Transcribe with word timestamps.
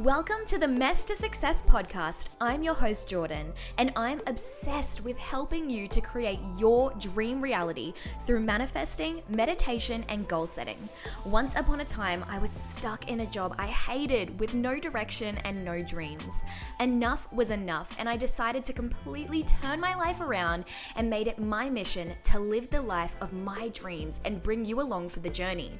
Welcome 0.00 0.44
to 0.48 0.58
the 0.58 0.68
Mess 0.68 1.06
to 1.06 1.16
Success 1.16 1.62
podcast. 1.62 2.28
I'm 2.38 2.62
your 2.62 2.74
host, 2.74 3.08
Jordan, 3.08 3.50
and 3.78 3.94
I'm 3.96 4.20
obsessed 4.26 5.02
with 5.02 5.18
helping 5.18 5.70
you 5.70 5.88
to 5.88 6.02
create 6.02 6.38
your 6.58 6.92
dream 6.98 7.40
reality 7.40 7.94
through 8.20 8.40
manifesting, 8.40 9.22
meditation, 9.30 10.04
and 10.10 10.28
goal 10.28 10.46
setting. 10.46 10.76
Once 11.24 11.56
upon 11.56 11.80
a 11.80 11.84
time, 11.86 12.26
I 12.28 12.38
was 12.38 12.50
stuck 12.50 13.08
in 13.08 13.20
a 13.20 13.26
job 13.26 13.54
I 13.58 13.68
hated 13.68 14.38
with 14.38 14.52
no 14.52 14.78
direction 14.78 15.38
and 15.44 15.64
no 15.64 15.82
dreams. 15.82 16.44
Enough 16.78 17.32
was 17.32 17.48
enough, 17.48 17.96
and 17.98 18.06
I 18.06 18.18
decided 18.18 18.64
to 18.64 18.74
completely 18.74 19.44
turn 19.44 19.80
my 19.80 19.94
life 19.94 20.20
around 20.20 20.66
and 20.96 21.08
made 21.08 21.26
it 21.26 21.38
my 21.38 21.70
mission 21.70 22.12
to 22.24 22.38
live 22.38 22.68
the 22.68 22.82
life 22.82 23.14
of 23.22 23.32
my 23.32 23.70
dreams 23.70 24.20
and 24.26 24.42
bring 24.42 24.62
you 24.62 24.82
along 24.82 25.08
for 25.08 25.20
the 25.20 25.30
journey. 25.30 25.72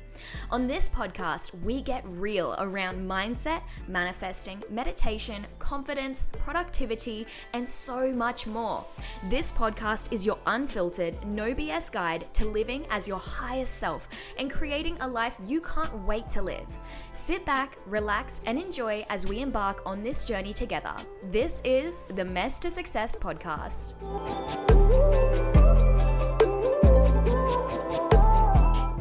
On 0.51 0.67
this 0.67 0.89
podcast, 0.89 1.53
we 1.63 1.83
get 1.83 2.03
real 2.09 2.57
around 2.59 3.07
mindset, 3.07 3.61
manifesting, 4.07 4.63
meditation, 4.71 5.45
confidence, 5.59 6.29
productivity, 6.45 7.27
and 7.55 7.69
so 7.69 8.13
much 8.13 8.47
more. 8.47 8.87
This 9.29 9.51
podcast 9.51 10.13
is 10.13 10.25
your 10.25 10.39
unfiltered, 10.47 11.15
no 11.27 11.53
BS 11.53 11.91
guide 11.91 12.25
to 12.35 12.47
living 12.47 12.87
as 12.89 13.09
your 13.09 13.19
highest 13.19 13.79
self 13.79 14.09
and 14.39 14.49
creating 14.49 14.97
a 15.01 15.09
life 15.09 15.37
you 15.45 15.61
can't 15.61 15.93
wait 16.07 16.31
to 16.31 16.41
live. 16.41 16.69
Sit 17.15 17.45
back, 17.45 17.79
relax, 17.85 18.41
and 18.47 18.61
enjoy 18.61 19.05
as 19.11 19.27
we 19.27 19.41
embark 19.41 19.83
on 19.85 20.05
this 20.05 20.25
journey 20.25 20.53
together. 20.53 20.95
This 21.33 21.61
is 21.65 22.05
the 22.15 22.25
Mess 22.25 22.61
to 22.61 22.71
Success 22.71 23.17
podcast. 23.17 23.97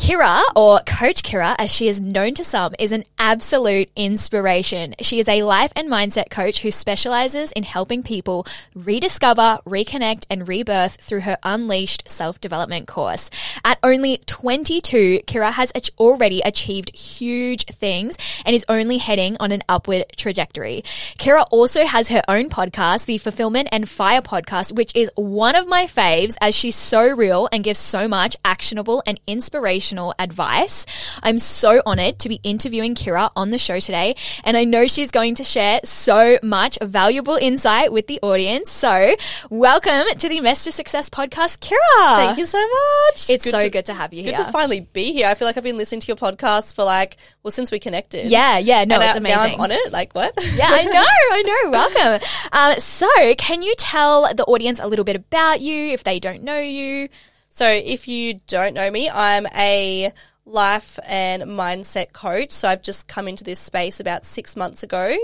Kira, 0.06 0.44
or 0.56 0.82
Coach 0.82 1.24
Kira, 1.24 1.56
as 1.58 1.72
she 1.72 1.88
is 1.88 2.00
known 2.00 2.36
to 2.36 2.44
some, 2.44 2.76
is 2.78 2.92
an 2.92 3.06
absolute 3.18 3.90
inspiration. 3.96 4.94
She 5.02 5.20
is 5.20 5.28
a 5.28 5.42
life 5.42 5.74
and 5.76 5.90
mindset 5.90 6.30
coach 6.30 6.62
who 6.62 6.70
specializes 6.70 7.52
in 7.54 7.64
helping 7.64 8.04
people 8.04 8.46
rediscover, 8.76 9.58
reconnect, 9.66 10.28
and 10.30 10.48
rebirth 10.48 11.02
through 11.02 11.22
her 11.22 11.40
Unleashed 11.42 12.08
self 12.08 12.40
development 12.40 12.88
course. 12.88 13.32
At 13.64 13.80
only 13.82 14.20
22, 14.28 15.22
Kira 15.26 15.54
has 15.54 15.72
already 15.98 16.40
achieved 16.42 16.96
huge 16.96 17.66
things 17.66 18.16
and 18.46 18.56
is 18.56 18.64
only 18.70 19.00
heading 19.00 19.38
on 19.40 19.52
an 19.52 19.64
upward 19.68 20.06
trajectory. 20.16 20.84
Kira 21.18 21.48
also 21.50 21.84
has 21.84 22.10
her 22.10 22.22
own 22.28 22.50
podcast, 22.50 23.08
the 23.08 23.18
Fulfillment 23.18 23.70
and 23.72 23.90
Fire 23.90 24.22
podcast, 24.22 24.72
which 24.72 24.96
is 24.96 25.10
one 25.16 25.56
of 25.56 25.68
my 25.68 25.88
faves 25.88 26.36
as 26.42 26.54
she's 26.54 26.76
so 26.76 27.10
real 27.10 27.50
and 27.52 27.64
gives 27.64 27.80
so 27.80 28.08
much 28.08 28.38
actionable 28.46 29.02
and 29.08 29.20
inspirational 29.26 29.95
advice. 30.20 30.86
I'm 31.24 31.38
so 31.38 31.82
honored 31.86 32.20
to 32.20 32.30
be 32.30 32.40
interviewing 32.44 32.96
Kira 32.96 33.32
on 33.36 33.52
the 33.52 33.58
show 33.58 33.80
today, 33.80 34.16
and 34.44 34.58
I 34.58 34.64
know 34.64 34.88
she's 34.88 35.12
going 35.12 35.36
to 35.36 35.44
share 35.44 35.80
so 35.84 36.38
much 36.44 36.78
valuable 36.82 37.36
insight 37.36 37.92
with 37.92 38.08
the 38.08 38.20
audience. 38.22 38.72
So, 38.72 39.16
welcome 39.50 40.06
to 40.18 40.30
the 40.30 40.42
to 40.42 40.72
Success 40.72 41.10
podcast, 41.10 41.60
Kira. 41.60 42.16
Thank 42.18 42.38
you 42.38 42.46
so 42.46 42.60
much. 42.60 43.30
It's 43.30 43.44
good 43.44 43.52
so 43.52 43.60
to, 43.60 43.70
good 43.70 43.86
to 43.86 43.94
have 43.94 44.14
you 44.14 44.24
here. 44.24 44.34
Good 44.34 44.46
to 44.46 44.52
finally 44.52 44.82
be 44.82 45.12
here. 45.14 45.28
I 45.28 45.36
feel 45.36 45.48
like 45.48 45.58
I've 45.58 45.64
been 45.64 45.78
listening 45.78 46.02
to 46.02 46.08
your 46.08 46.18
podcast 46.18 46.76
for 46.76 46.84
like, 46.84 47.18
well, 47.44 47.52
since 47.52 47.72
we 47.72 47.80
connected. 47.80 48.30
Yeah, 48.30 48.58
yeah, 48.58 48.84
no, 48.84 48.96
and 48.96 49.04
it's 49.04 49.16
amazing. 49.16 49.38
Now 49.38 49.54
I'm 49.56 49.62
on 49.62 49.72
it. 49.72 49.92
Like, 49.92 50.14
what? 50.14 50.34
yeah, 50.56 50.68
I 50.70 50.84
know, 50.84 51.04
I 51.04 51.42
know. 51.42 51.70
Welcome. 51.72 52.28
Um, 52.52 52.80
so, 52.80 53.08
can 53.38 53.64
you 53.64 53.74
tell 53.78 54.34
the 54.34 54.46
audience 54.46 54.80
a 54.80 54.88
little 54.88 55.06
bit 55.06 55.16
about 55.16 55.62
you 55.62 55.92
if 55.92 56.04
they 56.04 56.20
don't 56.20 56.44
know 56.44 56.60
you? 56.60 57.10
So, 57.56 57.70
if 57.70 58.10
you 58.10 58.42
don't 58.48 58.74
know 58.74 58.92
me, 58.92 59.10
I'm 59.10 59.48
a 59.56 60.12
life 60.46 61.00
and 61.08 61.44
mindset 61.44 62.12
coach. 62.12 62.52
So 62.52 62.68
I've 62.68 62.82
just 62.82 63.08
come 63.08 63.28
into 63.30 63.46
this 63.46 63.60
space 63.60 64.00
about 64.00 64.26
six 64.26 64.56
months 64.56 64.84
ago. 64.84 65.16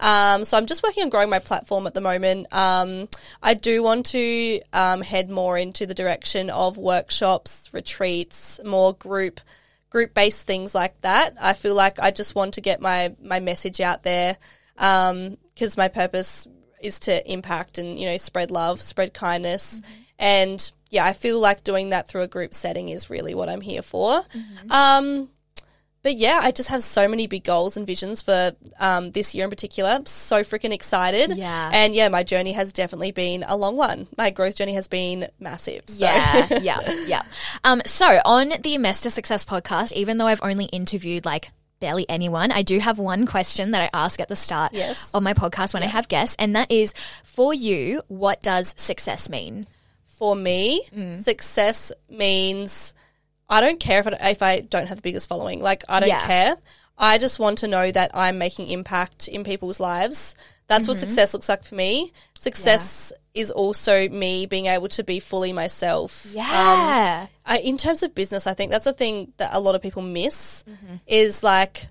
Um, 0.00 0.44
so 0.44 0.56
I'm 0.56 0.66
just 0.66 0.82
working 0.82 1.04
on 1.04 1.10
growing 1.10 1.30
my 1.30 1.38
platform 1.38 1.86
at 1.86 1.92
the 1.92 2.00
moment. 2.00 2.48
Um, 2.52 3.08
I 3.42 3.52
do 3.52 3.82
want 3.82 4.06
to 4.06 4.60
um, 4.72 5.02
head 5.02 5.30
more 5.30 5.56
into 5.56 5.86
the 5.86 5.94
direction 5.94 6.48
of 6.48 6.76
workshops, 6.76 7.70
retreats, 7.72 8.60
more 8.64 8.94
group 8.94 9.40
group 9.90 10.12
based 10.12 10.44
things 10.44 10.74
like 10.74 11.00
that. 11.02 11.34
I 11.38 11.52
feel 11.52 11.74
like 11.74 12.00
I 12.00 12.10
just 12.10 12.34
want 12.34 12.54
to 12.54 12.60
get 12.60 12.80
my 12.80 13.14
my 13.22 13.40
message 13.40 13.80
out 13.80 14.02
there 14.02 14.38
because 14.74 15.12
um, 15.12 15.78
my 15.78 15.88
purpose 15.88 16.48
is 16.80 16.98
to 17.00 17.30
impact 17.30 17.78
and 17.78 17.98
you 17.98 18.06
know 18.06 18.16
spread 18.16 18.50
love, 18.50 18.82
spread 18.82 19.14
kindness, 19.14 19.80
mm-hmm. 19.80 20.02
and 20.18 20.72
yeah, 20.94 21.04
I 21.04 21.12
feel 21.12 21.40
like 21.40 21.64
doing 21.64 21.90
that 21.90 22.08
through 22.08 22.22
a 22.22 22.28
group 22.28 22.54
setting 22.54 22.88
is 22.88 23.10
really 23.10 23.34
what 23.34 23.48
I'm 23.48 23.60
here 23.60 23.82
for. 23.82 24.22
Mm-hmm. 24.22 24.70
Um, 24.70 25.28
but 26.04 26.16
yeah, 26.16 26.38
I 26.42 26.52
just 26.52 26.68
have 26.68 26.82
so 26.82 27.08
many 27.08 27.26
big 27.26 27.44
goals 27.44 27.76
and 27.78 27.86
visions 27.86 28.20
for 28.20 28.52
um, 28.78 29.10
this 29.10 29.34
year 29.34 29.44
in 29.44 29.50
particular. 29.50 29.90
I'm 29.90 30.06
so 30.06 30.42
freaking 30.42 30.72
excited. 30.72 31.36
Yeah. 31.36 31.70
And 31.72 31.94
yeah, 31.94 32.08
my 32.10 32.22
journey 32.22 32.52
has 32.52 32.72
definitely 32.72 33.10
been 33.10 33.42
a 33.42 33.56
long 33.56 33.76
one. 33.76 34.06
My 34.16 34.30
growth 34.30 34.54
journey 34.54 34.74
has 34.74 34.86
been 34.86 35.28
massive. 35.40 35.88
So. 35.88 36.04
Yeah, 36.04 36.58
yeah, 36.60 36.94
yeah. 37.06 37.22
Um, 37.64 37.80
so 37.86 38.20
on 38.24 38.50
the 38.50 38.76
to 38.78 39.10
Success 39.10 39.44
podcast, 39.46 39.92
even 39.94 40.18
though 40.18 40.26
I've 40.26 40.42
only 40.42 40.66
interviewed 40.66 41.24
like 41.24 41.50
barely 41.80 42.08
anyone, 42.08 42.52
I 42.52 42.62
do 42.62 42.78
have 42.78 42.98
one 42.98 43.26
question 43.26 43.70
that 43.70 43.82
I 43.82 43.98
ask 43.98 44.20
at 44.20 44.28
the 44.28 44.36
start 44.36 44.74
yes. 44.74 45.10
of 45.14 45.22
my 45.22 45.32
podcast 45.32 45.72
when 45.72 45.82
yeah. 45.82 45.88
I 45.88 45.92
have 45.92 46.08
guests, 46.08 46.36
and 46.38 46.54
that 46.54 46.70
is 46.70 46.92
for 47.24 47.52
you, 47.54 48.02
what 48.08 48.42
does 48.42 48.74
success 48.76 49.30
mean? 49.30 49.66
For 50.18 50.34
me, 50.34 50.82
mm. 50.94 51.22
success 51.22 51.92
means 52.08 52.94
I 53.48 53.60
don't 53.60 53.80
care 53.80 54.00
if 54.00 54.06
I, 54.06 54.30
if 54.30 54.42
I 54.42 54.60
don't 54.60 54.86
have 54.86 54.98
the 54.98 55.02
biggest 55.02 55.28
following. 55.28 55.60
Like, 55.60 55.84
I 55.88 56.00
don't 56.00 56.08
yeah. 56.08 56.26
care. 56.26 56.56
I 56.96 57.18
just 57.18 57.38
want 57.38 57.58
to 57.58 57.68
know 57.68 57.90
that 57.90 58.12
I'm 58.14 58.38
making 58.38 58.68
impact 58.68 59.28
in 59.28 59.44
people's 59.44 59.80
lives. 59.80 60.36
That's 60.66 60.84
mm-hmm. 60.84 60.92
what 60.92 60.98
success 60.98 61.34
looks 61.34 61.48
like 61.48 61.64
for 61.64 61.74
me. 61.74 62.12
Success 62.38 63.12
yeah. 63.34 63.40
is 63.42 63.50
also 63.50 64.08
me 64.08 64.46
being 64.46 64.66
able 64.66 64.88
to 64.88 65.04
be 65.04 65.20
fully 65.20 65.52
myself. 65.52 66.26
Yeah. 66.30 67.22
Um, 67.22 67.28
I, 67.44 67.58
in 67.58 67.76
terms 67.76 68.02
of 68.02 68.14
business, 68.14 68.46
I 68.46 68.54
think 68.54 68.70
that's 68.70 68.86
a 68.86 68.92
thing 68.92 69.32
that 69.36 69.50
a 69.52 69.60
lot 69.60 69.74
of 69.74 69.82
people 69.82 70.02
miss 70.02 70.64
mm-hmm. 70.68 70.96
is 71.06 71.42
like, 71.42 71.88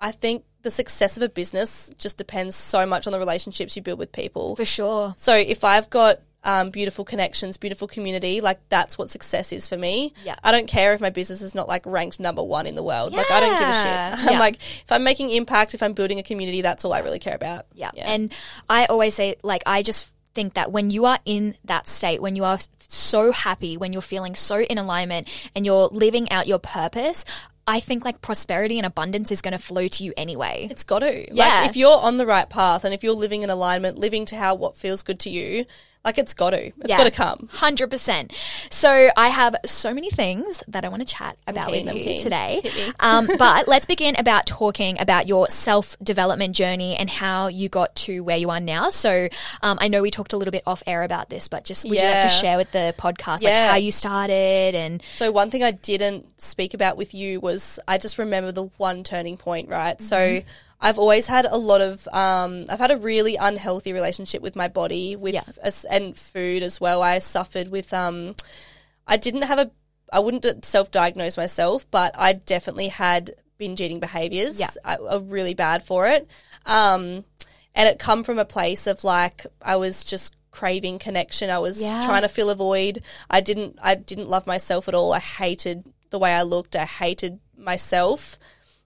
I 0.00 0.12
think 0.12 0.44
the 0.62 0.70
success 0.70 1.16
of 1.16 1.22
a 1.22 1.28
business 1.28 1.92
just 1.98 2.18
depends 2.18 2.54
so 2.54 2.86
much 2.86 3.06
on 3.06 3.12
the 3.12 3.18
relationships 3.18 3.74
you 3.74 3.82
build 3.82 3.98
with 3.98 4.12
people. 4.12 4.54
For 4.54 4.64
sure. 4.64 5.14
So 5.16 5.34
if 5.34 5.64
I've 5.64 5.90
got 5.90 6.20
um, 6.44 6.70
beautiful 6.70 7.04
connections, 7.04 7.56
beautiful 7.56 7.86
community. 7.86 8.40
Like 8.40 8.60
that's 8.68 8.98
what 8.98 9.10
success 9.10 9.52
is 9.52 9.68
for 9.68 9.76
me. 9.76 10.12
Yeah. 10.24 10.36
I 10.42 10.52
don't 10.52 10.66
care 10.66 10.92
if 10.92 11.00
my 11.00 11.10
business 11.10 11.42
is 11.42 11.54
not 11.54 11.68
like 11.68 11.84
ranked 11.86 12.18
number 12.18 12.42
one 12.42 12.66
in 12.66 12.74
the 12.74 12.82
world. 12.82 13.12
Yeah. 13.12 13.18
Like 13.18 13.30
I 13.30 13.40
don't 13.40 13.58
give 13.58 13.68
a 13.68 13.72
shit. 13.72 14.26
I'm 14.26 14.32
yeah. 14.34 14.38
like 14.38 14.56
if 14.56 14.90
I'm 14.90 15.04
making 15.04 15.30
impact, 15.30 15.74
if 15.74 15.82
I'm 15.82 15.92
building 15.92 16.18
a 16.18 16.22
community, 16.22 16.62
that's 16.62 16.84
all 16.84 16.92
I 16.92 17.00
really 17.00 17.18
care 17.18 17.34
about. 17.34 17.66
Yeah. 17.74 17.90
yeah. 17.94 18.10
And 18.10 18.34
I 18.68 18.86
always 18.86 19.14
say 19.14 19.36
like 19.42 19.62
I 19.66 19.82
just 19.82 20.12
think 20.34 20.54
that 20.54 20.72
when 20.72 20.90
you 20.90 21.04
are 21.04 21.18
in 21.24 21.54
that 21.64 21.86
state, 21.86 22.20
when 22.20 22.36
you 22.36 22.44
are 22.44 22.58
so 22.78 23.32
happy, 23.32 23.76
when 23.76 23.92
you're 23.92 24.02
feeling 24.02 24.34
so 24.34 24.60
in 24.60 24.78
alignment 24.78 25.28
and 25.54 25.64
you're 25.64 25.88
living 25.88 26.30
out 26.30 26.46
your 26.46 26.58
purpose, 26.58 27.24
I 27.66 27.78
think 27.80 28.04
like 28.04 28.20
prosperity 28.20 28.78
and 28.78 28.86
abundance 28.86 29.30
is 29.30 29.40
going 29.40 29.52
to 29.52 29.58
flow 29.58 29.86
to 29.86 30.04
you 30.04 30.12
anyway. 30.16 30.66
It's 30.70 30.84
got 30.84 31.00
to. 31.00 31.34
Yeah. 31.34 31.60
Like 31.60 31.70
if 31.70 31.76
you're 31.76 31.96
on 31.96 32.16
the 32.16 32.26
right 32.26 32.48
path 32.48 32.84
and 32.84 32.92
if 32.92 33.04
you're 33.04 33.14
living 33.14 33.42
in 33.42 33.50
alignment, 33.50 33.98
living 33.98 34.24
to 34.26 34.36
how 34.36 34.54
what 34.54 34.76
feels 34.76 35.02
good 35.02 35.20
to 35.20 35.30
you, 35.30 35.64
like 36.04 36.18
it's 36.18 36.34
got 36.34 36.50
to. 36.50 36.66
It's 36.66 36.74
yeah, 36.86 36.96
got 36.96 37.04
to 37.04 37.10
come. 37.10 37.48
100%. 37.52 38.34
So 38.70 39.10
I 39.16 39.28
have 39.28 39.54
so 39.64 39.94
many 39.94 40.10
things 40.10 40.62
that 40.68 40.84
I 40.84 40.88
want 40.88 41.06
to 41.06 41.14
chat 41.14 41.36
about 41.46 41.70
keen, 41.70 41.86
with 41.86 41.96
you 41.96 42.18
today. 42.18 42.60
Um, 42.98 43.28
but 43.38 43.68
let's 43.68 43.86
begin 43.86 44.16
about 44.16 44.46
talking 44.46 44.98
about 45.00 45.28
your 45.28 45.46
self 45.48 45.96
development 46.02 46.56
journey 46.56 46.96
and 46.96 47.08
how 47.08 47.46
you 47.46 47.68
got 47.68 47.94
to 47.96 48.24
where 48.24 48.36
you 48.36 48.50
are 48.50 48.60
now. 48.60 48.90
So 48.90 49.28
um, 49.62 49.78
I 49.80 49.88
know 49.88 50.02
we 50.02 50.10
talked 50.10 50.32
a 50.32 50.36
little 50.36 50.52
bit 50.52 50.64
off 50.66 50.82
air 50.86 51.04
about 51.04 51.30
this, 51.30 51.48
but 51.48 51.64
just 51.64 51.84
would 51.84 51.94
yeah. 51.94 52.08
you 52.08 52.14
like 52.14 52.22
to 52.24 52.28
share 52.30 52.56
with 52.56 52.72
the 52.72 52.94
podcast 52.98 53.42
yeah. 53.42 53.50
like 53.50 53.70
how 53.70 53.76
you 53.76 53.92
started 53.92 54.74
and 54.74 55.02
So 55.14 55.30
one 55.30 55.50
thing 55.50 55.62
I 55.62 55.70
didn't 55.70 56.40
speak 56.40 56.74
about 56.74 56.96
with 56.96 57.14
you 57.14 57.38
was 57.38 57.78
I 57.86 57.98
just 57.98 58.18
remember 58.18 58.50
the 58.50 58.64
one 58.76 59.04
turning 59.04 59.36
point, 59.36 59.68
right? 59.68 59.96
Mm-hmm. 59.98 60.04
So 60.04 60.40
I've 60.84 60.98
always 60.98 61.28
had 61.28 61.46
a 61.46 61.56
lot 61.56 61.80
of, 61.80 62.06
um, 62.08 62.66
I've 62.68 62.80
had 62.80 62.90
a 62.90 62.96
really 62.96 63.36
unhealthy 63.36 63.92
relationship 63.92 64.42
with 64.42 64.56
my 64.56 64.66
body, 64.66 65.14
with 65.14 65.32
yeah. 65.32 65.70
and 65.88 66.18
food 66.18 66.64
as 66.64 66.80
well. 66.80 67.02
I 67.02 67.20
suffered 67.20 67.68
with, 67.68 67.94
um, 67.94 68.34
I 69.06 69.16
didn't 69.16 69.42
have 69.42 69.60
a, 69.60 69.70
I 70.12 70.18
wouldn't 70.18 70.64
self-diagnose 70.64 71.36
myself, 71.36 71.88
but 71.90 72.14
I 72.18 72.32
definitely 72.32 72.88
had 72.88 73.30
binge 73.58 73.80
eating 73.80 74.00
behaviors. 74.00 74.58
Yeah, 74.58 74.70
I, 74.84 74.96
I 74.96 75.20
really 75.20 75.54
bad 75.54 75.84
for 75.84 76.08
it. 76.08 76.28
Um, 76.66 77.24
and 77.76 77.88
it 77.88 78.00
come 78.00 78.24
from 78.24 78.40
a 78.40 78.44
place 78.44 78.88
of 78.88 79.04
like 79.04 79.46
I 79.62 79.76
was 79.76 80.04
just 80.04 80.34
craving 80.50 80.98
connection. 80.98 81.48
I 81.48 81.60
was 81.60 81.80
yeah. 81.80 82.04
trying 82.04 82.22
to 82.22 82.28
fill 82.28 82.50
a 82.50 82.56
void. 82.56 83.04
I 83.30 83.40
didn't, 83.40 83.78
I 83.80 83.94
didn't 83.94 84.28
love 84.28 84.48
myself 84.48 84.88
at 84.88 84.94
all. 84.94 85.12
I 85.12 85.20
hated 85.20 85.84
the 86.10 86.18
way 86.18 86.34
I 86.34 86.42
looked. 86.42 86.74
I 86.74 86.84
hated 86.84 87.38
myself. 87.56 88.36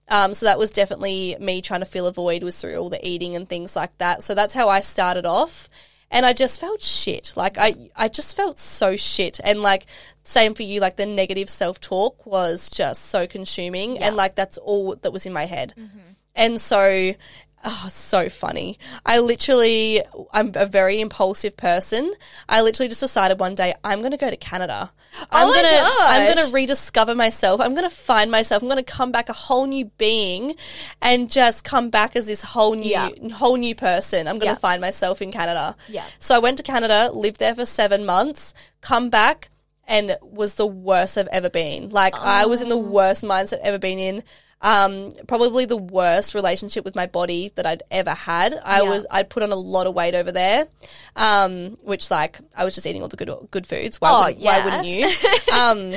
Um, 0.09 0.33
so 0.33 0.45
that 0.45 0.57
was 0.57 0.71
definitely 0.71 1.35
me 1.39 1.61
trying 1.61 1.81
to 1.81 1.85
fill 1.85 2.07
a 2.07 2.13
void 2.13 2.43
was 2.43 2.59
through 2.59 2.77
all 2.77 2.89
the 2.89 3.05
eating 3.05 3.35
and 3.35 3.47
things 3.47 3.75
like 3.75 3.97
that. 3.97 4.23
So 4.23 4.35
that's 4.35 4.53
how 4.53 4.69
I 4.69 4.79
started 4.79 5.25
off. 5.25 5.69
And 6.09 6.25
I 6.25 6.31
just 6.31 6.61
felt 6.61 6.81
shit. 6.81 7.33
Like 7.35 7.57
I, 7.57 7.89
I 7.95 8.07
just 8.07 8.37
felt 8.37 8.57
so 8.59 8.95
shit. 8.95 9.41
And 9.43 9.61
like 9.61 9.85
same 10.23 10.53
for 10.53 10.63
you, 10.63 10.79
like 10.79 10.95
the 10.95 11.05
negative 11.05 11.49
self 11.49 11.81
talk 11.81 12.25
was 12.25 12.69
just 12.69 13.05
so 13.05 13.27
consuming. 13.27 13.97
Yeah. 13.97 14.07
And 14.07 14.15
like 14.15 14.35
that's 14.35 14.57
all 14.57 14.95
that 14.95 15.11
was 15.11 15.25
in 15.25 15.33
my 15.33 15.45
head. 15.45 15.73
Mm-hmm. 15.77 15.97
And 16.35 16.61
so 16.61 17.13
Oh, 17.65 17.87
so 17.89 18.29
funny. 18.29 18.77
I 19.05 19.19
literally, 19.19 20.01
I'm 20.31 20.51
a 20.55 20.67
very 20.67 21.01
impulsive 21.01 21.57
person. 21.57 22.13
I 22.47 22.61
literally 22.61 22.87
just 22.87 23.01
decided 23.01 23.39
one 23.39 23.55
day 23.55 23.73
I'm 23.83 23.99
going 23.99 24.11
to 24.11 24.17
go 24.17 24.29
to 24.29 24.37
Canada. 24.37 24.91
Oh 25.19 25.25
I'm 25.31 25.47
Oh 25.49 25.53
gonna, 25.53 25.89
I'm 26.29 26.35
going 26.35 26.47
to 26.47 26.53
rediscover 26.53 27.15
myself. 27.15 27.59
I'm 27.59 27.73
going 27.73 27.89
to 27.89 27.93
find 27.95 28.29
myself. 28.29 28.61
I'm 28.61 28.69
going 28.69 28.83
to 28.83 28.83
come 28.83 29.11
back 29.11 29.27
a 29.27 29.33
whole 29.33 29.65
new 29.65 29.85
being, 29.97 30.55
and 31.01 31.31
just 31.31 31.63
come 31.63 31.89
back 31.89 32.15
as 32.15 32.27
this 32.27 32.43
whole 32.43 32.75
new, 32.75 32.95
whole 33.33 33.57
new 33.57 33.73
person. 33.73 34.27
I'm 34.27 34.35
going 34.35 34.41
to 34.49 34.53
Yeah. 34.53 34.55
find 34.55 34.79
myself 34.79 35.21
in 35.21 35.31
Canada. 35.31 35.75
Yeah. 35.89 36.05
So 36.19 36.35
I 36.35 36.39
went 36.39 36.57
to 36.57 36.63
Canada, 36.63 37.09
lived 37.11 37.39
there 37.39 37.55
for 37.55 37.65
seven 37.65 38.05
months, 38.05 38.53
come 38.81 39.09
back, 39.09 39.49
and 39.87 40.15
was 40.21 40.53
the 40.55 40.67
worst 40.67 41.17
I've 41.17 41.27
ever 41.29 41.49
been. 41.49 41.89
Like 41.89 42.13
I 42.15 42.45
was 42.45 42.61
in 42.61 42.69
the 42.69 42.75
oh. 42.75 42.81
worst 42.81 43.23
mindset 43.23 43.59
I've 43.59 43.65
ever 43.65 43.79
been 43.79 43.97
in. 43.99 44.23
Um, 44.59 45.11
probably 45.27 45.65
the 45.65 45.77
worst 45.77 46.33
relationship 46.33 46.83
with 46.83 46.95
my 46.95 47.05
body 47.05 47.51
that 47.55 47.65
I'd 47.67 47.83
ever 47.91 48.11
had. 48.11 48.59
I 48.65 48.81
Yeah. 48.81 48.89
was 48.89 49.05
I'd 49.11 49.29
put 49.29 49.43
on 49.43 49.51
a 49.51 49.55
lot 49.55 49.85
of 49.85 49.93
weight 49.93 50.15
over 50.15 50.31
there, 50.31 50.67
um, 51.15 51.77
which 51.83 52.09
like 52.09 52.39
I 52.55 52.63
was 52.63 52.73
just 52.75 52.87
eating 52.87 53.01
all 53.01 53.07
the 53.07 53.17
good 53.17 53.29
good 53.51 53.67
foods. 53.67 54.01
Why, 54.01 54.09
Oh, 54.11 54.25
wouldn't, 54.25 54.43
why 54.43 54.63
wouldn't 54.63 54.85
you? 54.85 55.09
um, 55.53 55.93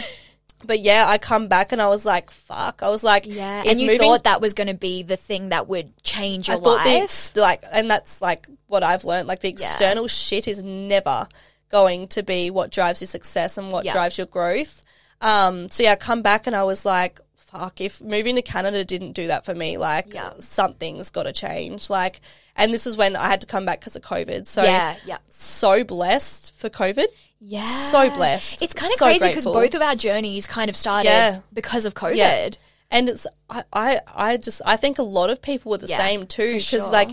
but 0.63 0.81
yeah, 0.81 1.07
I 1.09 1.17
come 1.17 1.49
back 1.49 1.73
and 1.73 1.81
I 1.81 1.89
was 1.89 2.05
like, 2.05 2.31
fuck. 2.31 2.83
I 2.83 2.91
was 2.91 3.03
like, 3.03 3.25
Yeah, 3.27 3.63
and 3.67 3.81
you 3.81 3.87
moving- 3.87 4.01
thought 4.01 4.25
that 4.25 4.43
was 4.43 4.53
going 4.53 4.67
to 4.69 4.75
be 4.75 5.03
the 5.03 5.17
thing 5.17 5.49
that 5.49 5.67
would 5.69 5.97
change 6.03 6.49
your 6.49 6.59
I 6.59 6.61
thought 6.61 6.85
life. 6.85 7.03
ex- 7.05 7.35
like, 7.35 7.65
and 7.73 7.91
that's 7.91 8.21
like 8.21 8.47
what 8.67 8.83
I've 8.83 9.05
learned. 9.05 9.27
Like 9.27 9.41
the 9.41 9.49
external 9.49 10.07
shit 10.07 10.47
is 10.47 10.63
never 10.63 11.27
going 11.71 12.09
to 12.09 12.23
be 12.23 12.51
what 12.51 12.71
drives 12.71 13.01
your 13.01 13.09
success 13.09 13.57
and 13.57 13.73
what 13.73 13.87
Yeah. 13.87 13.93
drives 13.93 14.19
your 14.19 14.27
growth. 14.27 14.83
Um, 15.23 15.71
so 15.71 15.83
yeah, 15.83 15.93
I 15.93 15.97
come 15.97 16.21
back 16.21 16.47
and 16.47 16.55
I 16.55 16.65
was 16.65 16.85
like, 16.85 17.21
fuck, 17.51 17.81
if 17.81 18.01
moving 18.01 18.37
to 18.37 18.43
Canada 18.43 18.85
didn't 18.85 19.13
do 19.13 19.27
that 19.29 19.45
for 19.45 19.55
me, 19.55 19.77
like 19.77 20.15
Yeah. 20.15 20.33
something's 20.39 21.11
got 21.11 21.25
to 21.25 21.33
change. 21.33 21.91
Like, 21.91 22.21
and 22.57 22.73
this 22.73 22.87
was 22.87 22.97
when 22.97 23.17
I 23.17 23.29
had 23.29 23.41
to 23.43 23.47
come 23.47 23.65
back 23.65 23.81
because 23.81 23.97
of 23.97 24.03
COVID. 24.03 24.47
So 24.47 24.63
yeah, 24.63 24.95
yeah, 25.05 25.19
so 25.29 25.85
blessed 25.85 26.55
for 26.59 26.69
COVID. 26.71 27.07
yeah. 27.41 27.65
So 27.65 28.11
blessed. 28.11 28.63
It's 28.63 28.75
kind 28.75 28.93
of 28.93 28.99
So 28.99 29.07
crazy 29.07 29.29
because 29.29 29.45
both 29.45 29.75
of 29.75 29.83
our 29.83 29.95
journeys 29.97 30.47
kind 30.47 30.69
of 30.69 30.77
started 30.77 31.09
Yeah. 31.09 31.41
because 31.53 31.85
of 31.87 31.95
COVID. 31.95 32.17
Yeah. 32.17 32.49
and 32.91 33.09
it's 33.09 33.27
I, 33.49 33.63
I 33.73 34.01
I 34.15 34.37
just 34.37 34.63
I 34.67 34.77
think 34.77 34.99
a 34.99 35.03
lot 35.05 35.31
of 35.31 35.41
people 35.41 35.71
were 35.71 35.79
the 35.79 35.89
same 35.89 36.27
too 36.27 36.55
because 36.55 36.65
sure. 36.65 36.93
like 36.93 37.11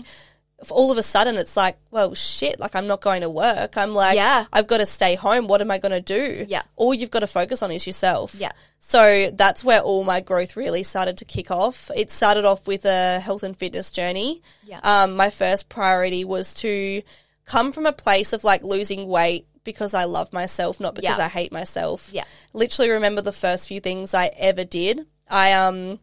all 0.70 0.90
of 0.90 0.98
a 0.98 1.02
sudden 1.04 1.36
it's 1.36 1.56
like 1.56 1.76
well 1.92 2.14
shit 2.14 2.58
like 2.58 2.74
I'm 2.74 2.88
not 2.88 3.00
going 3.00 3.22
to 3.22 3.30
work 3.30 3.76
I'm 3.76 3.94
like 3.94 4.16
Yeah. 4.16 4.44
I've 4.52 4.66
got 4.66 4.78
to 4.78 4.86
stay 4.86 5.14
home 5.14 5.46
what 5.46 5.60
am 5.60 5.70
I 5.70 5.78
going 5.78 5.92
to 5.92 6.00
do 6.00 6.46
Yeah. 6.48 6.62
all 6.74 6.92
you've 6.92 7.12
got 7.12 7.20
to 7.20 7.28
focus 7.28 7.62
on 7.62 7.70
is 7.70 7.86
yourself 7.86 8.34
Yeah. 8.34 8.50
so 8.80 9.30
that's 9.32 9.62
where 9.62 9.80
all 9.80 10.02
my 10.02 10.20
growth 10.20 10.56
really 10.56 10.82
started 10.82 11.16
to 11.18 11.24
kick 11.24 11.50
off 11.52 11.90
it 11.94 12.10
started 12.10 12.44
off 12.44 12.66
with 12.66 12.84
a 12.86 13.20
health 13.20 13.44
and 13.44 13.56
fitness 13.56 13.92
journey 13.92 14.42
Yeah. 14.64 14.80
um 14.82 15.14
my 15.14 15.30
first 15.30 15.68
priority 15.68 16.24
was 16.24 16.52
to 16.56 17.02
come 17.44 17.70
from 17.70 17.86
a 17.86 17.92
place 17.92 18.32
of 18.32 18.42
like 18.42 18.62
losing 18.64 19.06
weight 19.06 19.46
because 19.62 19.94
I 19.94 20.04
love 20.04 20.32
myself 20.32 20.80
not 20.80 20.94
because 20.96 21.18
Yeah. 21.18 21.24
I 21.26 21.28
hate 21.28 21.52
myself 21.52 22.08
Yeah. 22.12 22.24
literally 22.52 22.90
remember 22.90 23.22
the 23.22 23.32
first 23.32 23.68
few 23.68 23.78
things 23.80 24.12
I 24.12 24.26
ever 24.36 24.64
did. 24.64 25.06
I 25.30 25.52
um 25.52 26.00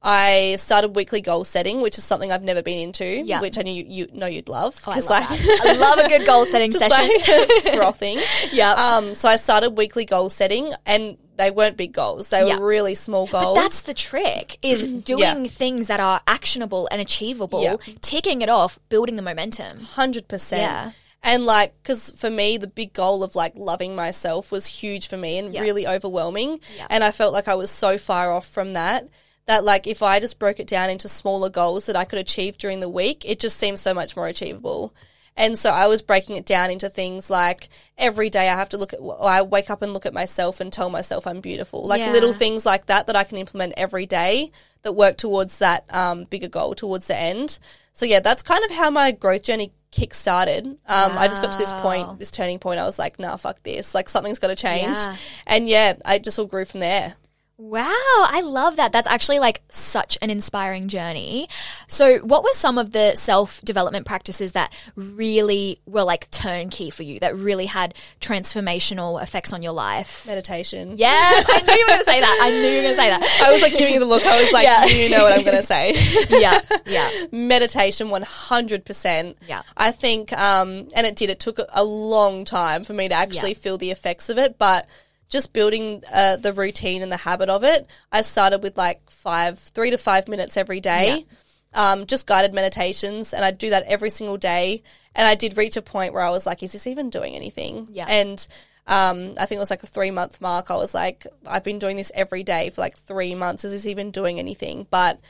I 0.00 0.54
started 0.58 0.94
weekly 0.94 1.20
goal 1.20 1.42
setting, 1.44 1.80
which 1.80 1.98
is 1.98 2.04
something 2.04 2.30
I've 2.30 2.44
never 2.44 2.62
been 2.62 2.78
into, 2.78 3.04
Yeah. 3.04 3.40
which 3.40 3.58
I 3.58 3.62
knew 3.62 3.72
you, 3.72 3.84
you 3.88 4.08
know 4.12 4.26
you'd 4.26 4.48
love 4.48 4.80
Oh, 4.86 4.92
I, 4.92 4.94
because 4.94 5.10
love 5.10 5.30
like. 5.30 5.60
I 5.62 5.72
love 5.76 5.98
a 5.98 6.08
good 6.08 6.24
goal 6.26 6.46
setting 6.46 6.70
session. 6.82 7.08
like 7.08 7.62
frothing. 7.76 8.18
yeah. 8.52 8.72
Um, 8.72 9.14
so 9.16 9.28
I 9.28 9.36
started 9.36 9.70
weekly 9.70 10.04
goal 10.04 10.30
setting, 10.30 10.72
and 10.86 11.18
they 11.36 11.50
weren't 11.50 11.76
big 11.76 11.92
goals; 11.92 12.28
they 12.28 12.46
Yeah. 12.46 12.58
were 12.58 12.66
really 12.66 12.94
small 12.94 13.26
goals. 13.26 13.56
That's 13.58 13.82
the 13.82 13.94
trick 13.94 14.56
is 14.62 14.84
doing 15.02 15.48
things 15.48 15.88
that 15.88 15.98
are 15.98 16.20
actionable 16.28 16.88
and 16.92 17.00
achievable, 17.00 17.62
Yeah. 17.64 17.76
ticking 18.00 18.40
it 18.42 18.48
off, 18.48 18.78
building 18.88 19.16
the 19.16 19.22
momentum. 19.22 19.80
hundred 19.80 20.28
percent. 20.28 20.62
Yeah. 20.62 20.90
And 21.24 21.44
like, 21.44 21.74
because 21.82 22.12
for 22.16 22.30
me, 22.30 22.56
the 22.56 22.68
big 22.68 22.92
goal 22.92 23.24
of 23.24 23.34
like 23.34 23.54
loving 23.56 23.96
myself 23.96 24.52
was 24.52 24.66
huge 24.68 25.08
for 25.08 25.16
me 25.16 25.36
and 25.38 25.52
really 25.58 25.84
overwhelming. 25.84 26.60
And 26.88 27.02
I 27.02 27.10
felt 27.10 27.32
like 27.32 27.48
I 27.48 27.56
was 27.56 27.72
so 27.72 27.98
far 27.98 28.30
off 28.32 28.46
from 28.46 28.74
that 28.74 29.08
that 29.48 29.64
like 29.64 29.86
if 29.86 30.02
I 30.02 30.20
just 30.20 30.38
broke 30.38 30.60
it 30.60 30.66
down 30.66 30.90
into 30.90 31.08
smaller 31.08 31.48
goals 31.48 31.86
that 31.86 31.96
I 31.96 32.04
could 32.04 32.18
achieve 32.18 32.58
during 32.58 32.80
the 32.80 32.88
week, 32.88 33.24
it 33.24 33.40
just 33.40 33.58
seems 33.58 33.80
so 33.80 33.94
much 33.94 34.14
more 34.14 34.26
achievable. 34.26 34.94
And 35.38 35.58
so 35.58 35.70
I 35.70 35.86
was 35.86 36.02
breaking 36.02 36.36
it 36.36 36.44
down 36.44 36.70
into 36.70 36.90
things 36.90 37.30
like 37.30 37.70
every 37.96 38.28
day 38.28 38.50
I 38.50 38.56
have 38.56 38.68
to 38.70 38.76
look 38.76 38.92
at, 38.92 38.98
I 39.22 39.40
wake 39.42 39.70
up 39.70 39.80
and 39.80 39.94
look 39.94 40.04
at 40.04 40.12
myself 40.12 40.60
and 40.60 40.70
tell 40.70 40.90
myself 40.90 41.26
I'm 41.26 41.40
beautiful. 41.40 41.86
Like 41.86 42.00
Yeah. 42.00 42.12
little 42.12 42.34
things 42.34 42.66
like 42.66 42.86
that 42.86 43.06
that 43.06 43.16
I 43.16 43.24
can 43.24 43.38
implement 43.38 43.72
every 43.78 44.04
day 44.04 44.50
that 44.82 44.92
work 44.92 45.16
towards 45.16 45.58
that 45.58 45.84
um, 45.94 46.24
bigger 46.24 46.48
goal 46.48 46.74
towards 46.74 47.06
the 47.06 47.16
end. 47.16 47.58
So 47.94 48.04
yeah, 48.04 48.20
that's 48.20 48.42
kind 48.42 48.62
of 48.64 48.70
how 48.72 48.90
my 48.90 49.12
growth 49.12 49.44
journey 49.44 49.72
kick 49.92 50.12
started. 50.12 50.66
Um, 50.66 50.78
I 51.16 51.26
just 51.28 51.40
got 51.40 51.52
to 51.52 51.58
this 51.58 51.72
point, 51.72 52.18
this 52.18 52.30
turning 52.30 52.58
point. 52.58 52.80
I 52.80 52.84
was 52.84 52.98
like, 52.98 53.18
nah, 53.18 53.36
fuck 53.36 53.62
this. 53.62 53.94
Like 53.94 54.10
something's 54.10 54.38
got 54.38 54.48
to 54.48 54.56
change. 54.56 54.96
Yeah. 54.96 55.16
And 55.46 55.66
yeah, 55.68 55.94
I 56.04 56.18
just 56.18 56.38
all 56.38 56.44
grew 56.44 56.66
from 56.66 56.80
there. 56.80 57.14
Wow, 57.60 57.90
I 57.92 58.40
love 58.44 58.76
that. 58.76 58.92
That's 58.92 59.08
actually 59.08 59.40
like 59.40 59.62
such 59.68 60.16
an 60.22 60.30
inspiring 60.30 60.86
journey. 60.86 61.48
So, 61.88 62.18
what 62.18 62.44
were 62.44 62.52
some 62.52 62.78
of 62.78 62.92
the 62.92 63.16
self 63.16 63.60
development 63.62 64.06
practices 64.06 64.52
that 64.52 64.72
really 64.94 65.80
were 65.84 66.04
like 66.04 66.30
turnkey 66.30 66.88
for 66.90 67.02
you, 67.02 67.18
that 67.18 67.34
really 67.34 67.66
had 67.66 67.94
transformational 68.20 69.20
effects 69.20 69.52
on 69.52 69.64
your 69.64 69.72
life? 69.72 70.24
Meditation. 70.24 70.94
Yes, 70.96 71.46
I 71.48 71.60
knew 71.62 71.72
you 71.74 71.84
were 71.84 71.88
going 71.88 71.98
to 71.98 72.04
say 72.04 72.20
that. 72.20 72.40
I 72.44 72.50
knew 72.50 72.56
you 72.68 72.76
were 72.76 72.82
going 72.82 72.94
to 72.94 73.00
say 73.00 73.10
that. 73.10 73.42
I 73.48 73.50
was 73.52 73.60
like 73.60 73.76
giving 73.76 73.92
you 73.94 73.98
the 74.00 74.06
look. 74.06 74.24
I 74.24 74.40
was 74.40 74.52
like, 74.52 74.64
Yeah. 74.64 74.84
you 74.84 75.08
know 75.10 75.24
what 75.24 75.32
I'm 75.32 75.42
going 75.42 75.56
to 75.56 75.62
say. 75.64 75.94
yeah, 76.30 76.60
yeah, 76.86 77.10
Meditation, 77.32 78.06
100%. 78.08 79.34
Yeah. 79.48 79.62
I 79.76 79.90
think, 79.90 80.32
um, 80.32 80.86
and 80.94 81.06
it 81.08 81.16
did, 81.16 81.28
it 81.28 81.40
took 81.40 81.58
a- 81.58 81.82
long 81.82 82.44
time 82.44 82.84
for 82.84 82.92
me 82.92 83.08
to 83.08 83.14
actually 83.16 83.50
Yeah. 83.52 83.58
feel 83.58 83.78
the 83.78 83.90
effects 83.90 84.28
of 84.28 84.38
it, 84.38 84.58
but 84.58 84.86
just 85.28 85.52
building 85.52 86.02
uh, 86.12 86.36
the 86.36 86.52
routine 86.52 87.02
and 87.02 87.12
the 87.12 87.18
habit 87.18 87.48
of 87.48 87.64
it, 87.64 87.86
I 88.10 88.22
started 88.22 88.62
with 88.62 88.76
like 88.76 89.08
five, 89.10 89.58
three 89.58 89.90
to 89.90 89.98
five 89.98 90.28
minutes 90.28 90.56
every 90.56 90.80
day. 90.80 91.26
Um, 91.74 92.06
just 92.06 92.26
guided 92.26 92.54
meditations, 92.54 93.34
and 93.34 93.44
I'd 93.44 93.58
do 93.58 93.70
that 93.70 93.84
every 93.84 94.08
single 94.08 94.38
day. 94.38 94.82
And 95.14 95.26
I 95.26 95.34
did 95.34 95.58
reach 95.58 95.76
a 95.76 95.82
point 95.82 96.14
where 96.14 96.22
I 96.22 96.30
was 96.30 96.46
like, 96.46 96.62
"Is 96.62 96.72
this 96.72 96.86
even 96.86 97.10
doing 97.10 97.34
anything?" 97.34 97.88
Yeah. 97.92 98.06
And 98.08 98.46
um, 98.86 99.34
I 99.36 99.44
think 99.44 99.58
it 99.58 99.60
was 99.60 99.70
like 99.70 99.82
a 99.82 99.86
three 99.86 100.10
month 100.10 100.40
mark. 100.40 100.70
I 100.70 100.76
was 100.76 100.94
like, 100.94 101.26
"I've 101.46 101.64
been 101.64 101.78
doing 101.78 101.96
this 101.96 102.10
every 102.14 102.42
day 102.42 102.70
for 102.70 102.80
like 102.80 102.96
three 102.96 103.34
months. 103.34 103.64
Is 103.64 103.72
this 103.72 103.86
even 103.86 104.10
doing 104.10 104.38
anything?" 104.38 104.86
But 104.90 105.20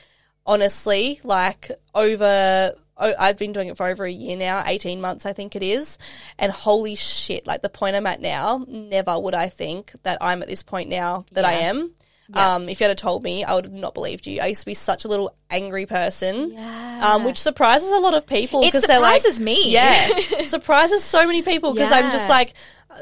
honestly, 0.45 1.19
like 1.25 1.71
over, 1.93 2.73
oh, 2.99 3.13
I've 3.19 3.37
been 3.37 3.51
doing 3.53 3.67
it 3.69 3.77
for 3.77 3.85
over 3.87 4.05
a 4.05 4.11
year 4.11 4.37
now, 4.37 4.63
18 4.65 4.99
months, 5.01 5.25
I 5.25 5.33
think 5.33 5.55
it 5.55 5.63
is. 5.63 5.97
And 6.37 6.51
holy 6.51 6.95
shit, 6.95 7.47
like 7.47 7.61
the 7.61 7.69
point 7.69 7.95
I'm 7.95 8.05
at 8.07 8.21
now, 8.21 8.65
never 8.67 9.19
would 9.19 9.33
I 9.35 9.49
think 9.49 9.93
that 10.03 10.17
I'm 10.21 10.41
at 10.41 10.47
this 10.49 10.63
point 10.63 10.89
now 10.89 11.25
that 11.31 11.45
I 11.45 11.53
Yeah. 11.53 11.69
am. 11.69 11.91
Um, 12.31 12.69
if 12.69 12.79
you 12.79 12.87
had 12.87 12.95
told 12.99 13.23
me, 13.23 13.43
I 13.43 13.55
would 13.55 13.65
have 13.65 13.73
not 13.73 13.95
believed 13.95 14.27
you. 14.27 14.39
I 14.39 14.45
used 14.47 14.59
to 14.61 14.65
be 14.67 14.75
such 14.75 15.03
a 15.03 15.07
little 15.07 15.33
angry 15.49 15.87
person, 15.87 16.55
um, 17.01 17.23
which 17.23 17.39
surprises 17.39 17.89
a 17.89 17.97
lot 17.97 18.13
of 18.13 18.27
people 18.27 18.61
It 18.61 18.67
because 18.67 18.83
they're 18.83 18.99
like, 18.99 19.21
surprises 19.21 19.39
me. 19.39 19.71
yeah, 19.71 20.07
surprises 20.45 21.03
so 21.03 21.25
many 21.25 21.41
people 21.41 21.73
because 21.73 21.91
I'm 21.91 22.11
just 22.11 22.29
like, 22.29 22.53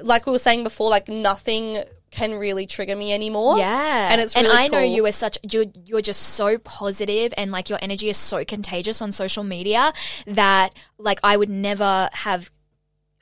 like 0.01 0.25
we 0.27 0.31
were 0.31 0.39
saying 0.39 0.63
before, 0.63 0.89
like 0.89 1.09
nothing 1.09 1.83
can 2.11 2.33
really 2.33 2.65
trigger 2.65 2.95
me 2.95 3.13
anymore. 3.13 3.57
Yeah, 3.57 4.09
and 4.11 4.21
it's 4.21 4.35
and 4.35 4.45
really 4.45 4.57
I 4.57 4.67
know 4.67 4.79
you 4.79 5.05
are 5.05 5.11
such 5.11 5.37
you're 5.51 5.65
you're 5.85 6.01
just 6.01 6.21
so 6.21 6.57
positive 6.57 7.33
and 7.37 7.51
like 7.51 7.69
your 7.69 7.79
energy 7.81 8.09
is 8.09 8.17
so 8.17 8.45
contagious 8.45 9.01
on 9.01 9.11
social 9.11 9.43
media 9.43 9.93
that 10.25 10.73
like 10.97 11.19
I 11.23 11.37
would 11.37 11.49
never 11.49 12.09
have 12.13 12.51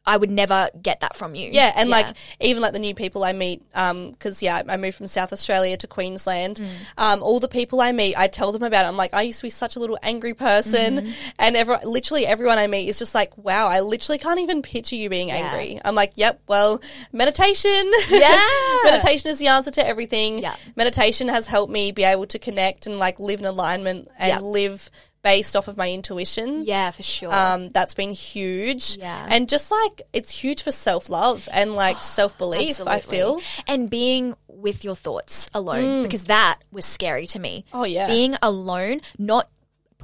I 0.07 0.17
would 0.17 0.29
never 0.29 0.69
get 0.81 0.99
that 0.99 1.15
from 1.15 1.33
you. 1.35 1.49
Yeah, 1.51 1.71
and 1.75 1.89
like 1.89 2.07
even 2.39 2.61
like 2.61 2.73
the 2.73 2.79
new 2.79 2.93
people 2.93 3.23
I 3.23 3.33
meet, 3.33 3.63
because 3.71 4.43
yeah, 4.43 4.61
I 4.67 4.77
moved 4.77 4.97
from 4.97 5.07
South 5.07 5.33
Australia 5.33 5.77
to 5.77 5.87
Queensland. 5.87 6.57
Mm. 6.57 6.69
Um, 6.97 7.23
all 7.23 7.39
the 7.39 7.47
people 7.47 7.81
I 7.81 7.91
meet, 7.91 8.15
I 8.17 8.27
tell 8.27 8.51
them 8.51 8.63
about 8.63 8.85
it. 8.85 8.87
I'm 8.87 8.97
like, 8.97 9.13
I 9.13 9.23
used 9.23 9.39
to 9.39 9.43
be 9.45 9.49
such 9.49 9.75
a 9.75 9.79
little 9.79 9.97
angry 10.03 10.33
person, 10.33 10.97
Mm-hmm. 10.97 11.11
and 11.39 11.55
every, 11.57 11.77
literally 11.83 12.25
everyone 12.27 12.57
I 12.57 12.67
meet 12.67 12.87
is 12.87 12.99
just 12.99 13.15
like, 13.15 13.35
wow, 13.37 13.67
I 13.67 13.79
literally 13.81 14.19
can't 14.19 14.39
even 14.39 14.61
picture 14.61 14.95
you 14.95 15.09
being 15.09 15.31
angry. 15.31 15.79
I'm 15.83 15.95
like, 15.95 16.13
yep, 16.15 16.41
well, 16.47 16.81
meditation, 17.11 17.91
Yeah. 18.09 18.47
meditation 18.83 19.31
is 19.31 19.39
the 19.39 19.47
answer 19.47 19.71
to 19.71 19.85
everything. 19.87 20.39
Yeah. 20.39 20.55
meditation 20.75 21.27
has 21.29 21.47
helped 21.47 21.71
me 21.71 21.91
be 21.91 22.03
able 22.03 22.27
to 22.27 22.39
connect 22.39 22.85
and 22.87 22.99
like 22.99 23.19
live 23.19 23.39
in 23.39 23.45
alignment 23.45 24.09
and 24.19 24.29
Yeah. 24.29 24.39
live 24.39 24.89
based 25.25 25.55
off 25.55 25.67
of 25.67 25.75
my 25.75 25.91
intuition. 25.91 26.63
yeah, 26.65 26.91
for 26.91 27.01
sure. 27.01 27.33
Um, 27.33 27.69
that's 27.69 27.95
been 27.95 28.11
huge. 28.11 28.97
Yeah. 28.97 29.27
And 29.27 29.49
just 29.49 29.71
like 29.71 30.03
it's 30.13 30.29
huge 30.29 30.61
for 30.61 30.71
self 30.71 31.09
love 31.09 31.49
and 31.51 31.73
like 31.73 31.97
self 32.17 32.37
belief, 32.37 32.79
I 32.85 32.99
feel. 32.99 33.41
and 33.67 33.89
being 33.89 34.35
with 34.47 34.83
your 34.85 34.95
thoughts 34.95 35.49
alone 35.53 36.03
because 36.03 36.25
that 36.25 36.59
was 36.71 36.85
scary 36.85 37.27
to 37.27 37.39
me. 37.39 37.65
Oh, 37.73 37.85
yeah. 37.85 38.07
being 38.07 38.35
alone, 38.41 39.01
not 39.17 39.49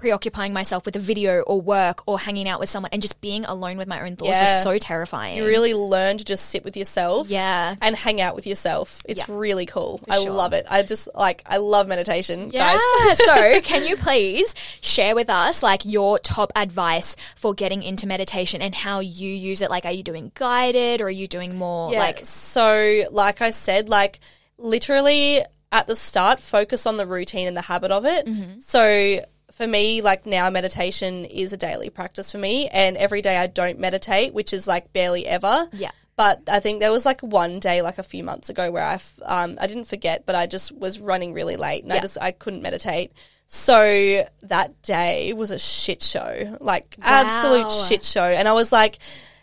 preoccupying 0.01 0.51
myself 0.51 0.83
with 0.85 0.95
a 0.95 0.99
video 0.99 1.41
or 1.41 1.61
work 1.61 2.01
or 2.07 2.19
hanging 2.19 2.49
out 2.49 2.59
with 2.59 2.69
someone 2.69 2.89
and 2.91 3.01
just 3.03 3.21
being 3.21 3.45
alone 3.45 3.77
with 3.77 3.87
my 3.87 4.01
own 4.01 4.15
thoughts 4.15 4.31
Yeah. 4.31 4.55
was 4.55 4.63
so 4.63 4.77
terrifying. 4.79 5.37
You 5.37 5.45
really 5.45 5.75
learn 5.75 6.17
to 6.17 6.25
just 6.25 6.47
sit 6.47 6.63
with 6.65 6.75
yourself. 6.75 7.29
Yeah. 7.29 7.75
And 7.81 7.95
hang 7.95 8.19
out 8.19 8.33
with 8.35 8.47
yourself. 8.47 9.01
It's 9.05 9.27
Yeah. 9.29 9.35
really 9.37 9.67
cool. 9.67 10.01
I 10.09 10.23
sure. 10.23 10.31
love 10.31 10.53
it. 10.53 10.65
I 10.69 10.81
just 10.81 11.07
like 11.13 11.43
I 11.45 11.57
love 11.57 11.87
meditation, 11.87 12.49
Yeah. 12.51 12.73
guys. 13.05 13.17
so, 13.25 13.61
can 13.61 13.85
you 13.85 13.95
please 13.95 14.55
share 14.81 15.13
with 15.13 15.29
us 15.29 15.61
like 15.61 15.85
your 15.85 16.17
top 16.17 16.51
advice 16.55 17.15
for 17.35 17.53
getting 17.53 17.83
into 17.83 18.07
meditation 18.07 18.61
and 18.61 18.73
how 18.73 18.99
you 19.01 19.29
use 19.29 19.61
it? 19.61 19.69
Like, 19.69 19.85
are 19.85 19.91
you 19.91 20.01
doing 20.03 20.31
guided 20.33 20.99
or 21.01 21.05
are 21.05 21.09
you 21.11 21.27
doing 21.27 21.57
more 21.57 21.91
Yeah. 21.93 21.99
like? 21.99 22.25
so 22.25 23.03
like 23.11 23.41
I 23.43 23.51
said, 23.51 23.87
like 23.87 24.19
literally 24.57 25.41
at 25.71 25.87
the 25.87 25.95
start, 25.95 26.39
focus 26.39 26.85
on 26.85 26.97
the 26.97 27.05
routine 27.05 27.47
and 27.47 27.55
the 27.55 27.61
habit 27.61 27.91
of 27.91 28.05
it. 28.05 28.25
Mm-hmm. 28.25 28.59
So 28.59 29.19
for 29.53 29.67
me, 29.67 30.01
like 30.01 30.25
now 30.25 30.49
meditation 30.49 31.25
is 31.25 31.53
a 31.53 31.57
daily 31.57 31.89
practice 31.89 32.31
for 32.31 32.37
me 32.37 32.67
and 32.67 32.97
every 32.97 33.21
day 33.21 33.37
I 33.37 33.47
don't 33.47 33.79
meditate, 33.79 34.33
which 34.33 34.53
is 34.53 34.67
like 34.67 34.93
barely 34.93 35.27
ever. 35.27 35.69
Yeah. 35.73 35.91
But 36.17 36.41
I 36.47 36.59
think 36.59 36.79
there 36.81 36.91
was 36.91 37.05
like 37.05 37.21
one 37.21 37.59
day, 37.59 37.81
like 37.81 37.97
a 37.97 38.03
few 38.03 38.23
months 38.23 38.49
ago, 38.49 38.69
where 38.71 38.83
I, 38.83 38.95
f- 38.95 39.19
um, 39.25 39.57
I 39.59 39.67
didn't 39.67 39.85
forget, 39.85 40.25
but 40.25 40.35
I 40.35 40.45
just 40.45 40.71
was 40.71 40.99
running 40.99 41.33
really 41.33 41.55
late 41.55 41.83
and 41.83 41.91
I 41.91 41.99
just 41.99 42.17
I 42.21 42.31
couldn't 42.31 42.61
meditate. 42.61 43.11
So 43.47 44.23
that 44.43 44.81
day 44.81 45.33
was 45.33 45.51
a 45.51 45.59
shit 45.59 46.01
show, 46.01 46.57
like 46.61 46.95
absolute 47.01 47.71
shit 47.71 48.03
show, 48.03 48.23
and 48.23 48.47
I 48.47 48.53
was 48.53 48.71
like, 48.71 48.99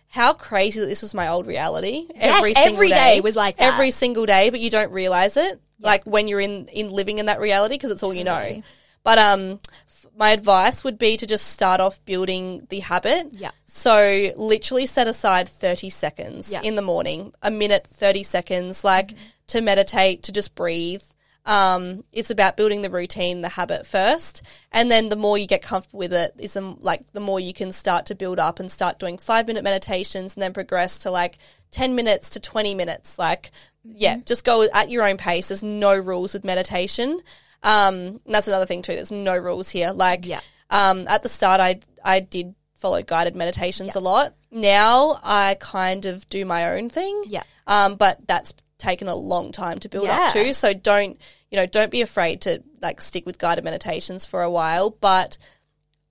how 0.08 0.32
crazy 0.32 0.80
that 0.80 0.86
this 0.86 1.02
was 1.02 1.14
my 1.14 1.28
old 1.28 1.46
reality. 1.46 2.06
Yes, 2.14 2.54
every 2.56 2.88
day 2.88 3.20
was 3.20 3.36
like 3.36 3.58
that. 3.58 3.74
every 3.74 3.90
single 3.90 4.24
day, 4.24 4.48
but 4.50 4.60
you 4.60 4.70
don't 4.70 4.92
realize 4.92 5.36
it, 5.36 5.60
like 5.80 6.04
when 6.04 6.28
you're 6.28 6.40
in 6.40 6.68
in 6.68 6.90
living 6.90 7.18
in 7.18 7.26
that 7.26 7.40
reality 7.40 7.74
because 7.74 7.90
it's 7.90 8.02
all 8.02 8.14
you 8.14 8.24
know. 8.24 8.62
But 9.04 9.18
um, 9.18 9.60
my 10.18 10.30
advice 10.30 10.82
would 10.82 10.98
be 10.98 11.16
to 11.16 11.26
just 11.26 11.46
start 11.46 11.80
off 11.80 12.04
building 12.04 12.66
the 12.70 12.80
habit. 12.80 13.28
Yeah. 13.32 13.52
So 13.66 14.30
literally 14.36 14.84
set 14.86 15.06
aside 15.06 15.48
30 15.48 15.90
seconds 15.90 16.50
Yeah. 16.52 16.60
in 16.62 16.74
the 16.74 16.82
morning, 16.82 17.32
a 17.40 17.50
minute, 17.52 17.86
30 17.86 18.24
seconds, 18.24 18.82
like 18.82 19.14
to 19.46 19.60
meditate, 19.60 20.24
to 20.24 20.32
just 20.32 20.54
breathe. 20.56 21.02
Um, 21.46 22.04
it's 22.12 22.30
about 22.30 22.56
building 22.58 22.82
the 22.82 22.90
routine, 22.90 23.40
the 23.40 23.48
habit 23.48 23.86
first, 23.86 24.42
and 24.72 24.90
then 24.90 25.08
the 25.08 25.16
more 25.16 25.38
you 25.38 25.46
get 25.46 25.62
comfortable 25.62 26.00
with 26.00 26.12
it, 26.12 26.32
is 26.38 26.52
the, 26.54 26.60
like 26.80 27.10
the 27.12 27.20
more 27.20 27.40
you 27.40 27.54
can 27.54 27.72
start 27.72 28.04
to 28.06 28.14
build 28.14 28.38
up 28.38 28.60
and 28.60 28.70
start 28.70 28.98
doing 28.98 29.16
five 29.16 29.46
minute 29.46 29.64
meditations, 29.64 30.34
and 30.34 30.42
then 30.42 30.52
progress 30.52 30.98
to 30.98 31.10
like 31.10 31.38
ten 31.70 31.94
minutes 31.94 32.28
to 32.30 32.40
twenty 32.40 32.74
minutes. 32.74 33.18
Like, 33.18 33.50
yeah, 33.82 34.16
just 34.26 34.44
go 34.44 34.64
at 34.74 34.90
your 34.90 35.04
own 35.08 35.16
pace. 35.16 35.48
There's 35.48 35.62
no 35.62 35.96
rules 35.96 36.34
with 36.34 36.44
meditation. 36.44 37.20
Um, 37.62 37.94
and 38.24 38.34
that's 38.34 38.48
another 38.48 38.66
thing 38.66 38.82
too. 38.82 38.94
There's 38.94 39.10
no 39.10 39.36
rules 39.36 39.68
here. 39.70 39.90
Like, 39.92 40.24
Yeah. 40.26 40.40
um, 40.70 41.06
at 41.08 41.22
the 41.22 41.28
start, 41.28 41.60
I 41.60 41.80
I 42.04 42.20
did 42.20 42.54
follow 42.76 43.02
guided 43.02 43.34
meditations 43.36 43.96
a 43.96 44.00
lot. 44.00 44.34
Now 44.50 45.18
I 45.22 45.56
kind 45.58 46.06
of 46.06 46.28
do 46.28 46.44
my 46.44 46.76
own 46.76 46.88
thing. 46.88 47.22
Yeah. 47.26 47.42
Um, 47.66 47.96
but 47.96 48.26
that's 48.26 48.54
taken 48.78 49.08
a 49.08 49.14
long 49.16 49.50
time 49.50 49.78
to 49.80 49.88
build 49.88 50.06
up 50.08 50.34
Yeah. 50.34 50.42
to. 50.44 50.54
So 50.54 50.72
don't 50.74 51.20
you 51.50 51.56
know? 51.56 51.66
Don't 51.66 51.90
be 51.90 52.00
afraid 52.02 52.40
to 52.42 52.62
like 52.80 53.00
stick 53.00 53.26
with 53.26 53.38
guided 53.38 53.64
meditations 53.64 54.24
for 54.24 54.42
a 54.42 54.50
while. 54.50 54.90
But 54.90 55.36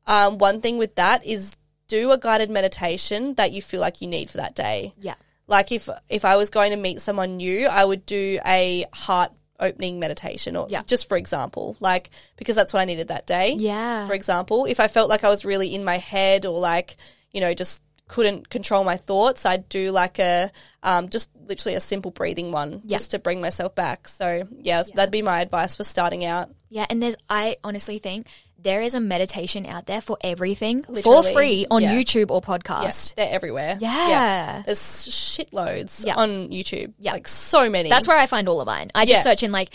um, 0.06 0.38
one 0.38 0.60
thing 0.62 0.78
with 0.78 0.96
that 0.96 1.26
is 1.26 1.56
do 1.88 2.12
a 2.12 2.18
guided 2.18 2.50
meditation 2.50 3.36
that 3.36 3.52
you 3.54 3.62
feel 3.62 3.80
like 3.80 4.02
you 4.02 4.08
need 4.08 4.30
for 4.30 4.38
that 4.38 4.56
day. 4.56 4.94
Yeah. 5.00 5.16
Like 5.48 5.72
if 5.72 5.88
if 6.10 6.26
I 6.26 6.36
was 6.36 6.50
going 6.50 6.72
to 6.72 6.78
meet 6.78 7.00
someone 7.00 7.38
new, 7.38 7.68
I 7.68 7.86
would 7.86 8.06
do 8.06 8.40
a 8.46 8.86
heart 8.94 9.32
opening 9.60 10.00
meditation 10.00 10.56
or 10.56 10.68
Yeah. 10.70 10.82
just 10.86 11.08
for 11.10 11.18
example, 11.18 11.76
like 11.80 12.10
because 12.36 12.56
that's 12.56 12.74
what 12.74 12.80
I 12.82 12.86
needed 12.86 13.08
that 13.10 13.26
day. 13.28 13.56
Yeah. 13.60 14.08
For 14.08 14.14
example, 14.14 14.66
if 14.66 14.80
I 14.80 14.88
felt 14.88 15.10
like 15.10 15.24
I 15.24 15.30
was 15.30 15.46
really 15.46 15.74
in 15.74 15.84
my 15.84 15.98
head 15.98 16.46
or 16.46 16.60
like, 16.60 16.96
you 17.32 17.42
know, 17.42 17.54
just 17.54 17.82
couldn't 18.08 18.50
control 18.50 18.84
my 18.86 18.96
thoughts, 18.96 19.46
I'd 19.46 19.68
do 19.68 19.92
like 19.92 20.18
a 20.20 20.52
um, 20.84 21.10
just 21.10 21.30
literally 21.48 21.76
a 21.76 21.82
simple 21.82 22.12
breathing 22.12 22.52
one 22.52 22.82
Yeah. 22.86 22.98
just 22.98 23.12
to 23.12 23.20
bring 23.20 23.42
myself 23.42 23.76
back. 23.76 24.08
So, 24.08 24.48
yeah, 24.62 24.84
that'd 24.96 25.12
be 25.12 25.22
my 25.22 25.42
advice 25.42 25.76
for 25.76 25.84
starting 25.84 26.24
out. 26.24 26.50
Yeah, 26.70 26.86
and 26.90 27.02
there's 27.04 27.16
I 27.30 27.58
honestly 27.64 27.98
think 28.00 28.28
there 28.68 28.82
is 28.82 28.94
a 28.94 29.00
meditation 29.00 29.66
out 29.66 29.86
there 29.86 30.02
for 30.02 30.18
everything 30.22 30.84
for 30.84 31.24
free 31.24 31.66
on 31.72 31.82
yeah. 31.82 31.94
YouTube 31.94 32.30
or 32.30 32.42
Yeah, 32.44 32.58
podcast. 32.58 33.16
they're 33.16 33.32
everywhere. 33.32 33.78
Yeah. 33.80 34.64
There's 34.66 34.80
shitloads 34.80 36.06
Yeah. 36.06 36.16
on 36.16 36.50
YouTube. 36.50 36.94
Yeah. 37.00 37.14
Like 37.14 37.28
so 37.30 37.70
many. 37.70 37.90
That's 37.90 38.08
where 38.10 38.18
I 38.18 38.28
find 38.28 38.50
all 38.50 38.60
of 38.60 38.66
mine. 38.68 38.92
I 38.94 39.06
just 39.06 39.20
Yeah. 39.26 39.32
search 39.32 39.44
in 39.44 39.52
like 39.54 39.70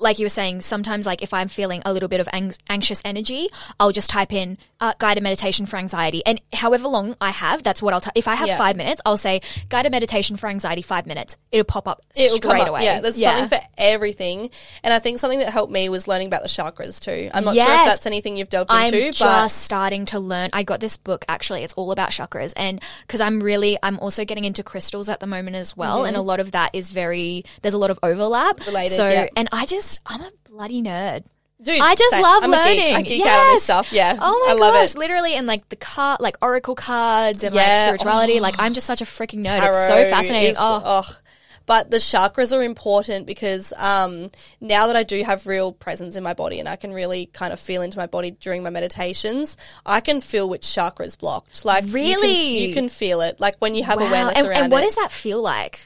like 0.00 0.18
you 0.18 0.24
were 0.24 0.28
saying, 0.30 0.60
sometimes 0.60 1.06
like 1.06 1.22
if 1.22 1.32
I'm 1.32 1.48
feeling 1.48 1.80
a 1.84 1.92
little 1.92 2.08
bit 2.08 2.20
of 2.20 2.28
ang- 2.32 2.52
anxious 2.68 3.00
energy, 3.04 3.48
I'll 3.78 3.92
just 3.92 4.10
type 4.10 4.32
in 4.32 4.58
uh, 4.80 4.92
guided 4.98 5.22
meditation 5.22 5.66
for 5.66 5.76
anxiety, 5.76 6.22
and 6.26 6.40
however 6.52 6.88
long 6.88 7.16
I 7.20 7.30
have, 7.30 7.62
that's 7.62 7.80
what 7.80 7.94
I'll. 7.94 8.00
T- 8.00 8.10
if 8.14 8.28
I 8.28 8.34
have 8.34 8.48
Yeah. 8.48 8.58
five 8.58 8.76
minutes, 8.76 9.00
I'll 9.06 9.16
say 9.16 9.40
guided 9.68 9.92
meditation 9.92 10.36
for 10.36 10.48
anxiety 10.48 10.82
five 10.82 11.06
minutes. 11.06 11.38
It'll 11.52 11.64
pop 11.64 11.86
up 11.88 12.02
It'll 12.16 12.36
straight 12.36 12.62
up. 12.62 12.68
away. 12.68 12.84
Yeah, 12.84 13.00
there's 13.00 13.20
something 13.20 13.48
for 13.48 13.64
everything. 13.78 14.50
And 14.82 14.92
I 14.92 14.98
think 14.98 15.18
something 15.18 15.38
that 15.38 15.50
helped 15.50 15.72
me 15.72 15.88
was 15.88 16.06
learning 16.08 16.26
about 16.26 16.42
the 16.42 16.48
chakras 16.48 17.00
too. 17.00 17.30
I'm 17.32 17.44
not 17.44 17.54
sure 17.56 17.62
if 17.64 17.68
that's 17.86 18.06
anything 18.06 18.36
you've 18.36 18.48
delved 18.50 18.70
into, 18.72 18.90
but. 18.90 19.06
I'm 19.06 19.12
just 19.12 19.62
starting 19.62 20.04
to 20.06 20.18
learn. 20.18 20.50
I 20.52 20.64
got 20.64 20.80
this 20.80 20.96
book 20.96 21.24
actually. 21.28 21.62
It's 21.62 21.72
all 21.74 21.92
about 21.92 22.10
chakras, 22.10 22.52
and 22.56 22.82
because 23.06 23.20
I'm 23.20 23.40
really, 23.40 23.78
I'm 23.82 23.98
also 24.00 24.24
getting 24.24 24.44
into 24.44 24.62
crystals 24.62 25.08
at 25.08 25.20
the 25.20 25.26
moment 25.26 25.56
as 25.56 25.76
well, 25.76 26.04
and 26.04 26.16
a 26.16 26.20
lot 26.20 26.40
of 26.40 26.52
that 26.52 26.70
is 26.74 26.90
very. 26.90 27.44
There's 27.62 27.74
a 27.74 27.78
lot 27.78 27.90
of 27.90 27.98
overlap. 28.02 28.56
Mm-hmm. 28.56 28.70
Related, 28.70 28.96
So, 28.96 29.08
yeah. 29.08 29.28
and 29.36 29.48
I 29.52 29.66
just, 29.66 29.83
I'm 30.06 30.20
a 30.20 30.30
bloody 30.48 30.82
nerd. 30.82 31.24
dude, 31.62 31.80
I 31.80 31.94
just 31.94 32.10
same. 32.10 32.22
love 32.22 32.42
I'm 32.44 32.50
learning. 32.50 32.78
A 32.80 32.84
geek. 32.88 32.96
I 32.96 33.02
geek 33.02 33.26
out 33.26 33.40
on 33.40 33.54
this 33.54 33.62
stuff. 33.64 33.92
Yeah. 33.92 34.16
Oh 34.20 34.44
my 34.46 34.52
I 34.52 34.54
love 34.54 34.74
gosh, 34.74 34.94
it. 34.94 34.98
literally, 34.98 35.34
and 35.34 35.46
like 35.46 35.68
the 35.68 35.76
card, 35.76 36.20
like 36.20 36.36
oracle 36.42 36.74
cards 36.74 37.42
and 37.42 37.54
like 37.54 37.66
Yeah. 37.66 37.80
spirituality. 37.82 38.38
Oh. 38.38 38.42
Like 38.42 38.56
I'm 38.58 38.74
just 38.74 38.86
such 38.86 39.00
a 39.00 39.04
freaking 39.04 39.42
nerd. 39.44 39.66
it's 39.66 39.86
so 39.88 40.04
fascinating. 40.10 40.50
is- 40.52 40.56
oh, 40.58 40.82
oh. 40.84 41.18
But 41.66 41.90
the 41.90 41.96
chakras 41.96 42.54
are 42.54 42.62
important 42.62 43.26
because 43.26 43.72
um, 43.78 44.28
now 44.60 44.86
that 44.86 44.96
I 44.96 45.02
do 45.02 45.22
have 45.22 45.46
real 45.46 45.72
presence 45.72 46.14
in 46.14 46.22
my 46.22 46.34
body 46.34 46.60
and 46.60 46.68
I 46.68 46.76
can 46.76 46.92
really 46.92 47.24
kind 47.32 47.54
of 47.54 47.58
feel 47.58 47.80
into 47.80 47.96
my 47.96 48.06
body 48.06 48.32
during 48.32 48.62
my 48.62 48.68
meditations, 48.68 49.56
I 49.86 50.00
can 50.00 50.20
feel 50.20 50.46
which 50.46 50.70
chakra 50.70 51.06
is 51.06 51.16
blocked. 51.16 51.64
Like 51.64 51.84
you 51.84 51.90
can- 51.90 51.94
Really? 51.94 52.58
you 52.68 52.74
can, 52.74 52.90
feel 52.90 53.22
it. 53.22 53.40
Like 53.40 53.56
when 53.60 53.74
you 53.74 53.82
have 53.84 53.98
wow. 53.98 54.08
awareness 54.08 54.36
And, 54.36 54.46
around 54.46 54.62
and 54.64 54.72
what 54.72 54.82
it. 54.82 54.88
does 54.88 54.96
that 54.96 55.10
feel 55.10 55.40
like? 55.40 55.80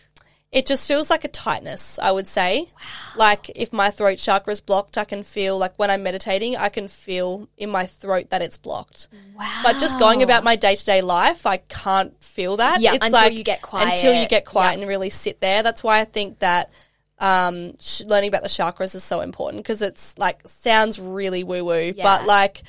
It 0.51 0.65
just 0.67 0.89
feels 0.89 1.11
like 1.11 1.25
a 1.25 1.29
tightness, 1.29 1.99
I 1.99 2.11
would 2.11 2.27
say. 2.27 2.69
Like 3.17 3.51
if 3.55 3.71
my 3.71 3.91
throat 3.91 4.17
chakra 4.17 4.51
is 4.53 4.63
blocked, 4.63 4.97
I 4.97 5.05
can 5.05 5.23
feel 5.23 5.59
like 5.59 5.75
when 5.77 5.91
I'm 5.91 6.03
meditating, 6.03 6.57
I 6.57 6.71
can 6.71 6.89
feel 6.89 7.49
in 7.59 7.69
my 7.69 7.85
throat 7.85 8.31
that 8.31 8.41
it's 8.41 8.57
blocked. 8.57 9.09
Wow. 9.37 9.61
But 9.63 9.79
just 9.79 9.99
going 9.99 10.23
about 10.23 10.45
my 10.45 10.57
day 10.57 10.75
to 10.75 10.85
day 10.87 11.03
life, 11.03 11.45
I 11.45 11.59
can't 11.59 12.15
feel 12.25 12.57
that. 12.57 12.81
Yeah, 12.81 12.95
it's 12.95 13.05
until 13.05 13.21
like, 13.21 13.35
you 13.35 13.45
get 13.45 13.61
quiet. 13.61 13.93
Until 13.93 14.15
you 14.19 14.27
get 14.27 14.47
quiet 14.47 14.77
Yeah. 14.77 14.81
and 14.81 14.89
really 14.89 15.11
sit 15.11 15.39
there. 15.41 15.63
That's 15.63 15.85
why 15.85 16.01
I 16.01 16.05
think 16.07 16.39
that 16.39 16.71
um, 17.19 17.77
sh- 17.79 18.03
learning 18.07 18.29
about 18.29 18.43
the 18.43 18.49
chakras 18.49 18.95
is 18.95 19.05
so 19.05 19.21
important 19.21 19.63
because 19.65 19.83
it's 19.83 20.17
like 20.17 20.41
sounds 20.47 20.99
really 20.99 21.45
woo 21.45 21.63
woo, 21.63 21.93
Yeah. 21.95 22.03
but 22.05 22.27
like 22.27 22.63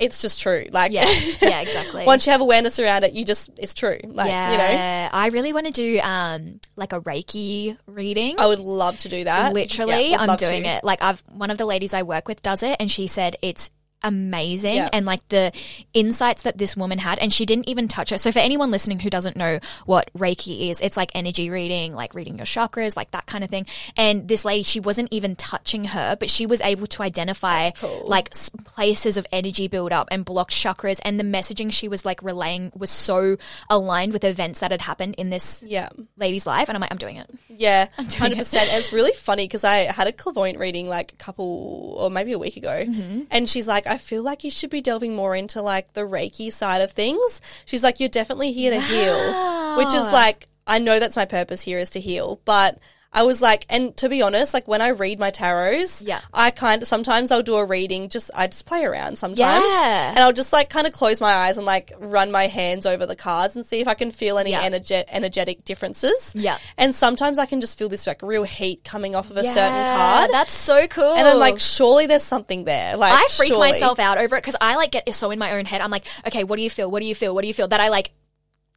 it's 0.00 0.20
just 0.22 0.40
true. 0.40 0.64
Like 0.72 0.90
Yeah, 0.92 1.04
yeah, 1.42 1.60
exactly. 1.66 2.04
once 2.06 2.26
you 2.26 2.32
have 2.32 2.40
awareness 2.40 2.78
around 2.80 3.04
it, 3.04 3.12
you 3.12 3.24
just 3.24 3.50
it's 3.58 3.74
true. 3.74 3.98
Like 4.04 4.28
yeah, 4.30 4.50
you 4.52 4.58
know, 4.58 4.64
Yeah. 4.70 5.08
I 5.12 5.26
really 5.28 5.52
want 5.52 5.66
to 5.66 5.72
do 5.72 6.00
um 6.00 6.58
like 6.76 6.92
a 6.92 7.00
Reiki 7.00 7.76
reading. 7.86 8.36
I 8.40 8.46
would 8.46 8.60
love 8.60 8.98
to 8.98 9.08
do 9.08 9.24
that. 9.24 9.52
Literally, 9.52 10.10
Yeah, 10.10 10.16
I'm 10.20 10.36
doing 10.36 10.64
to. 10.64 10.68
it. 10.70 10.84
Like 10.84 11.02
I've 11.02 11.20
one 11.28 11.50
of 11.50 11.58
the 11.58 11.66
ladies 11.66 11.94
I 11.94 12.02
work 12.02 12.26
with 12.26 12.42
does 12.42 12.62
it, 12.62 12.76
and 12.80 12.90
she 12.90 13.06
said 13.06 13.36
it's 13.42 13.70
amazing 14.02 14.76
Yeah. 14.76 14.88
and 14.92 15.06
like 15.06 15.26
the 15.28 15.52
insights 15.92 16.42
that 16.42 16.58
this 16.58 16.76
woman 16.76 16.98
had 16.98 17.18
and 17.18 17.32
she 17.32 17.44
didn't 17.46 17.68
even 17.68 17.88
touch 17.88 18.12
it 18.12 18.18
so 18.18 18.32
for 18.32 18.38
anyone 18.38 18.70
listening 18.70 19.00
who 19.00 19.10
doesn't 19.10 19.36
know 19.36 19.58
what 19.86 20.10
reiki 20.16 20.70
is 20.70 20.80
it's 20.80 20.96
like 20.96 21.10
energy 21.14 21.50
reading 21.50 21.94
like 21.94 22.14
reading 22.14 22.36
your 22.38 22.46
chakras 22.46 22.96
like 22.96 23.10
that 23.10 23.26
kind 23.26 23.44
of 23.44 23.50
thing 23.50 23.66
and 23.96 24.28
this 24.28 24.44
lady 24.44 24.62
she 24.62 24.80
wasn't 24.80 25.08
even 25.10 25.36
touching 25.36 25.86
her 25.86 26.16
but 26.18 26.30
she 26.30 26.46
was 26.46 26.60
able 26.62 26.86
to 26.86 27.02
identify 27.02 27.70
cool. 27.70 28.04
like 28.06 28.28
s- 28.32 28.50
places 28.64 29.16
of 29.16 29.26
energy 29.32 29.68
build 29.68 29.92
up 29.92 30.08
and 30.10 30.24
blocked 30.24 30.52
chakras 30.52 30.98
and 31.04 31.18
the 31.20 31.24
messaging 31.24 31.72
she 31.72 31.88
was 31.88 32.04
like 32.04 32.22
relaying 32.22 32.72
was 32.76 32.90
so 32.90 33.36
aligned 33.68 34.12
with 34.12 34.24
events 34.24 34.60
that 34.60 34.70
had 34.70 34.82
happened 34.82 35.14
in 35.18 35.30
this 35.30 35.62
Yeah. 35.66 35.88
lady's 36.16 36.46
life 36.46 36.68
and 36.68 36.76
i'm 36.76 36.80
like 36.80 36.90
i'm 36.90 36.98
doing 36.98 37.16
it 37.16 37.28
Yeah, 37.48 37.86
doing 37.96 38.08
hundred 38.10 38.38
percent. 38.38 38.70
It's 38.72 38.92
really 38.92 39.12
funny 39.12 39.44
because 39.44 39.64
I 39.64 39.90
had 39.92 40.06
a 40.06 40.12
clairvoyant 40.12 40.58
reading 40.58 40.88
like 40.88 41.12
a 41.12 41.16
couple 41.16 41.96
or 41.98 42.10
maybe 42.10 42.32
a 42.32 42.38
week 42.38 42.56
ago, 42.56 42.70
Mm-hmm. 42.86 43.22
and 43.30 43.48
she's 43.48 43.66
like, 43.68 43.86
"I 43.90 43.98
feel 43.98 44.22
like 44.22 44.44
you 44.44 44.50
should 44.50 44.70
be 44.70 44.80
delving 44.80 45.16
more 45.16 45.34
into 45.34 45.60
like 45.60 45.92
the 45.92 46.02
Reiki 46.02 46.52
side 46.52 46.80
of 46.80 46.92
things." 46.92 47.40
She's 47.64 47.82
like, 47.82 47.98
"You're 48.00 48.08
definitely 48.08 48.52
here 48.52 48.70
to 48.70 48.80
heal," 48.80 49.76
which 49.76 49.92
is 49.94 50.10
like, 50.12 50.46
I 50.66 50.78
know 50.78 50.98
that's 51.00 51.16
my 51.16 51.24
purpose 51.24 51.62
here 51.62 51.78
is 51.78 51.90
to 51.90 52.00
heal, 52.00 52.40
but 52.44 52.78
I 53.12 53.24
was 53.24 53.42
like, 53.42 53.66
and 53.68 53.96
to 53.96 54.08
be 54.08 54.22
honest, 54.22 54.54
like 54.54 54.68
when 54.68 54.80
I 54.80 54.90
read 54.90 55.18
my 55.18 55.32
tarots, 55.32 56.00
Yeah. 56.06 56.20
I 56.32 56.52
kind 56.52 56.80
of 56.80 56.86
sometimes 56.86 57.32
I'll 57.32 57.42
do 57.42 57.56
a 57.56 57.64
reading. 57.64 58.08
Just 58.08 58.30
I 58.36 58.46
just 58.46 58.66
play 58.66 58.84
around 58.84 59.18
sometimes, 59.18 59.64
Yeah. 59.66 60.10
and 60.10 60.20
I'll 60.20 60.32
just 60.32 60.52
like 60.52 60.70
kind 60.70 60.86
of 60.86 60.92
close 60.92 61.20
my 61.20 61.32
eyes 61.32 61.56
and 61.56 61.66
like 61.66 61.90
run 61.98 62.30
my 62.30 62.46
hands 62.46 62.86
over 62.86 63.06
the 63.06 63.16
cards 63.16 63.56
and 63.56 63.66
see 63.66 63.80
if 63.80 63.88
I 63.88 63.94
can 63.94 64.12
feel 64.12 64.38
any 64.38 64.52
Yeah. 64.52 64.62
energe- 64.62 65.04
energetic 65.08 65.64
differences. 65.64 66.32
Yeah. 66.36 66.58
and 66.78 66.94
sometimes 66.94 67.40
I 67.40 67.46
can 67.46 67.60
just 67.60 67.76
feel 67.76 67.88
this 67.88 68.06
like 68.06 68.22
real 68.22 68.44
heat 68.44 68.84
coming 68.84 69.16
off 69.16 69.28
of 69.28 69.36
a 69.36 69.42
certain 69.42 69.96
card, 69.96 70.30
That's 70.32 70.52
so 70.52 70.86
cool. 70.86 71.12
and 71.14 71.26
I'm 71.26 71.38
like, 71.38 71.58
surely 71.58 72.06
there's 72.06 72.22
something 72.22 72.62
there. 72.62 72.96
Like 72.96 73.12
I 73.12 73.26
freak 73.34 73.48
surely. 73.48 73.70
myself 73.72 73.98
out 73.98 74.18
over 74.18 74.36
it 74.36 74.42
because 74.42 74.56
I 74.60 74.76
like 74.76 74.92
get 74.92 75.12
so 75.14 75.32
in 75.32 75.38
my 75.40 75.52
own 75.58 75.64
head. 75.64 75.80
I'm 75.80 75.90
like, 75.90 76.06
okay, 76.28 76.44
what 76.44 76.56
do 76.58 76.62
you 76.62 76.70
feel? 76.70 76.88
What 76.88 77.00
do 77.00 77.06
you 77.06 77.16
feel? 77.16 77.34
What 77.34 77.42
do 77.42 77.48
you 77.48 77.54
feel? 77.54 77.66
That 77.66 77.80
I 77.80 77.88
like, 77.88 78.12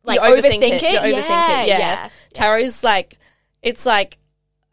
like 0.04 0.20
you 0.20 0.26
overthink, 0.26 0.64
overthink, 0.64 0.82
it. 0.82 0.92
You 1.08 1.16
overthink 1.18 1.30
yeah, 1.30 1.62
it. 1.62 1.68
Yeah. 1.68 1.78
yeah. 1.78 2.10
Tarot's 2.34 2.84
like, 2.84 3.20
it's 3.62 3.86
like 3.86 4.18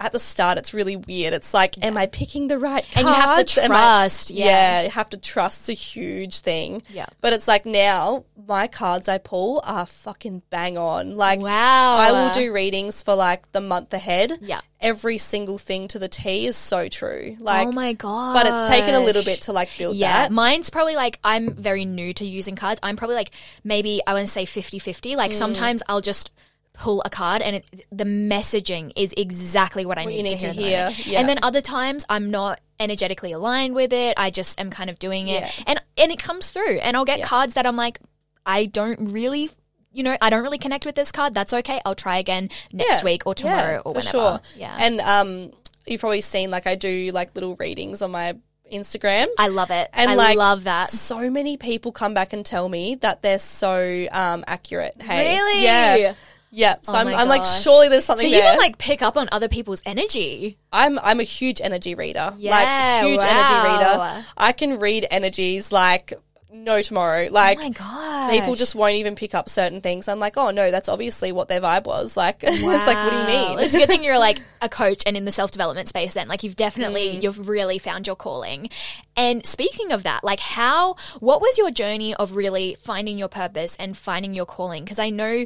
at 0.01 0.13
the 0.13 0.19
start, 0.19 0.57
it's 0.59 0.73
really 0.75 0.97
weird. 0.97 1.35
It's 1.35 1.53
like, 1.55 1.75
am 1.85 1.97
I 1.97 2.07
picking 2.07 2.49
the 2.49 2.59
right 2.59 2.83
cards? 2.91 2.97
And 2.97 3.07
you 3.07 3.13
have 3.13 3.45
to 3.45 3.65
Am 3.65 3.71
I- 3.71 3.75
trust, 3.75 4.31
yeah. 4.31 4.83
you 4.85 4.91
have 4.91 5.11
to 5.11 5.19
trust. 5.19 5.69
It's 5.69 5.69
a 5.69 5.73
huge 5.75 6.41
thing. 6.41 6.83
Yeah. 6.89 7.07
But 7.21 7.35
it's 7.35 7.47
like 7.47 7.67
now, 7.67 8.25
my 8.49 8.67
cards 8.67 9.09
I 9.09 9.19
pull 9.19 9.61
are 9.65 9.85
fucking 9.87 10.43
bang 10.51 10.79
on. 10.79 11.17
Like, 11.17 11.41
Wow. 11.41 11.97
I 11.99 12.13
will 12.13 12.33
do 12.33 12.53
readings 12.53 13.03
for 13.03 13.15
like 13.15 13.53
the 13.53 13.61
month 13.61 13.93
ahead. 13.93 14.39
Yeah. 14.41 14.61
Every 14.81 15.19
single 15.19 15.59
thing 15.59 15.89
to 15.89 15.99
the 15.99 16.09
T 16.09 16.47
is 16.47 16.57
so 16.57 16.89
true. 16.89 17.37
Like, 17.39 17.69
oh 17.69 17.73
my 17.73 17.93
god! 17.93 18.33
but 18.33 18.47
it's 18.47 18.71
taken 18.71 18.95
a 18.95 19.01
little 19.01 19.23
bit 19.23 19.43
to 19.43 19.53
like 19.53 19.69
build 19.77 19.95
Yeah, 19.95 20.23
that. 20.23 20.33
mine's 20.33 20.71
probably 20.71 20.97
like 20.97 21.19
I'm 21.23 21.53
very 21.53 21.85
new 21.85 22.15
to 22.15 22.25
using 22.25 22.57
cards. 22.57 22.81
I'm 22.83 22.97
probably 22.97 23.17
like 23.17 23.33
maybe 23.63 24.01
I 24.07 24.15
want 24.15 24.27
to 24.27 24.33
say 24.33 24.47
50-50. 24.47 25.13
Mm. 25.13 25.17
Like 25.19 25.35
sometimes 25.35 25.83
I'll 25.87 26.01
just 26.01 26.31
pull 26.73 27.03
a 27.05 27.11
card 27.11 27.43
and 27.43 27.57
it, 27.57 27.65
the 27.93 28.05
messaging 28.05 28.93
is 28.97 29.13
exactly 29.17 29.85
what 29.85 29.99
I 29.99 30.05
What 30.05 30.11
need, 30.15 30.23
need 30.23 30.41
to 30.41 30.53
hear. 30.53 30.87
to 30.87 30.91
hear, 30.93 31.13
yeah. 31.13 31.21
And 31.21 31.29
then 31.29 31.39
other 31.43 31.61
times 31.61 32.07
I'm 32.09 32.31
not 32.31 32.61
energetically 32.79 33.33
aligned 33.33 33.75
with 33.75 33.93
it. 33.93 34.15
I 34.17 34.31
just 34.31 34.59
am 34.61 34.71
kind 34.71 34.89
of 34.89 34.99
doing 34.99 35.29
it, 35.29 35.43
Yeah. 35.43 35.51
and 35.67 35.81
and 35.99 36.11
it 36.13 36.19
comes 36.23 36.51
through. 36.51 36.79
And 36.79 36.97
I'll 36.97 37.05
get 37.05 37.23
cards 37.23 37.55
that 37.55 37.67
I'm 37.67 37.77
like, 37.77 38.01
I 38.47 38.67
don't 38.67 39.11
really. 39.13 39.51
You 39.93 40.05
know, 40.05 40.17
I 40.23 40.31
don't 40.31 40.45
really 40.45 40.59
connect 40.59 40.87
with 40.87 40.95
this 40.95 41.11
card. 41.11 41.35
That's 41.35 41.53
okay. 41.53 41.81
I'll 41.85 41.97
try 41.97 42.19
again 42.19 42.49
next 42.73 43.01
Yeah. 43.01 43.05
week 43.05 43.27
or 43.27 43.35
tomorrow 43.35 43.73
Yeah, 43.73 43.79
or 43.85 43.93
whenever. 43.95 44.09
sure. 44.09 44.41
Yeah. 44.55 44.77
And 44.79 45.01
um, 45.01 45.51
you've 45.85 46.01
probably 46.01 46.21
seen 46.21 46.53
like 46.53 46.69
I 46.69 46.77
do 46.77 47.11
like 47.13 47.35
little 47.35 47.57
readings 47.57 48.01
on 48.01 48.13
my 48.13 48.37
Instagram. 48.73 49.27
I 49.37 49.49
love 49.49 49.73
it. 49.73 49.91
And 49.93 50.13
I 50.13 50.15
like 50.15 50.37
love 50.39 50.63
that. 50.65 50.91
So 50.91 51.29
many 51.29 51.57
people 51.57 51.91
come 51.91 52.15
back 52.15 52.33
and 52.33 52.47
tell 52.47 52.69
me 52.69 52.95
that 53.01 53.23
they're 53.23 53.41
so 53.41 54.07
um 54.13 54.45
accurate. 54.47 54.95
Hey, 55.03 55.35
Really? 55.37 55.65
Yeah, 55.65 56.15
yeah. 56.51 56.77
So 56.83 56.93
Oh 56.93 56.97
I'm, 56.97 57.09
I'm 57.09 57.29
like, 57.29 57.45
surely 57.45 57.89
there's 57.89 58.05
something 58.05 58.27
So 58.29 58.35
you 58.35 58.41
there. 58.41 58.51
can 58.53 58.59
like 58.59 58.79
pick 58.79 59.03
up 59.03 59.17
on 59.17 59.29
other 59.33 59.49
people's 59.49 59.83
energy. 59.87 60.59
I'm 60.73 60.99
I'm 60.99 61.21
a 61.21 61.25
huge 61.25 61.61
energy 61.61 61.95
reader. 61.95 62.35
Yeah, 62.39 62.51
like 62.51 63.05
huge 63.09 63.21
wow. 63.23 63.29
energy 63.29 64.15
reader. 64.15 64.27
I 64.37 64.53
can 64.53 64.79
read 64.81 65.07
energies 65.11 65.71
like 65.73 66.13
no 66.53 66.83
tomorrow. 66.83 67.29
Like 67.31 67.59
Oh 67.59 67.63
my 67.63 67.69
god! 67.71 68.31
people 68.33 68.57
just 68.57 68.75
won't 68.75 68.95
even 68.97 69.15
pick 69.15 69.37
up 69.37 69.49
certain 69.49 69.81
things. 69.81 70.09
I'm 70.09 70.19
like, 70.19 70.37
oh 70.37 70.51
no, 70.51 70.73
that's 70.73 70.89
obviously 70.89 71.31
what 71.31 71.47
their 71.49 71.61
vibe 71.61 71.85
was. 71.87 72.17
Like 72.17 72.39
it's 72.43 72.63
like, 72.65 72.97
what 72.97 73.11
do 73.11 73.17
you 73.19 73.25
mean? 73.27 73.59
It's 73.61 73.73
a 73.75 73.79
good 73.79 73.89
thing 73.89 74.03
you're 74.03 74.19
like 74.19 74.41
a 74.61 74.69
coach 74.69 75.05
and 75.07 75.17
in 75.17 75.25
the 75.25 75.31
self 75.31 75.53
development 75.53 75.87
space. 75.89 76.15
Then, 76.15 76.27
like 76.27 76.43
you've 76.43 76.57
definitely 76.57 77.15
Mm. 77.15 77.23
you've 77.23 77.49
really 77.49 77.79
found 77.79 78.09
your 78.09 78.17
calling. 78.17 78.69
And 79.17 79.47
speaking 79.47 79.93
of 79.93 80.03
that, 80.03 80.25
like 80.25 80.41
how 80.41 80.97
what 81.21 81.41
was 81.41 81.57
your 81.57 81.71
journey 81.71 82.15
of 82.17 82.33
really 82.33 82.77
finding 82.81 83.17
your 83.17 83.29
purpose 83.29 83.77
and 83.79 83.97
finding 83.97 84.35
your 84.35 84.47
calling? 84.47 84.83
Because 84.83 84.99
I 84.99 85.11
know. 85.11 85.45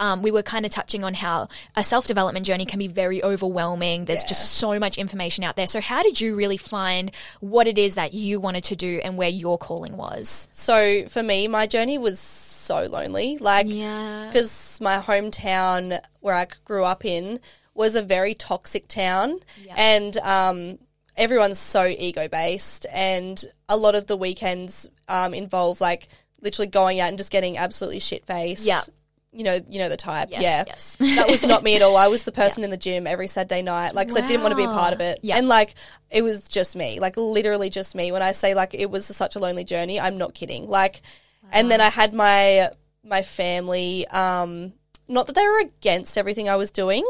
Um, 0.00 0.22
we 0.22 0.30
were 0.32 0.42
kind 0.42 0.64
of 0.66 0.72
touching 0.72 1.04
on 1.04 1.14
how 1.14 1.48
a 1.76 1.84
self 1.84 2.06
development 2.08 2.44
journey 2.46 2.64
can 2.64 2.78
be 2.80 2.88
very 2.88 3.22
overwhelming. 3.22 4.06
There's 4.06 4.24
just 4.24 4.54
so 4.54 4.78
much 4.80 4.98
information 4.98 5.44
out 5.44 5.54
there. 5.54 5.66
So, 5.68 5.80
how 5.80 6.02
did 6.02 6.20
you 6.20 6.34
really 6.34 6.56
find 6.56 7.12
what 7.40 7.66
it 7.68 7.78
is 7.78 7.94
that 7.94 8.14
you 8.14 8.40
wanted 8.40 8.64
to 8.64 8.76
do 8.76 9.00
and 9.04 9.16
where 9.16 9.28
your 9.28 9.58
calling 9.58 9.96
was? 9.96 10.48
So 10.52 11.04
for 11.06 11.22
me, 11.22 11.46
my 11.46 11.66
journey 11.66 11.98
was 11.98 12.18
so 12.18 12.82
lonely. 12.84 13.38
Like, 13.38 13.66
Yeah. 13.68 14.28
because 14.32 14.78
my 14.80 14.98
hometown 14.98 16.00
where 16.20 16.34
I 16.34 16.46
grew 16.64 16.84
up 16.84 17.04
in 17.04 17.38
was 17.74 17.94
a 17.94 18.02
very 18.02 18.34
toxic 18.34 18.88
town, 18.88 19.40
and 19.76 20.16
um, 20.18 20.78
everyone's 21.16 21.58
so 21.58 21.84
ego 21.86 22.26
based, 22.28 22.86
and 22.92 23.42
a 23.68 23.76
lot 23.76 23.94
of 23.94 24.06
the 24.06 24.16
weekends 24.16 24.88
um, 25.08 25.34
involve 25.34 25.80
like 25.80 26.08
literally 26.42 26.68
going 26.68 27.00
out 27.00 27.08
and 27.10 27.18
just 27.18 27.30
getting 27.30 27.58
absolutely 27.58 28.00
shit 28.00 28.24
faced. 28.26 28.64
Yeah. 28.66 28.80
You 29.32 29.44
know, 29.44 29.60
you 29.68 29.78
know 29.78 29.88
the 29.88 29.96
type. 29.96 30.28
Yes, 30.30 30.42
yeah, 30.42 30.64
yes. 30.66 30.96
that 31.16 31.28
was 31.28 31.44
not 31.44 31.62
me 31.62 31.76
at 31.76 31.82
all. 31.82 31.96
I 31.96 32.08
was 32.08 32.24
the 32.24 32.32
person 32.42 32.64
in 32.64 32.70
the 32.70 32.76
gym 32.76 33.06
every 33.06 33.28
Saturday 33.28 33.62
night, 33.62 33.94
like 33.94 34.08
'cause 34.08 34.16
I 34.16 34.26
didn't 34.26 34.42
want 34.42 34.52
to 34.52 34.56
be 34.56 34.64
a 34.64 34.68
part 34.68 34.92
of 34.92 35.00
it. 35.00 35.20
Yeah. 35.22 35.36
And 35.36 35.46
like 35.46 35.74
it 36.10 36.22
was 36.22 36.48
just 36.48 36.74
me, 36.74 36.98
like 36.98 37.16
literally 37.16 37.70
just 37.70 37.94
me. 37.94 38.10
When 38.10 38.22
I 38.22 38.32
say 38.32 38.54
like 38.54 38.74
it 38.74 38.90
was 38.90 39.06
such 39.06 39.36
a 39.36 39.38
lonely 39.38 39.62
journey, 39.64 40.00
I'm 40.00 40.18
not 40.18 40.34
kidding. 40.34 40.68
Like, 40.68 41.02
and 41.52 41.70
then 41.70 41.80
I 41.80 41.90
had 41.90 42.12
my 42.12 42.70
my 43.04 43.22
family. 43.22 44.06
Um, 44.08 44.72
not 45.06 45.26
that 45.26 45.34
they 45.34 45.46
were 45.46 45.60
against 45.60 46.16
everything 46.18 46.48
I 46.48 46.56
was 46.56 46.70
doing, 46.70 47.04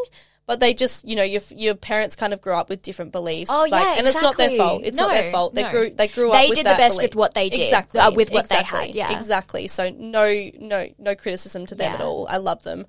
but 0.51 0.59
they 0.59 0.75
just, 0.75 1.07
you 1.07 1.15
know, 1.15 1.23
your 1.23 1.43
your 1.51 1.77
parents 1.77 2.17
kind 2.17 2.33
of 2.33 2.41
grew 2.41 2.55
up 2.55 2.69
with 2.69 2.83
different 2.83 3.13
beliefs. 3.13 3.53
Oh, 3.55 3.69
like, 3.71 3.85
yeah, 3.85 3.95
and 3.99 4.05
it's 4.09 4.21
not 4.21 4.37
their 4.37 4.51
fault. 4.51 4.83
It's 4.85 4.97
not 4.97 5.13
their 5.13 5.31
fault. 5.31 5.55
They 5.55 5.63
no. 5.63 5.71
grew 5.71 5.91
they 5.91 6.09
grew 6.09 6.33
up. 6.33 6.43
They 6.43 6.49
with 6.49 6.57
did 6.57 6.67
the 6.67 6.71
best 6.71 6.97
belief. 6.97 7.11
with 7.11 7.15
what 7.15 7.35
they 7.35 7.51
did, 7.51 7.61
exactly 7.61 8.01
uh, 8.01 8.11
with 8.11 8.33
what 8.33 8.49
they 8.49 8.59
exactly, 8.59 8.87
had, 8.89 8.95
yeah. 8.97 9.17
exactly. 9.17 9.69
So 9.69 9.91
no, 9.91 10.51
no, 10.59 10.89
no 10.99 11.15
criticism 11.15 11.67
to 11.67 11.77
them 11.77 11.93
Yeah. 11.93 11.99
at 11.99 12.01
all. 12.01 12.27
I 12.29 12.39
love 12.39 12.65
them, 12.65 12.85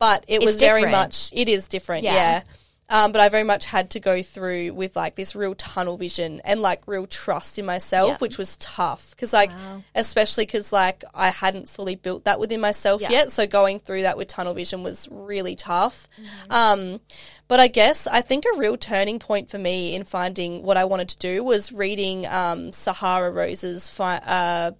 but 0.00 0.24
it 0.26 0.38
It's 0.38 0.46
was 0.46 0.58
very 0.58 0.90
much. 0.90 1.30
It 1.32 1.48
is 1.48 1.68
different. 1.68 2.02
Yeah. 2.02 2.14
yeah. 2.14 2.42
Um, 2.88 3.10
but 3.10 3.20
I 3.20 3.28
very 3.28 3.42
much 3.42 3.66
had 3.66 3.90
to 3.90 4.00
go 4.00 4.22
through 4.22 4.72
with 4.72 4.94
like 4.94 5.16
this 5.16 5.34
real 5.34 5.56
tunnel 5.56 5.96
vision 5.96 6.40
and 6.44 6.60
like 6.60 6.82
real 6.86 7.04
trust 7.06 7.58
in 7.58 7.66
myself, 7.66 8.10
Yeah. 8.10 8.16
which 8.18 8.38
was 8.38 8.56
tough 8.58 9.10
because 9.10 9.32
like, 9.32 9.50
especially 9.94 10.46
because 10.46 10.72
like 10.72 11.02
I 11.12 11.30
hadn't 11.30 11.68
fully 11.68 11.96
built 11.96 12.24
that 12.24 12.38
within 12.38 12.60
myself 12.60 13.02
Yeah. 13.02 13.10
yet. 13.10 13.32
So 13.32 13.46
going 13.46 13.80
through 13.80 14.02
that 14.02 14.16
with 14.16 14.28
tunnel 14.28 14.54
vision 14.54 14.84
was 14.84 15.08
really 15.10 15.56
tough. 15.56 16.06
Mm-hmm. 16.20 16.52
Um, 16.52 17.00
but 17.48 17.58
I 17.58 17.66
guess 17.68 18.06
I 18.06 18.20
think 18.20 18.44
a 18.44 18.56
real 18.58 18.76
turning 18.76 19.18
point 19.18 19.50
for 19.50 19.58
me 19.58 19.94
in 19.94 20.04
finding 20.04 20.62
what 20.62 20.76
I 20.76 20.84
wanted 20.84 21.08
to 21.08 21.18
do 21.18 21.42
was 21.42 21.72
reading 21.72 22.24
um, 22.28 22.72
Sahara 22.72 23.32
Rose's 23.32 23.90
fi- 23.90 24.18
uh, 24.24 24.72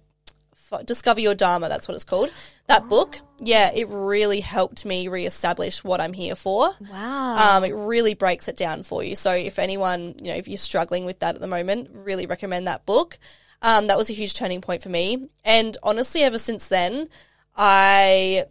Discover 0.85 1.19
Your 1.19 1.35
Dharma, 1.35 1.69
that's 1.69 1.87
what 1.87 1.95
it's 1.95 2.03
called. 2.03 2.29
That 2.67 2.87
book, 2.89 3.19
yeah, 3.39 3.71
it 3.73 3.87
really 3.89 4.39
helped 4.39 4.85
me 4.85 5.07
reestablish 5.07 5.83
what 5.83 6.01
I'm 6.01 6.13
here 6.13 6.35
for. 6.35 6.75
Wow. 6.91 7.57
Um, 7.57 7.63
it 7.63 7.73
really 7.73 8.13
breaks 8.13 8.47
it 8.47 8.57
down 8.57 8.83
for 8.83 9.03
you. 9.03 9.15
So 9.15 9.31
if 9.31 9.59
anyone, 9.59 10.15
you 10.21 10.31
know, 10.31 10.35
if 10.35 10.47
you're 10.47 10.57
struggling 10.57 11.05
with 11.05 11.19
that 11.19 11.35
at 11.35 11.41
the 11.41 11.47
moment, 11.47 11.89
really 11.93 12.25
recommend 12.25 12.67
that 12.67 12.85
book. 12.85 13.17
Um, 13.61 13.87
that 13.87 13.97
was 13.97 14.09
a 14.09 14.13
huge 14.13 14.33
turning 14.35 14.61
point 14.61 14.83
for 14.83 14.89
me. 14.89 15.29
And 15.43 15.77
honestly, 15.81 16.21
ever 16.23 16.37
since 16.37 16.67
then, 16.67 17.09
I 17.55 18.45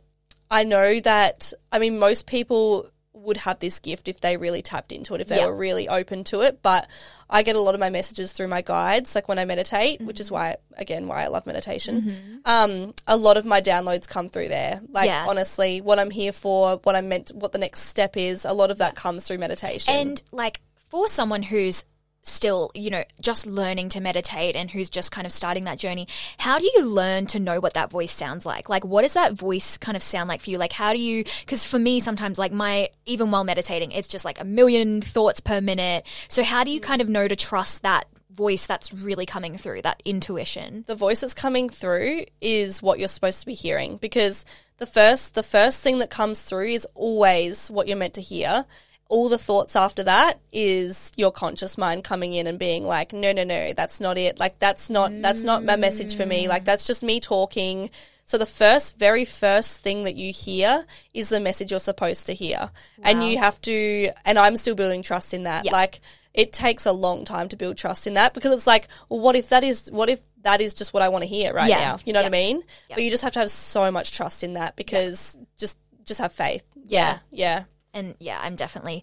I 0.50 0.64
know 0.64 1.00
that 1.00 1.52
I 1.70 1.78
mean 1.78 1.98
most 1.98 2.26
people 2.26 2.90
would 3.26 3.38
have 3.38 3.58
this 3.58 3.78
gift 3.80 4.08
if 4.08 4.20
they 4.20 4.36
really 4.36 4.62
tapped 4.62 4.92
into 4.92 5.14
it, 5.14 5.20
if 5.20 5.28
they 5.28 5.36
Yeah. 5.38 5.46
were 5.46 5.56
really 5.56 5.88
open 5.88 6.24
to 6.24 6.40
it. 6.40 6.62
But 6.62 6.88
I 7.28 7.42
get 7.42 7.56
a 7.56 7.60
lot 7.60 7.74
of 7.74 7.80
my 7.80 7.90
messages 7.90 8.32
through 8.32 8.48
my 8.48 8.62
guides, 8.62 9.14
like 9.14 9.28
when 9.28 9.38
I 9.38 9.44
meditate, 9.44 10.00
which 10.00 10.16
Mm-hmm. 10.16 10.20
is 10.22 10.30
why 10.30 10.56
again 10.78 11.08
why 11.08 11.24
I 11.24 11.26
love 11.28 11.44
meditation. 11.46 12.40
Um, 12.44 12.94
a 13.06 13.16
lot 13.16 13.36
of 13.36 13.44
my 13.44 13.60
downloads 13.60 14.08
come 14.08 14.28
through 14.28 14.48
there. 14.48 14.80
Like 14.90 15.06
Yeah. 15.08 15.26
honestly, 15.28 15.80
what 15.80 15.98
I'm 15.98 16.10
here 16.10 16.32
for, 16.32 16.76
what 16.84 16.94
I'm 16.96 17.08
meant, 17.08 17.32
what 17.34 17.52
the 17.52 17.58
next 17.58 17.80
step 17.82 18.16
is, 18.16 18.44
a 18.44 18.52
lot 18.52 18.70
of 18.70 18.78
that 18.78 18.94
comes 18.94 19.26
through 19.26 19.38
meditation. 19.38 19.92
And 19.94 20.22
like 20.32 20.60
for 20.90 21.08
someone 21.08 21.42
who's 21.42 21.84
still, 22.28 22.70
you 22.74 22.90
know, 22.90 23.04
just 23.20 23.46
learning 23.46 23.88
to 23.90 24.00
meditate 24.00 24.56
and 24.56 24.70
who's 24.70 24.90
just 24.90 25.12
kind 25.12 25.26
of 25.26 25.32
starting 25.32 25.64
that 25.64 25.78
journey, 25.78 26.08
how 26.38 26.58
do 26.58 26.64
you 26.64 26.84
learn 26.84 27.26
to 27.26 27.38
know 27.38 27.60
what 27.60 27.74
that 27.74 27.90
voice 27.90 28.12
sounds 28.12 28.44
like? 28.44 28.68
Like, 28.68 28.84
what 28.84 29.02
does 29.02 29.14
that 29.14 29.32
voice 29.32 29.78
kind 29.78 29.96
of 29.96 30.02
sound 30.02 30.28
like 30.28 30.40
for 30.40 30.50
you? 30.50 30.58
Like, 30.58 30.72
how 30.72 30.92
do 30.92 30.98
you, 30.98 31.24
because 31.40 31.64
for 31.66 31.78
me, 31.78 32.00
sometimes, 32.00 32.38
like, 32.38 32.52
my, 32.52 32.90
even 33.04 33.30
while 33.30 33.44
meditating, 33.44 33.92
it's 33.92 34.08
just 34.08 34.24
like 34.24 34.40
a 34.40 34.44
million 34.44 35.00
thoughts 35.00 35.40
per 35.40 35.60
minute. 35.60 36.06
So, 36.28 36.42
how 36.42 36.64
do 36.64 36.70
you 36.70 36.80
kind 36.80 37.00
of 37.00 37.08
know 37.08 37.28
to 37.28 37.36
trust 37.36 37.82
that 37.82 38.06
voice 38.30 38.66
that's 38.66 38.92
really 38.92 39.24
coming 39.24 39.56
through, 39.56 39.82
that 39.82 40.02
intuition? 40.04 40.84
the 40.86 40.94
voice 40.94 41.20
that's 41.20 41.34
coming 41.34 41.68
through 41.68 42.24
is 42.40 42.82
what 42.82 42.98
you're 42.98 43.08
supposed 43.08 43.40
to 43.40 43.46
be 43.46 43.54
hearing 43.54 43.96
because 43.96 44.44
the 44.78 44.86
first 44.86 45.34
the 45.34 45.42
first 45.42 45.80
thing 45.80 45.98
that 45.98 46.10
comes 46.10 46.42
through 46.42 46.66
is 46.66 46.86
always 46.94 47.70
what 47.70 47.88
you're 47.88 47.96
meant 47.96 48.14
to 48.14 48.20
hear 48.20 48.66
all 49.08 49.28
the 49.28 49.38
thoughts 49.38 49.76
after 49.76 50.02
that 50.02 50.40
is 50.52 51.12
your 51.16 51.30
conscious 51.30 51.78
mind 51.78 52.02
coming 52.02 52.32
in 52.32 52.46
and 52.46 52.58
being 52.58 52.84
like 52.84 53.12
no 53.12 53.32
no 53.32 53.44
no 53.44 53.72
that's 53.74 54.00
not 54.00 54.18
it 54.18 54.38
like 54.38 54.58
that's 54.58 54.90
not 54.90 55.10
that's 55.22 55.42
not 55.42 55.64
my 55.64 55.76
message 55.76 56.16
for 56.16 56.26
me 56.26 56.48
like 56.48 56.64
that's 56.64 56.86
just 56.86 57.02
me 57.04 57.20
talking 57.20 57.88
so 58.24 58.36
the 58.36 58.44
first 58.46 58.98
very 58.98 59.24
first 59.24 59.78
thing 59.80 60.02
that 60.02 60.16
you 60.16 60.32
hear 60.32 60.84
is 61.14 61.28
the 61.28 61.38
message 61.38 61.70
you're 61.70 61.78
supposed 61.78 62.26
to 62.26 62.34
hear 62.34 62.70
and 63.04 63.22
you 63.22 63.38
have 63.38 63.60
to 63.60 64.08
and 64.24 64.38
i'm 64.40 64.56
still 64.56 64.74
building 64.74 65.02
trust 65.02 65.32
in 65.32 65.44
that 65.44 65.64
Yeah. 65.64 65.72
like 65.72 66.00
it 66.34 66.52
takes 66.52 66.84
a 66.84 66.92
long 66.92 67.24
time 67.24 67.48
to 67.50 67.56
build 67.56 67.76
trust 67.78 68.06
in 68.06 68.12
that 68.14 68.34
because 68.34 68.52
it's 68.52 68.66
like, 68.66 68.88
well, 69.08 69.20
what 69.20 69.36
if 69.36 69.48
that 69.48 69.64
is 69.64 69.88
what 69.90 70.10
if 70.10 70.20
that 70.42 70.60
is 70.60 70.74
just 70.74 70.92
what 70.92 71.02
I 71.02 71.08
want 71.08 71.22
to 71.22 71.26
hear 71.26 71.54
right 71.54 71.66
Yeah. 71.70 71.78
now? 71.78 71.98
You 72.04 72.12
know 72.12 72.18
what 72.22 72.30
I 72.30 72.36
Yeah. 72.36 72.44
mean? 72.52 72.62
But 72.90 73.02
you 73.02 73.10
just 73.10 73.22
have 73.22 73.32
to 73.32 73.38
have 73.38 73.50
so 73.50 73.90
much 73.90 74.12
trust 74.12 74.44
in 74.44 74.52
that 74.52 74.76
because 74.76 75.38
just 75.56 75.78
just 76.04 76.20
have 76.20 76.34
faith. 76.34 76.62
Yeah. 76.88 77.20
Yeah. 77.30 77.64
And 77.96 78.14
yeah, 78.20 78.38
I'm 78.42 78.54
definitely 78.56 79.02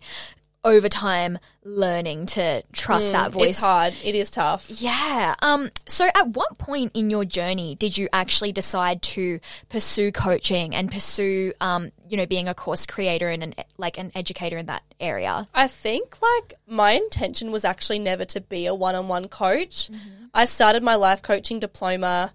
over 0.66 0.88
time 0.88 1.38
learning 1.66 2.26
to 2.26 2.64
trust 2.72 3.12
that 3.12 3.34
voice. 3.34 3.44
Mm, 3.44 3.50
It's 3.50 3.60
hard. 3.60 3.94
It 4.02 4.16
is 4.16 4.32
tough. 4.32 4.70
Yeah. 4.70 5.36
Um. 5.42 5.72
So, 5.88 6.08
at 6.16 6.30
what 6.30 6.58
point 6.58 6.92
in 6.94 7.10
your 7.10 7.26
journey 7.26 7.76
did 7.76 7.98
you 7.98 8.08
actually 8.14 8.54
decide 8.54 9.02
to 9.02 9.42
pursue 9.68 10.12
coaching 10.14 10.74
and 10.74 10.90
pursue, 10.90 11.52
um, 11.60 11.92
you 12.08 12.16
know, 12.16 12.26
being 12.26 12.48
a 12.48 12.54
course 12.54 12.86
creator 12.86 13.28
and 13.28 13.44
an 13.44 13.54
like 13.78 13.98
an 13.98 14.12
educator 14.16 14.58
in 14.58 14.68
that 14.68 14.84
area? 15.02 15.50
I 15.54 15.68
think 15.68 16.22
like 16.22 16.54
my 16.66 16.94
intention 16.94 17.52
was 17.52 17.66
actually 17.66 18.00
never 18.00 18.24
to 18.26 18.40
be 18.40 18.66
a 18.66 18.74
one-on-one 18.74 19.28
coach. 19.28 19.90
I 20.34 20.46
started 20.46 20.82
my 20.82 20.96
life 20.96 21.22
coaching 21.22 21.60
diploma. 21.60 22.32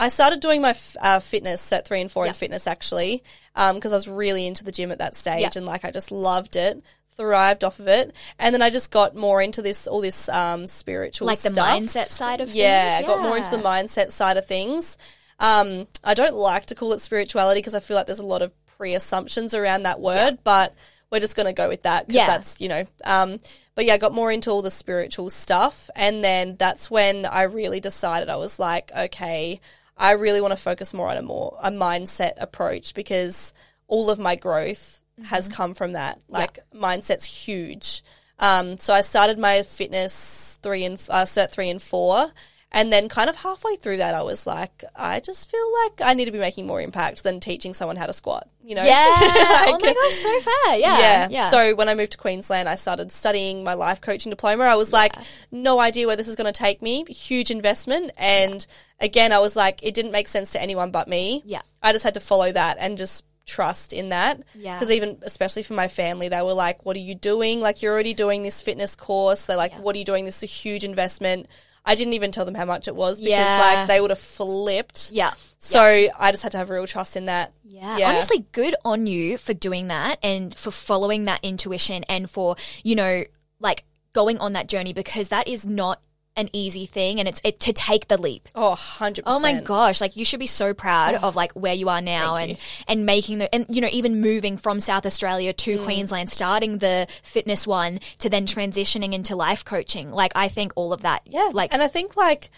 I 0.00 0.08
started 0.08 0.40
doing 0.40 0.60
my 0.62 0.70
f- 0.70 0.96
uh, 1.00 1.20
fitness 1.20 1.62
cert 1.70 1.84
three 1.84 2.00
and 2.00 2.10
four 2.10 2.26
in 2.26 2.32
fitness 2.32 2.66
actually 2.66 3.22
because 3.54 3.92
I 3.92 3.96
was 3.96 4.08
really 4.08 4.46
into 4.46 4.64
the 4.64 4.72
gym 4.72 4.90
at 4.90 4.98
that 4.98 5.14
stage 5.14 5.42
Yep. 5.42 5.56
and 5.56 5.66
like 5.66 5.84
I 5.84 5.90
just 5.90 6.10
loved 6.10 6.56
it, 6.56 6.82
thrived 7.16 7.62
off 7.62 7.78
of 7.78 7.86
it, 7.86 8.14
and 8.38 8.54
then 8.54 8.62
I 8.62 8.70
just 8.70 8.90
got 8.90 9.14
more 9.14 9.42
into 9.42 9.60
this 9.62 9.86
all 9.86 10.00
this 10.00 10.28
um, 10.30 10.66
spiritual 10.66 11.26
Like 11.26 11.40
the 11.40 11.50
mindset 11.50 12.06
side 12.06 12.40
of 12.40 12.54
Yeah, 12.54 12.96
things? 12.98 13.04
I 13.04 13.14
got 13.14 13.22
more 13.22 13.36
into 13.36 13.50
the 13.50 13.62
mindset 13.62 14.10
side 14.10 14.36
of 14.38 14.46
things. 14.46 14.96
Um, 15.38 15.86
I 16.02 16.14
don't 16.14 16.34
like 16.34 16.66
to 16.66 16.74
call 16.74 16.92
it 16.94 17.00
spirituality 17.00 17.60
because 17.60 17.74
I 17.74 17.80
feel 17.80 17.96
like 17.96 18.06
there's 18.06 18.18
a 18.18 18.26
lot 18.26 18.42
of 18.42 18.52
pre-assumptions 18.78 19.54
around 19.54 19.82
that 19.82 20.00
word, 20.00 20.38
but 20.44 20.74
we're 21.10 21.20
just 21.20 21.36
going 21.36 21.46
to 21.46 21.52
go 21.52 21.68
with 21.68 21.82
that 21.82 22.06
because 22.06 22.16
Yeah. 22.16 22.26
that's, 22.26 22.60
you 22.60 22.68
know, 22.68 22.84
um, 23.04 23.38
but 23.74 23.84
yeah, 23.84 23.94
I 23.94 23.98
got 23.98 24.12
more 24.14 24.30
into 24.32 24.50
all 24.50 24.62
the 24.62 24.70
spiritual 24.70 25.28
stuff. 25.28 25.90
And 25.96 26.22
then 26.24 26.56
that's 26.58 26.90
when 26.90 27.26
I 27.26 27.42
really 27.42 27.80
decided 27.80 28.28
I 28.28 28.36
was 28.36 28.58
like, 28.58 28.90
okay, 28.96 29.60
I 30.00 30.12
really 30.12 30.40
want 30.40 30.52
to 30.52 30.56
focus 30.56 30.94
more 30.94 31.08
on 31.08 31.18
a 31.18 31.22
more, 31.22 31.58
a 31.62 31.70
mindset 31.70 32.32
approach 32.38 32.94
because 32.94 33.52
all 33.86 34.08
of 34.08 34.18
my 34.18 34.34
growth 34.34 35.02
has 35.26 35.46
come 35.48 35.74
from 35.74 35.92
that. 35.92 36.18
Like 36.26 36.58
mindset's 36.74 37.26
huge. 37.26 38.02
Um, 38.38 38.78
so 38.78 38.94
I 38.94 39.02
started 39.02 39.38
my 39.38 39.62
fitness 39.62 40.58
three 40.62 40.86
and 40.86 40.94
uh, 41.10 41.24
cert 41.24 41.50
three 41.50 41.68
and 41.68 41.82
four, 41.82 42.32
and 42.72 42.92
then 42.92 43.08
kind 43.08 43.28
of 43.28 43.36
halfway 43.36 43.74
through 43.76 43.96
that, 43.96 44.14
I 44.14 44.22
was 44.22 44.46
like, 44.46 44.84
I 44.94 45.18
just 45.18 45.50
feel 45.50 45.72
like 45.84 46.00
I 46.02 46.14
need 46.14 46.26
to 46.26 46.30
be 46.30 46.38
making 46.38 46.68
more 46.68 46.80
impact 46.80 47.24
than 47.24 47.40
teaching 47.40 47.74
someone 47.74 47.96
how 47.96 48.06
to 48.06 48.12
squat. 48.12 48.48
You 48.62 48.76
know? 48.76 48.84
Yeah. 48.84 49.06
oh 49.16 49.78
my 49.80 49.92
gosh, 49.92 50.14
so 50.14 50.40
fair. 50.40 50.76
Yeah. 50.76 50.98
yeah. 50.98 51.28
Yeah. 51.30 51.48
So 51.48 51.74
when 51.74 51.88
I 51.88 51.94
moved 51.94 52.12
to 52.12 52.18
Queensland, 52.18 52.68
I 52.68 52.76
started 52.76 53.10
studying 53.10 53.64
my 53.64 53.74
life 53.74 54.00
coaching 54.00 54.30
diploma. 54.30 54.64
I 54.64 54.76
was 54.76 54.92
like, 54.92 55.16
no 55.50 55.80
idea 55.80 56.06
where 56.06 56.14
this 56.14 56.28
is 56.28 56.36
going 56.36 56.52
to 56.52 56.56
take 56.56 56.80
me. 56.80 57.04
Huge 57.06 57.50
investment. 57.50 58.12
And 58.16 58.64
again, 59.00 59.32
I 59.32 59.40
was 59.40 59.56
like, 59.56 59.82
it 59.82 59.92
didn't 59.92 60.12
make 60.12 60.28
sense 60.28 60.52
to 60.52 60.62
anyone 60.62 60.92
but 60.92 61.08
me. 61.08 61.42
Yeah. 61.44 61.62
I 61.82 61.90
just 61.92 62.04
had 62.04 62.14
to 62.14 62.20
follow 62.20 62.52
that 62.52 62.76
and 62.78 62.96
just 62.96 63.24
trust 63.46 63.92
in 63.92 64.10
that. 64.10 64.40
Yeah. 64.54 64.76
Because 64.76 64.92
even, 64.92 65.18
especially 65.22 65.64
for 65.64 65.74
my 65.74 65.88
family, 65.88 66.28
they 66.28 66.40
were 66.42 66.52
like, 66.52 66.86
what 66.86 66.96
are 66.96 67.00
you 67.00 67.16
doing? 67.16 67.60
Like, 67.60 67.82
you're 67.82 67.92
already 67.92 68.14
doing 68.14 68.44
this 68.44 68.62
fitness 68.62 68.94
course. 68.94 69.46
They're 69.46 69.56
like, 69.56 69.74
what 69.74 69.96
are 69.96 69.98
you 69.98 70.04
doing? 70.04 70.24
This 70.24 70.36
is 70.38 70.42
a 70.44 70.46
huge 70.46 70.84
investment. 70.84 71.48
I 71.84 71.94
didn't 71.94 72.12
even 72.12 72.30
tell 72.30 72.44
them 72.44 72.54
how 72.54 72.64
much 72.64 72.88
it 72.88 72.94
was 72.94 73.20
because 73.20 73.30
Yeah. 73.30 73.74
like 73.78 73.88
they 73.88 74.00
would 74.00 74.10
have 74.10 74.18
flipped. 74.18 75.10
yeah. 75.12 75.32
So 75.58 75.80
I 75.82 76.30
just 76.30 76.42
had 76.42 76.52
to 76.52 76.58
have 76.58 76.70
real 76.70 76.86
trust 76.86 77.16
in 77.16 77.26
that. 77.26 77.52
Yeah. 77.64 77.98
Yeah. 77.98 78.08
Honestly, 78.10 78.46
good 78.52 78.74
on 78.84 79.06
you 79.06 79.36
for 79.38 79.52
doing 79.54 79.88
that 79.88 80.18
and 80.22 80.56
for 80.56 80.70
following 80.70 81.26
that 81.26 81.40
intuition 81.42 82.04
and 82.08 82.30
for, 82.30 82.56
you 82.82 82.94
know, 82.94 83.24
like 83.58 83.84
going 84.14 84.38
on 84.38 84.54
that 84.54 84.68
journey 84.68 84.92
because 84.92 85.28
that 85.28 85.46
is 85.48 85.66
not 85.66 86.00
an 86.36 86.48
easy 86.52 86.86
thing 86.86 87.18
and 87.18 87.28
it's 87.28 87.40
it 87.44 87.60
to 87.60 87.72
take 87.72 88.08
the 88.08 88.16
leap. 88.16 88.48
Oh, 88.54 88.74
100%. 88.78 89.22
Oh 89.26 89.40
my 89.40 89.60
gosh, 89.60 90.00
like 90.00 90.16
you 90.16 90.24
should 90.24 90.40
be 90.40 90.46
so 90.46 90.72
proud 90.72 91.16
of 91.16 91.36
like 91.36 91.52
where 91.52 91.74
you 91.74 91.88
are 91.88 92.00
now 92.00 92.36
and 92.36 92.52
you. 92.52 92.56
and 92.88 93.04
making 93.04 93.38
the 93.38 93.54
and 93.54 93.66
you 93.68 93.80
know 93.80 93.88
even 93.90 94.20
moving 94.20 94.56
from 94.56 94.80
South 94.80 95.04
Australia 95.04 95.52
to 95.52 95.78
Mm. 95.78 95.84
Queensland 95.84 96.30
starting 96.30 96.78
the 96.78 97.06
fitness 97.22 97.66
one 97.66 98.00
to 98.20 98.30
then 98.30 98.46
transitioning 98.46 99.12
into 99.12 99.34
life 99.36 99.64
coaching. 99.64 100.12
Like 100.12 100.32
I 100.34 100.48
think 100.48 100.72
all 100.76 100.92
of 100.92 101.02
that 101.02 101.22
Yeah, 101.26 101.50
like 101.52 101.72
and 101.74 101.82
I 101.82 101.88
think 101.88 102.16
like 102.16 102.50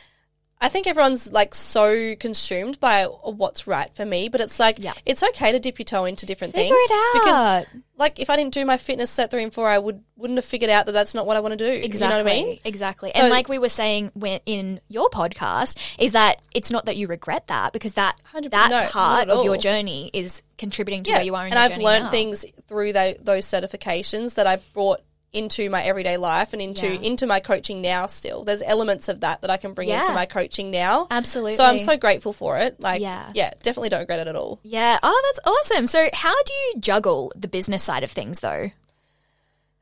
I 0.62 0.68
think 0.68 0.86
everyone's 0.86 1.32
like 1.32 1.54
so 1.56 2.14
consumed 2.14 2.78
by 2.78 3.04
what's 3.04 3.66
right 3.66 3.92
for 3.94 4.04
me, 4.06 4.28
but 4.28 4.40
it's 4.40 4.60
like 4.60 4.76
Yeah. 4.78 4.92
it's 5.04 5.22
okay 5.22 5.50
to 5.52 5.58
dip 5.58 5.78
your 5.80 5.84
toe 5.84 6.04
into 6.04 6.24
different 6.24 6.54
Figure 6.54 6.74
things 6.88 7.00
because 7.14 7.66
like 7.98 8.20
if 8.20 8.30
I 8.30 8.36
didn't 8.36 8.54
do 8.54 8.64
my 8.64 8.76
fitness 8.76 9.14
cert 9.14 9.30
three 9.30 9.42
and 9.42 9.52
four, 9.52 9.68
I 9.68 9.78
would 9.78 10.02
wouldn't 10.16 10.38
have 10.38 10.44
figured 10.44 10.70
out 10.70 10.86
that 10.86 10.92
that's 10.92 11.14
not 11.14 11.26
what 11.26 11.36
I 11.36 11.40
want 11.40 11.58
to 11.58 11.64
do. 11.64 11.66
Exactly. 11.70 11.98
You 11.98 12.08
know 12.10 12.24
what 12.24 12.32
I 12.32 12.44
mean? 12.44 12.58
Exactly. 12.64 13.10
So- 13.12 13.20
and 13.22 13.30
like 13.30 13.48
we 13.48 13.58
were 13.58 13.68
saying 13.68 14.12
when 14.14 14.38
in 14.46 14.80
your 14.88 15.10
podcast, 15.10 15.76
is 15.98 16.12
that 16.12 16.40
it's 16.54 16.70
not 16.70 16.86
that 16.86 16.96
you 16.96 17.08
regret 17.08 17.48
that 17.48 17.72
because 17.72 17.94
that 17.94 18.20
that 18.50 18.70
no, 18.70 18.86
part 18.88 19.28
of 19.30 19.44
your 19.44 19.56
journey 19.56 20.10
is 20.12 20.42
contributing 20.58 21.02
to 21.02 21.10
where 21.10 21.22
you 21.24 21.34
are 21.34 21.44
in 21.46 21.52
and 21.52 21.58
I've 21.58 21.76
learned 21.78 22.04
now. 22.04 22.10
things 22.12 22.44
through 22.68 22.92
tho- 22.92 23.14
those 23.20 23.46
certifications 23.46 24.34
that 24.34 24.46
I've 24.46 24.72
brought 24.72 25.00
into 25.32 25.70
my 25.70 25.82
everyday 25.82 26.16
life 26.18 26.52
and 26.52 26.60
into 26.60 26.86
Yeah. 26.86 27.00
into 27.00 27.26
my 27.26 27.40
coaching 27.40 27.80
now 27.80 28.06
still 28.06 28.44
there's 28.44 28.62
elements 28.62 29.08
of 29.08 29.20
that 29.20 29.40
that 29.40 29.50
I 29.50 29.56
can 29.56 29.72
bring 29.72 29.88
into 29.88 30.12
my 30.12 30.26
coaching 30.26 30.70
now 30.70 31.06
Absolutely. 31.10 31.54
so 31.54 31.64
I'm 31.64 31.78
so 31.78 31.96
grateful 31.96 32.32
for 32.34 32.58
it 32.58 32.78
like 32.80 33.00
Yeah. 33.00 33.30
yeah 33.34 33.50
definitely 33.62 33.88
don't 33.88 34.00
regret 34.00 34.18
it 34.20 34.28
at 34.28 34.36
all 34.36 34.60
Yeah. 34.62 34.98
Oh, 35.02 35.22
that's 35.34 35.70
awesome. 35.72 35.86
So 35.86 36.08
how 36.12 36.34
do 36.42 36.52
you 36.52 36.74
juggle 36.80 37.32
the 37.34 37.48
business 37.48 37.82
side 37.82 38.04
of 38.04 38.10
things 38.10 38.40
though? 38.40 38.70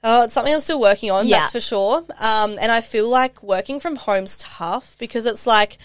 Oh, 0.03 0.23
it's 0.25 0.35
something 0.35 0.55
I'm 0.55 0.61
still 0.61 0.81
working 0.81 1.11
on, 1.11 1.27
Yeah. 1.27 1.41
that's 1.41 1.53
for 1.53 1.61
sure. 1.61 2.05
Um, 2.19 2.57
and 2.61 2.71
I 2.73 2.81
feel 2.81 3.09
like 3.09 3.43
working 3.43 3.81
from 3.81 3.97
home's 3.97 4.39
tough 4.39 4.97
because 4.99 5.27
it's 5.27 5.47
like 5.47 5.79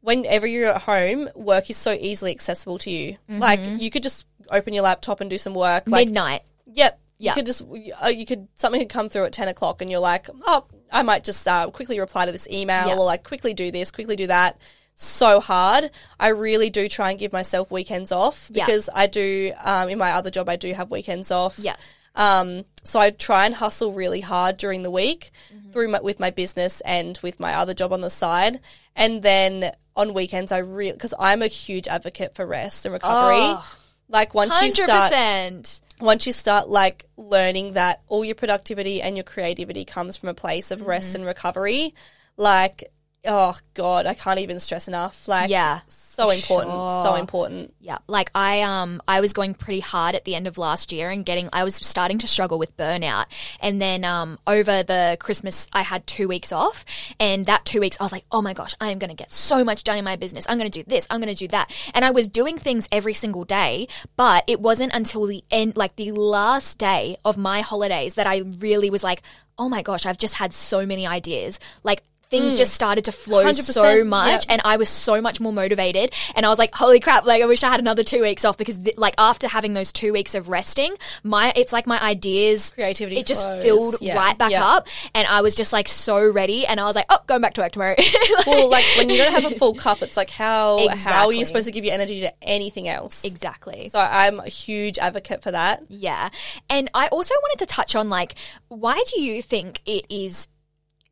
whenever 0.00 0.46
you're 0.46 0.70
at 0.70 0.82
home, 0.82 1.28
work 1.34 1.68
is 1.70 1.76
so 1.76 1.92
easily 1.92 2.30
accessible 2.30 2.78
to 2.78 2.90
you. 2.90 3.16
Like 3.28 3.60
you 3.80 3.90
could 3.90 4.02
just 4.02 4.26
open 4.50 4.72
your 4.74 4.82
laptop 4.82 5.20
and 5.20 5.28
do 5.30 5.38
some 5.38 5.54
work. 5.54 5.84
Like, 5.86 6.06
Midnight. 6.08 6.42
yep, 6.66 6.98
Yeah. 7.20 7.32
you 7.32 7.34
could 7.36 7.46
just 7.46 7.62
uh, 8.02 8.08
you 8.08 8.24
could 8.26 8.48
something 8.54 8.80
could 8.80 8.88
come 8.88 9.08
through 9.08 9.24
at 9.26 9.32
ten 9.32 9.46
o'clock, 9.48 9.80
and 9.82 9.90
you're 9.90 10.00
like, 10.00 10.26
oh, 10.46 10.64
I 10.90 11.02
might 11.02 11.22
just 11.22 11.46
uh, 11.46 11.70
quickly 11.70 12.00
reply 12.00 12.26
to 12.26 12.32
this 12.32 12.48
email 12.50 12.86
Yeah. 12.88 12.94
or 12.96 13.04
like 13.04 13.22
quickly 13.24 13.54
do 13.54 13.70
this, 13.70 13.90
quickly 13.92 14.16
do 14.16 14.26
that. 14.28 14.58
So 14.94 15.38
hard. 15.40 15.90
I 16.18 16.28
really 16.28 16.68
do 16.70 16.88
try 16.88 17.10
and 17.10 17.18
give 17.18 17.32
myself 17.32 17.70
weekends 17.70 18.10
off 18.12 18.50
Yeah. 18.52 18.64
because 18.66 18.90
I 18.94 19.06
do 19.06 19.52
um, 19.64 19.88
in 19.88 19.98
my 19.98 20.12
other 20.12 20.30
job. 20.30 20.48
I 20.48 20.56
do 20.56 20.72
have 20.74 20.90
weekends 20.90 21.30
off. 21.30 21.58
Yeah. 21.58 21.76
Um, 22.16 22.64
so 22.84 22.98
I 23.00 23.10
try 23.10 23.46
and 23.46 23.54
hustle 23.54 23.92
really 23.92 24.20
hard 24.20 24.56
during 24.56 24.82
the 24.82 24.90
week 24.90 25.30
Mm-hmm. 25.54 25.70
through 25.70 25.88
my, 25.88 26.00
with 26.00 26.18
my 26.20 26.30
business 26.30 26.80
and 26.82 27.18
with 27.22 27.38
my 27.40 27.54
other 27.54 27.72
job 27.74 27.92
on 27.92 28.00
the 28.02 28.10
side. 28.10 28.60
And 28.96 29.22
then 29.22 29.72
on 29.96 30.12
weekends, 30.14 30.52
I 30.52 30.58
really, 30.58 30.92
because 30.92 31.14
I'm 31.18 31.40
a 31.42 31.46
huge 31.46 31.86
advocate 31.88 32.34
for 32.34 32.44
rest 32.46 32.84
and 32.84 32.92
recovery. 32.92 33.36
Oh. 33.40 33.76
like 34.08 34.34
once 34.34 34.50
you 34.60 34.72
Hundred 34.72 34.84
start. 34.84 35.80
Once 36.00 36.26
you 36.26 36.32
start 36.32 36.68
like 36.68 37.04
learning 37.16 37.74
that 37.74 38.02
all 38.08 38.24
your 38.24 38.34
productivity 38.34 39.02
and 39.02 39.16
your 39.16 39.24
creativity 39.24 39.84
comes 39.84 40.16
from 40.16 40.28
a 40.28 40.34
place 40.34 40.70
of 40.70 40.80
Mm-hmm. 40.80 40.88
rest 40.88 41.14
and 41.14 41.24
recovery, 41.26 41.94
like, 42.36 42.90
oh 43.26 43.54
God, 43.74 44.06
I 44.06 44.14
can't 44.14 44.38
even 44.40 44.60
stress 44.60 44.88
enough. 44.88 45.28
Like, 45.28 45.50
Yeah. 45.50 45.80
so 45.88 46.30
important, 46.30 46.90
so 46.90 47.14
important. 47.14 47.74
Yeah, 47.80 47.98
like 48.06 48.30
I 48.34 48.62
um 48.62 49.00
I 49.08 49.20
was 49.20 49.32
going 49.32 49.54
pretty 49.54 49.80
hard 49.80 50.14
at 50.14 50.24
the 50.24 50.34
end 50.34 50.46
of 50.46 50.58
last 50.58 50.90
year 50.92 51.10
and 51.10 51.24
getting 51.24 51.48
I 51.52 51.64
was 51.64 51.74
starting 51.76 52.18
to 52.18 52.26
struggle 52.26 52.58
with 52.58 52.76
burnout. 52.76 53.26
And 53.60 53.80
then 53.80 54.04
um 54.04 54.38
over 54.46 54.82
the 54.82 55.16
Christmas 55.20 55.68
I 55.72 55.82
had 55.82 56.06
2 56.06 56.28
weeks 56.28 56.52
off 56.52 56.84
and 57.18 57.46
that 57.46 57.64
2 57.64 57.80
weeks 57.80 57.96
I 58.00 58.04
was 58.04 58.12
like, 58.12 58.24
"Oh 58.30 58.42
my 58.42 58.52
gosh, 58.54 58.74
I 58.80 58.90
am 58.90 58.98
going 58.98 59.10
to 59.10 59.16
get 59.16 59.30
so 59.30 59.64
much 59.64 59.84
done 59.84 59.98
in 59.98 60.04
my 60.04 60.16
business. 60.16 60.44
I'm 60.48 60.58
going 60.58 60.70
to 60.70 60.82
do 60.82 60.88
this, 60.88 61.06
I'm 61.10 61.20
going 61.20 61.34
to 61.34 61.38
do 61.38 61.48
that." 61.48 61.70
And 61.94 62.04
I 62.04 62.10
was 62.10 62.28
doing 62.28 62.58
things 62.58 62.88
every 62.92 63.14
single 63.14 63.44
day, 63.44 63.86
but 64.16 64.44
it 64.46 64.60
wasn't 64.60 64.92
until 64.94 65.26
the 65.26 65.42
end 65.50 65.76
like 65.76 65.96
the 65.96 66.12
last 66.12 66.78
day 66.78 67.16
of 67.24 67.36
my 67.36 67.60
holidays 67.60 68.14
that 68.14 68.26
I 68.26 68.38
really 68.58 68.90
was 68.90 69.02
like, 69.04 69.22
"Oh 69.58 69.68
my 69.68 69.82
gosh, 69.82 70.04
I've 70.06 70.18
just 70.18 70.34
had 70.34 70.52
so 70.52 70.84
many 70.86 71.06
ideas." 71.06 71.58
Like 71.82 72.02
Things 72.30 72.54
just 72.54 72.72
mm. 72.72 72.74
started 72.74 73.04
to 73.06 73.12
flow 73.12 73.44
100%, 73.44 73.72
so 73.72 74.04
much, 74.04 74.30
yep. 74.30 74.44
and 74.48 74.62
I 74.64 74.76
was 74.76 74.88
so 74.88 75.20
much 75.20 75.40
more 75.40 75.52
motivated. 75.52 76.14
And 76.34 76.46
I 76.46 76.48
was 76.48 76.58
like, 76.58 76.74
"Holy 76.74 77.00
crap! 77.00 77.24
Like, 77.24 77.42
I 77.42 77.46
wish 77.46 77.62
I 77.62 77.70
had 77.70 77.80
another 77.80 78.04
two 78.04 78.22
weeks 78.22 78.44
off 78.44 78.56
because, 78.56 78.78
th- 78.78 78.96
like, 78.96 79.14
after 79.18 79.48
having 79.48 79.74
those 79.74 79.92
two 79.92 80.12
weeks 80.12 80.34
of 80.34 80.48
resting, 80.48 80.94
my 81.24 81.52
it's 81.56 81.72
like 81.72 81.86
my 81.86 82.00
ideas, 82.00 82.72
Creativity 82.72 83.18
it 83.18 83.26
just 83.26 83.44
filled 83.62 83.96
yeah, 84.00 84.16
right 84.16 84.38
back 84.38 84.52
yeah. 84.52 84.64
up, 84.64 84.86
and 85.14 85.26
I 85.26 85.40
was 85.40 85.54
just 85.54 85.72
like 85.72 85.88
so 85.88 86.30
ready. 86.30 86.66
And 86.66 86.78
I 86.78 86.84
was 86.84 86.94
like, 86.94 87.06
"Oh, 87.08 87.18
going 87.26 87.40
back 87.40 87.54
to 87.54 87.62
work 87.62 87.72
tomorrow." 87.72 87.96
Well, 88.46 88.70
like 88.70 88.84
when 88.96 89.10
you 89.10 89.16
don't 89.16 89.32
have 89.32 89.50
a 89.50 89.54
full 89.54 89.74
cup, 89.74 90.02
it's 90.02 90.16
like 90.16 90.30
how 90.30 90.88
how 90.88 91.26
are 91.26 91.32
you 91.32 91.44
supposed 91.44 91.66
to 91.66 91.72
give 91.72 91.84
your 91.84 91.94
energy 91.94 92.20
to 92.20 92.32
anything 92.42 92.88
else? 92.88 93.24
exactly. 93.24 93.88
So 93.88 93.98
I'm 93.98 94.40
a 94.40 94.48
huge 94.48 94.98
advocate 94.98 95.42
for 95.42 95.50
that. 95.50 95.82
Yeah. 95.88 96.30
And 96.68 96.90
I 96.94 97.08
also 97.08 97.34
wanted 97.42 97.64
to 97.64 97.66
touch 97.66 97.94
on 97.94 98.10
like 98.10 98.34
why 98.68 99.02
do 99.12 99.20
you 99.20 99.42
think 99.42 99.80
it 99.86 100.06
is 100.08 100.48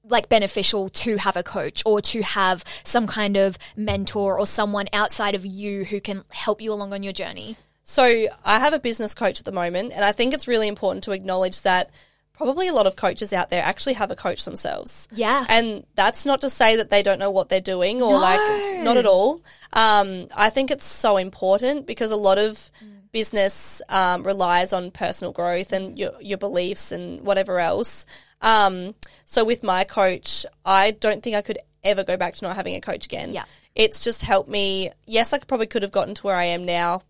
like 0.09 0.29
beneficial 0.29 0.89
to 0.89 1.17
have 1.17 1.37
a 1.37 1.43
coach 1.43 1.83
or 1.85 2.01
to 2.01 2.23
have 2.23 2.65
some 2.85 3.07
kind 3.07 3.37
of 3.37 3.59
mentor 3.77 4.39
or 4.39 4.47
someone 4.47 4.87
outside 4.93 5.35
of 5.35 5.45
you 5.45 5.85
who 5.85 6.01
can 6.01 6.25
help 6.31 6.61
you 6.61 6.73
along 6.73 6.93
on 6.93 7.03
your 7.03 7.13
journey? 7.13 7.57
So 7.85 8.05
I 8.45 8.59
have 8.59 8.75
a 8.75 8.79
business 8.79 9.15
coach 9.15 9.39
at 9.39 9.47
the 9.47 9.53
moment, 9.53 9.93
and 9.95 10.05
I 10.05 10.13
think 10.13 10.35
it's 10.35 10.47
really 10.47 10.69
important 10.69 11.05
to 11.05 11.13
acknowledge 11.13 11.63
that 11.63 11.91
probably 12.39 12.69
a 12.69 12.73
lot 12.73 12.87
of 12.87 12.95
coaches 12.95 13.33
out 13.33 13.51
there 13.51 13.63
actually 13.63 13.95
have 13.95 14.11
a 14.11 14.17
coach 14.17 14.45
themselves. 14.45 15.09
Yeah. 15.11 15.45
And 15.49 15.85
that's 15.97 16.25
not 16.25 16.43
to 16.43 16.51
say 16.51 16.77
that 16.77 16.89
they 16.89 17.03
don't 17.03 17.19
know 17.19 17.31
what 17.31 17.49
they're 17.49 17.61
doing 17.61 18.01
or 18.01 18.17
like 18.19 18.85
not 18.85 18.97
at 18.97 19.07
all. 19.07 19.43
Um, 19.73 20.29
I 20.37 20.49
think 20.49 20.71
it's 20.71 20.85
so 20.85 21.17
important 21.17 21.87
because 21.87 22.13
a 22.13 22.17
lot 22.17 22.39
of 22.39 22.71
business 23.11 23.83
um, 23.89 24.23
relies 24.23 24.73
on 24.73 24.91
personal 24.91 25.33
growth 25.33 25.73
and 25.73 25.99
your 25.99 26.13
your 26.21 26.39
beliefs 26.39 26.93
and 26.93 27.23
whatever 27.23 27.59
else. 27.59 28.07
Um, 28.41 28.95
so 29.25 29.45
with 29.45 29.63
my 29.63 29.85
coach, 29.85 30.47
I 30.65 30.93
don't 30.93 31.23
think 31.23 31.37
I 31.37 31.43
could 31.43 31.59
ever 31.83 32.05
go 32.05 32.17
back 32.17 32.35
to 32.37 32.45
not 32.45 32.57
having 32.57 32.75
a 32.75 32.81
coach 32.81 33.07
again. 33.07 33.33
Yeah. 33.35 33.45
It's 33.75 34.03
just 34.03 34.23
helped 34.23 34.49
me. 34.49 34.91
Yes, 35.07 35.33
I 35.33 35.39
probably 35.39 35.67
could 35.67 35.83
have 35.83 35.93
gotten 35.93 36.15
to 36.17 36.23
where 36.23 36.37
I 36.37 36.45
am 36.47 36.65
now 36.65 37.03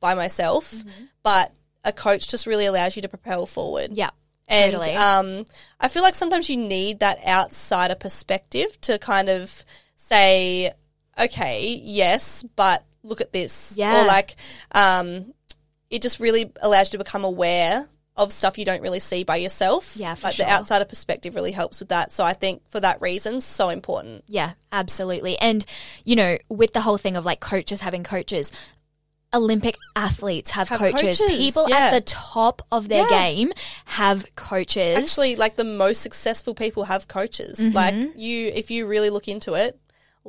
by 0.00 0.14
myself, 0.14 0.72
Mm-hmm. 0.72 1.04
but 1.22 1.52
a 1.84 1.92
coach 1.92 2.28
just 2.28 2.46
really 2.46 2.66
allows 2.66 2.96
you 2.96 3.02
to 3.02 3.08
propel 3.08 3.46
forward. 3.46 3.90
Yeah. 3.94 4.10
And 4.48 4.72
Totally. 4.74 4.96
um, 4.96 5.44
I 5.78 5.88
feel 5.88 6.02
like 6.02 6.14
sometimes 6.14 6.50
you 6.50 6.56
need 6.56 7.00
that 7.00 7.24
outsider 7.26 7.94
perspective 7.94 8.78
to 8.82 8.98
kind 8.98 9.28
of 9.28 9.64
say, 9.96 10.72
okay, 11.18 11.80
yes, 11.82 12.44
but 12.56 12.84
look 13.02 13.20
at 13.20 13.32
this. 13.32 13.74
Yeah. 13.76 14.02
Or 14.02 14.06
like, 14.06 14.34
um, 14.72 15.32
it 15.88 16.02
just 16.02 16.18
really 16.20 16.52
allows 16.60 16.92
you 16.92 16.98
to 16.98 17.04
become 17.04 17.24
aware 17.24 17.88
of 18.16 18.32
stuff 18.32 18.58
you 18.58 18.64
don't 18.64 18.82
really 18.82 19.00
see 19.00 19.24
by 19.24 19.36
yourself. 19.36 19.96
Yeah, 19.96 20.14
for 20.14 20.26
like 20.28 20.34
sure. 20.34 20.46
the 20.46 20.52
outsider 20.52 20.84
perspective 20.84 21.34
really 21.34 21.52
helps 21.52 21.80
with 21.80 21.88
that. 21.90 22.12
So 22.12 22.24
I 22.24 22.32
think 22.32 22.62
for 22.68 22.80
that 22.80 23.00
reason, 23.00 23.40
so 23.40 23.68
important. 23.68 24.24
Yeah, 24.26 24.52
absolutely. 24.72 25.38
And, 25.38 25.64
you 26.04 26.16
know, 26.16 26.36
with 26.48 26.72
the 26.72 26.80
whole 26.82 26.98
thing 26.98 27.16
of 27.16 27.24
like 27.24 27.40
coaches 27.40 27.80
having 27.80 28.04
coaches, 28.04 28.52
Olympic 29.32 29.76
athletes 29.94 30.50
have, 30.50 30.68
Have 30.70 30.80
coaches. 30.80 31.18
coaches, 31.18 31.36
People 31.36 31.68
yeah. 31.68 31.76
at 31.78 31.90
the 31.92 32.00
top 32.00 32.62
of 32.72 32.88
their 32.88 33.04
Yeah. 33.08 33.30
game 33.30 33.52
have 33.86 34.34
coaches. 34.34 34.98
Actually, 34.98 35.36
like 35.36 35.56
the 35.56 35.64
most 35.64 36.02
successful 36.02 36.54
people 36.54 36.84
have 36.84 37.06
coaches. 37.06 37.58
Mm-hmm. 37.58 37.76
Like 37.76 37.94
you, 38.16 38.48
if 38.48 38.70
you 38.72 38.86
really 38.86 39.08
look 39.08 39.28
into 39.28 39.54
it, 39.54 39.78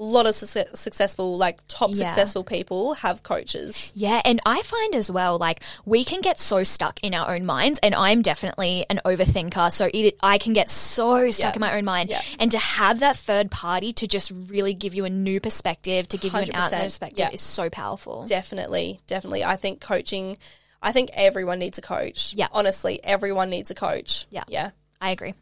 lot 0.03 0.25
of 0.25 0.33
success, 0.35 0.79
successful, 0.79 1.37
like 1.37 1.59
top 1.67 1.91
Yeah. 1.93 2.07
successful 2.07 2.43
people 2.43 2.95
have 2.95 3.23
coaches. 3.23 3.91
Yeah, 3.95 4.21
and 4.25 4.39
I 4.45 4.61
find 4.63 4.95
as 4.95 5.11
well, 5.11 5.37
like 5.37 5.61
we 5.85 6.03
can 6.03 6.21
get 6.21 6.39
so 6.39 6.63
stuck 6.63 6.99
in 7.03 7.13
our 7.13 7.33
own 7.33 7.45
minds, 7.45 7.79
and 7.83 7.93
I'm 7.93 8.21
definitely 8.21 8.85
an 8.89 8.99
overthinker, 9.05 9.71
so 9.71 9.89
it, 9.93 10.17
I 10.21 10.37
can 10.37 10.53
get 10.53 10.69
so 10.69 11.29
stuck 11.31 11.53
Yeah. 11.53 11.57
in 11.57 11.61
my 11.61 11.77
own 11.77 11.85
mind. 11.85 12.09
Yeah. 12.09 12.21
And 12.39 12.51
to 12.51 12.57
have 12.57 12.99
that 13.01 13.15
third 13.17 13.51
party 13.51 13.93
to 13.93 14.07
just 14.07 14.31
really 14.47 14.73
give 14.73 14.95
you 14.95 15.05
a 15.05 15.09
new 15.09 15.39
perspective, 15.39 16.07
to 16.09 16.17
give 16.17 16.33
you 16.33 16.39
an 16.39 16.45
100%. 16.45 16.55
outside 16.55 16.83
perspective, 16.83 17.29
is 17.33 17.41
so 17.41 17.69
powerful. 17.69 18.25
Definitely, 18.25 18.99
definitely. 19.07 19.43
I 19.43 19.55
think 19.55 19.81
coaching. 19.81 20.37
I 20.83 20.91
think 20.91 21.11
everyone 21.13 21.59
needs 21.59 21.77
a 21.77 21.81
coach. 21.83 22.33
Yeah. 22.35 22.47
honestly, 22.51 22.99
everyone 23.03 23.51
needs 23.51 23.69
a 23.69 23.75
coach. 23.75 24.25
Yeah. 24.31 24.45
yeah, 24.47 24.71
I 25.01 25.09
agree. 25.09 25.33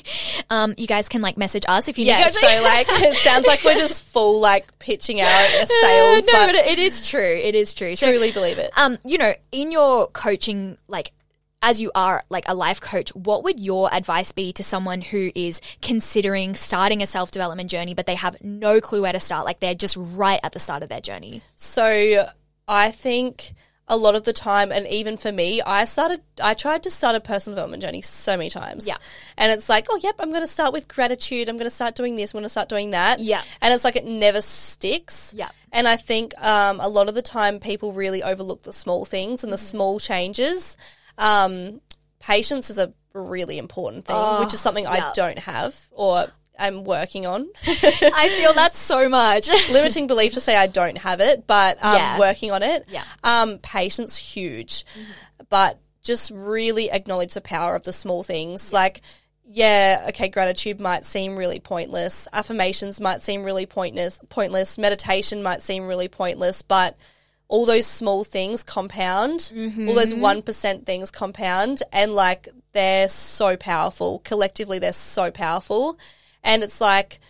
um, 0.50 0.74
you 0.78 0.86
guys 0.86 1.08
can 1.08 1.20
like 1.22 1.36
message 1.36 1.64
us 1.66 1.88
if 1.88 1.98
you 1.98 2.06
yeah. 2.06 2.24
need 2.24 2.32
So 2.32 2.46
like, 2.46 2.86
it 2.90 3.16
sounds 3.16 3.46
like 3.46 3.64
we're 3.64 3.74
just 3.74 4.04
full 4.04 4.40
like 4.40 4.78
pitching 4.78 5.20
our 5.20 5.44
sales, 5.66 6.26
no, 6.26 6.32
but 6.32 6.46
but 6.46 6.54
it 6.54 6.78
is 6.78 7.06
true. 7.06 7.20
It 7.20 7.56
is 7.56 7.74
true. 7.74 7.96
So, 7.96 8.06
truly 8.06 8.30
believe 8.30 8.58
it. 8.58 8.70
um, 8.76 8.98
you 9.04 9.18
know, 9.18 9.34
in 9.50 9.72
your 9.72 10.06
coaching, 10.08 10.78
like 10.86 11.10
as 11.62 11.80
you 11.80 11.90
are 11.96 12.22
like 12.30 12.44
a 12.46 12.54
life 12.54 12.80
coach, 12.80 13.10
what 13.16 13.42
would 13.42 13.58
your 13.58 13.92
advice 13.92 14.30
be 14.30 14.52
to 14.52 14.62
someone 14.62 15.00
who 15.00 15.32
is 15.34 15.60
considering 15.82 16.54
starting 16.54 17.02
a 17.02 17.06
self 17.06 17.32
development 17.32 17.70
journey, 17.70 17.94
but 17.94 18.06
they 18.06 18.14
have 18.14 18.36
no 18.40 18.80
clue 18.80 19.02
where 19.02 19.12
to 19.12 19.20
start? 19.20 19.44
Like 19.44 19.58
they're 19.58 19.74
just 19.74 19.96
right 19.98 20.38
at 20.44 20.52
the 20.52 20.60
start 20.60 20.84
of 20.84 20.88
their 20.88 21.00
journey. 21.00 21.42
So 21.56 22.28
I 22.68 22.92
think 22.92 23.54
a 23.90 23.96
lot 23.96 24.14
of 24.14 24.24
the 24.24 24.32
time, 24.34 24.70
and 24.70 24.86
even 24.86 25.16
for 25.16 25.32
me, 25.32 25.62
I 25.62 25.84
started, 25.84 26.20
I 26.42 26.54
tried 26.54 26.82
to 26.82 26.90
start 26.90 27.16
a 27.16 27.20
personal 27.20 27.54
development 27.54 27.82
journey 27.82 28.02
so 28.02 28.36
many 28.36 28.50
times. 28.50 28.86
Yeah. 28.86 28.96
And 29.36 29.50
it's 29.50 29.68
like, 29.68 29.86
oh, 29.90 29.98
yep, 30.02 30.16
I'm 30.18 30.28
going 30.28 30.42
to 30.42 30.46
start 30.46 30.72
with 30.74 30.88
gratitude. 30.88 31.48
I'm 31.48 31.56
going 31.56 31.66
to 31.66 31.74
start 31.74 31.94
doing 31.94 32.16
this. 32.16 32.32
I'm 32.32 32.38
going 32.38 32.44
to 32.44 32.50
start 32.50 32.68
doing 32.68 32.90
that. 32.90 33.18
Yeah. 33.20 33.42
And 33.62 33.72
it's 33.72 33.84
like 33.84 33.96
it 33.96 34.04
never 34.04 34.42
sticks. 34.42 35.32
Yeah. 35.34 35.48
And 35.72 35.88
I 35.88 35.96
think 35.96 36.34
um, 36.42 36.80
a 36.80 36.88
lot 36.88 37.08
of 37.08 37.14
the 37.14 37.22
time 37.22 37.60
people 37.60 37.92
really 37.92 38.22
overlook 38.22 38.62
the 38.62 38.72
small 38.72 39.04
things 39.04 39.42
and 39.42 39.52
the 39.52 39.56
Mm-hmm. 39.56 39.76
small 39.76 39.98
changes. 39.98 40.76
Um, 41.16 41.80
patience 42.20 42.70
is 42.70 42.78
a 42.78 42.92
really 43.14 43.58
important 43.58 44.04
thing, 44.04 44.16
which 44.40 44.52
is 44.54 44.60
something 44.60 44.86
Oh, 44.86 44.92
yeah. 44.94 45.10
I 45.10 45.12
don't 45.14 45.38
have 45.40 45.88
or 45.92 46.26
I'm 46.58 46.84
working 46.84 47.26
on. 47.26 47.48
I 47.66 48.28
feel 48.38 48.52
that 48.54 48.74
so 48.74 49.08
much. 49.08 49.48
limiting 49.70 50.06
belief 50.06 50.34
to 50.34 50.40
say 50.40 50.56
I 50.56 50.66
don't 50.66 50.98
have 50.98 51.20
it, 51.20 51.46
but 51.46 51.76
um, 51.82 51.96
Yeah. 51.96 52.18
working 52.18 52.50
on 52.50 52.62
it. 52.62 52.86
Yeah. 52.88 53.04
Um, 53.22 53.58
patience 53.58 54.16
huge, 54.16 54.84
but 55.48 55.78
just 56.02 56.30
really 56.34 56.90
acknowledge 56.90 57.34
the 57.34 57.40
power 57.40 57.74
of 57.74 57.84
the 57.84 57.92
small 57.92 58.22
things. 58.22 58.72
Like, 58.72 59.02
yeah, 59.44 60.06
okay, 60.08 60.28
gratitude 60.28 60.80
might 60.80 61.04
seem 61.04 61.36
really 61.36 61.60
pointless. 61.60 62.28
Affirmations 62.32 63.00
might 63.00 63.22
seem 63.22 63.44
really 63.44 63.66
pointless. 63.66 64.20
Pointless. 64.28 64.78
Meditation 64.78 65.42
might 65.42 65.62
seem 65.62 65.86
really 65.86 66.08
pointless, 66.08 66.62
but 66.62 66.96
all 67.48 67.64
those 67.64 67.86
small 67.86 68.24
things 68.24 68.62
compound. 68.62 69.52
All 69.88 69.94
those 69.94 70.14
one 70.14 70.42
percent 70.42 70.84
things 70.84 71.10
compound, 71.10 71.82
and 71.92 72.12
like 72.14 72.46
they're 72.74 73.08
so 73.08 73.56
powerful. 73.56 74.18
Collectively, 74.24 74.78
they're 74.78 74.92
so 74.92 75.30
powerful, 75.30 75.98
and 76.48 76.62
it's 76.64 76.80
like 76.80 77.20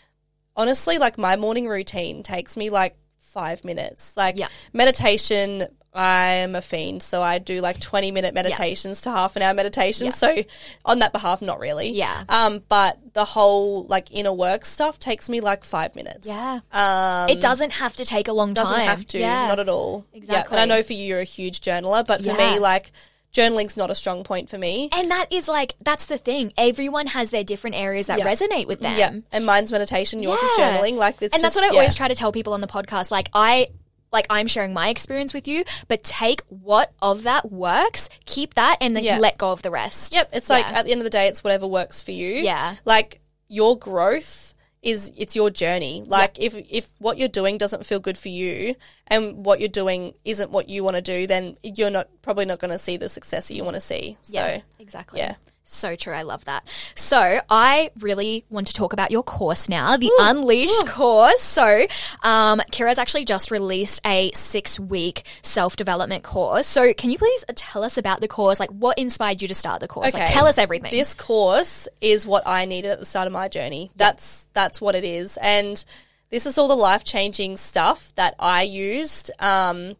honestly, 0.56 0.96
like 0.98 1.18
my 1.18 1.36
morning 1.36 1.66
routine 1.68 2.22
takes 2.22 2.56
me 2.56 2.70
like 2.70 2.96
five 3.18 3.64
minutes. 3.64 4.16
Like 4.16 4.36
Yeah. 4.38 4.48
meditation, 4.72 5.66
I'm 5.94 6.54
a 6.54 6.60
fiend, 6.62 7.02
so 7.02 7.22
I 7.22 7.38
do 7.38 7.60
like 7.60 7.80
twenty 7.80 8.10
minute 8.10 8.34
meditations 8.34 9.00
to 9.02 9.10
half 9.10 9.36
an 9.36 9.42
hour 9.42 9.54
meditations. 9.54 10.14
So 10.16 10.36
on 10.84 10.98
that 11.00 11.12
behalf, 11.12 11.42
not 11.42 11.58
really. 11.60 11.90
Yeah. 11.90 12.24
Um, 12.28 12.62
but 12.68 12.98
the 13.14 13.24
whole 13.24 13.84
like 13.84 14.10
inner 14.12 14.32
work 14.32 14.64
stuff 14.64 14.98
takes 15.00 15.28
me 15.28 15.40
like 15.40 15.64
five 15.64 15.96
minutes. 15.96 16.26
yeah. 16.28 16.60
Um, 16.72 17.28
it 17.30 17.40
doesn't 17.40 17.72
have 17.72 17.96
to 17.96 18.04
take 18.04 18.28
a 18.28 18.32
long 18.32 18.54
time. 18.54 18.64
doesn't 18.64 18.80
have 18.80 19.06
to, 19.08 19.18
Yeah. 19.18 19.48
not 19.48 19.58
at 19.60 19.68
all. 19.68 20.04
Yeah, 20.12 20.18
Exactly. 20.18 20.58
And 20.58 20.72
I 20.72 20.76
know 20.76 20.82
for 20.82 20.92
you, 20.92 21.04
you're 21.04 21.20
a 21.20 21.24
huge 21.24 21.60
journaler, 21.60 22.06
but 22.06 22.20
for 22.20 22.28
Yeah. 22.28 22.52
me, 22.54 22.58
like 22.58 22.92
journaling's 23.38 23.76
not 23.76 23.90
a 23.90 23.94
strong 23.94 24.24
point 24.24 24.50
for 24.50 24.58
me. 24.58 24.88
and 24.92 25.10
that 25.10 25.26
is 25.32 25.48
like 25.48 25.74
that's 25.80 26.06
the 26.06 26.18
thing. 26.18 26.52
Everyone 26.58 27.06
has 27.08 27.30
their 27.30 27.44
different 27.44 27.76
areas 27.76 28.06
that 28.06 28.18
Yeah. 28.18 28.24
resonate 28.26 28.66
with 28.66 28.80
them. 28.80 28.98
Yeah, 28.98 29.12
and 29.32 29.46
mine's 29.46 29.70
meditation, 29.72 30.22
yours 30.22 30.38
is 30.42 30.50
journaling. 30.58 30.96
Like, 30.96 31.20
and 31.22 31.30
that's 31.30 31.42
just- 31.42 31.56
what 31.56 31.64
I 31.64 31.68
yeah. 31.68 31.80
always 31.80 31.94
try 31.94 32.08
to 32.08 32.14
tell 32.14 32.32
people 32.32 32.52
on 32.52 32.60
the 32.60 32.66
podcast. 32.66 33.10
Like 33.10 33.28
I 33.32 33.68
like 34.10 34.26
I'm 34.30 34.46
sharing 34.46 34.72
my 34.72 34.88
experience 34.88 35.34
with 35.34 35.46
you, 35.46 35.64
but 35.86 36.02
take 36.02 36.40
what 36.48 36.92
of 37.02 37.24
that 37.24 37.52
works, 37.52 38.08
keep 38.24 38.54
that, 38.54 38.76
and 38.80 38.96
then 38.96 39.04
Yeah. 39.04 39.18
let 39.18 39.36
go 39.38 39.52
of 39.52 39.60
the 39.62 39.70
rest. 39.70 40.14
Yep, 40.14 40.30
it's 40.32 40.48
like 40.48 40.66
Yeah. 40.66 40.78
at 40.78 40.84
the 40.86 40.92
end 40.92 41.00
of 41.02 41.04
the 41.04 41.10
day, 41.10 41.26
it's 41.28 41.44
whatever 41.44 41.66
works 41.66 42.00
for 42.02 42.12
you. 42.12 42.28
Yeah. 42.42 42.76
like 42.86 43.20
your 43.50 43.78
growth 43.78 44.54
is 44.90 45.12
it's 45.16 45.34
your 45.36 45.50
journey. 45.50 46.02
Like 46.06 46.38
if 46.38 46.54
if 46.56 46.88
what 46.98 47.18
you're 47.18 47.28
doing 47.28 47.58
doesn't 47.58 47.84
feel 47.86 48.00
good 48.00 48.18
for 48.18 48.28
you, 48.28 48.74
and 49.06 49.44
what 49.44 49.60
you're 49.60 49.68
doing 49.68 50.14
isn't 50.24 50.50
what 50.50 50.68
you 50.68 50.82
want 50.84 50.96
to 50.96 51.02
do, 51.02 51.26
then 51.26 51.56
you're 51.62 51.90
not 51.90 52.08
probably 52.22 52.44
not 52.44 52.58
going 52.58 52.70
to 52.72 52.78
see 52.78 52.96
the 52.96 53.08
success 53.08 53.48
that 53.48 53.54
you 53.54 53.64
want 53.64 53.74
to 53.74 53.80
see. 53.80 54.16
So 54.22 54.32
Yeah, 54.34 54.60
exactly. 54.78 55.20
yeah. 55.20 55.34
So 55.70 55.96
true. 55.96 56.14
I 56.14 56.22
love 56.22 56.46
that. 56.46 56.66
So 56.94 57.40
I 57.50 57.90
really 57.98 58.44
want 58.48 58.68
to 58.68 58.72
talk 58.72 58.94
about 58.94 59.10
your 59.10 59.22
course 59.22 59.68
now, 59.68 59.98
the 59.98 60.10
Unleashed 60.18 60.86
course. 60.86 61.42
So 61.42 61.86
um, 62.22 62.62
Kira's 62.72 62.98
actually 62.98 63.26
just 63.26 63.50
released 63.50 64.00
a 64.06 64.30
six 64.34 64.80
week 64.80 65.24
self 65.42 65.76
development 65.76 66.24
course. 66.24 66.66
So 66.66 66.94
can 66.94 67.10
you 67.10 67.18
please 67.18 67.44
tell 67.54 67.84
us 67.84 67.98
about 67.98 68.22
the 68.22 68.28
course? 68.28 68.58
Like 68.58 68.70
what 68.70 68.98
inspired 68.98 69.42
you 69.42 69.48
to 69.48 69.54
start 69.54 69.80
the 69.80 69.88
course? 69.88 70.14
Like 70.14 70.30
tell 70.30 70.46
us 70.46 70.56
everything. 70.56 70.90
This 70.90 71.14
course 71.14 71.86
is 72.00 72.26
what 72.26 72.44
I 72.46 72.64
needed 72.64 72.90
at 72.90 72.98
the 72.98 73.06
start 73.06 73.26
of 73.26 73.34
my 73.34 73.48
journey. 73.48 73.90
That's 73.94 74.48
that's 74.54 74.80
what 74.80 74.94
it 74.94 75.04
is, 75.04 75.36
and 75.36 75.84
this 76.30 76.46
is 76.46 76.56
all 76.56 76.68
the 76.68 76.76
life 76.76 77.04
changing 77.04 77.58
stuff 77.58 78.14
that 78.16 78.34
I 78.38 78.62
used, 78.62 79.30
um, 79.38 79.92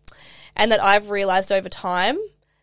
and 0.56 0.72
that 0.72 0.82
I've 0.82 1.10
realized 1.10 1.52
over 1.52 1.68
time. 1.68 2.18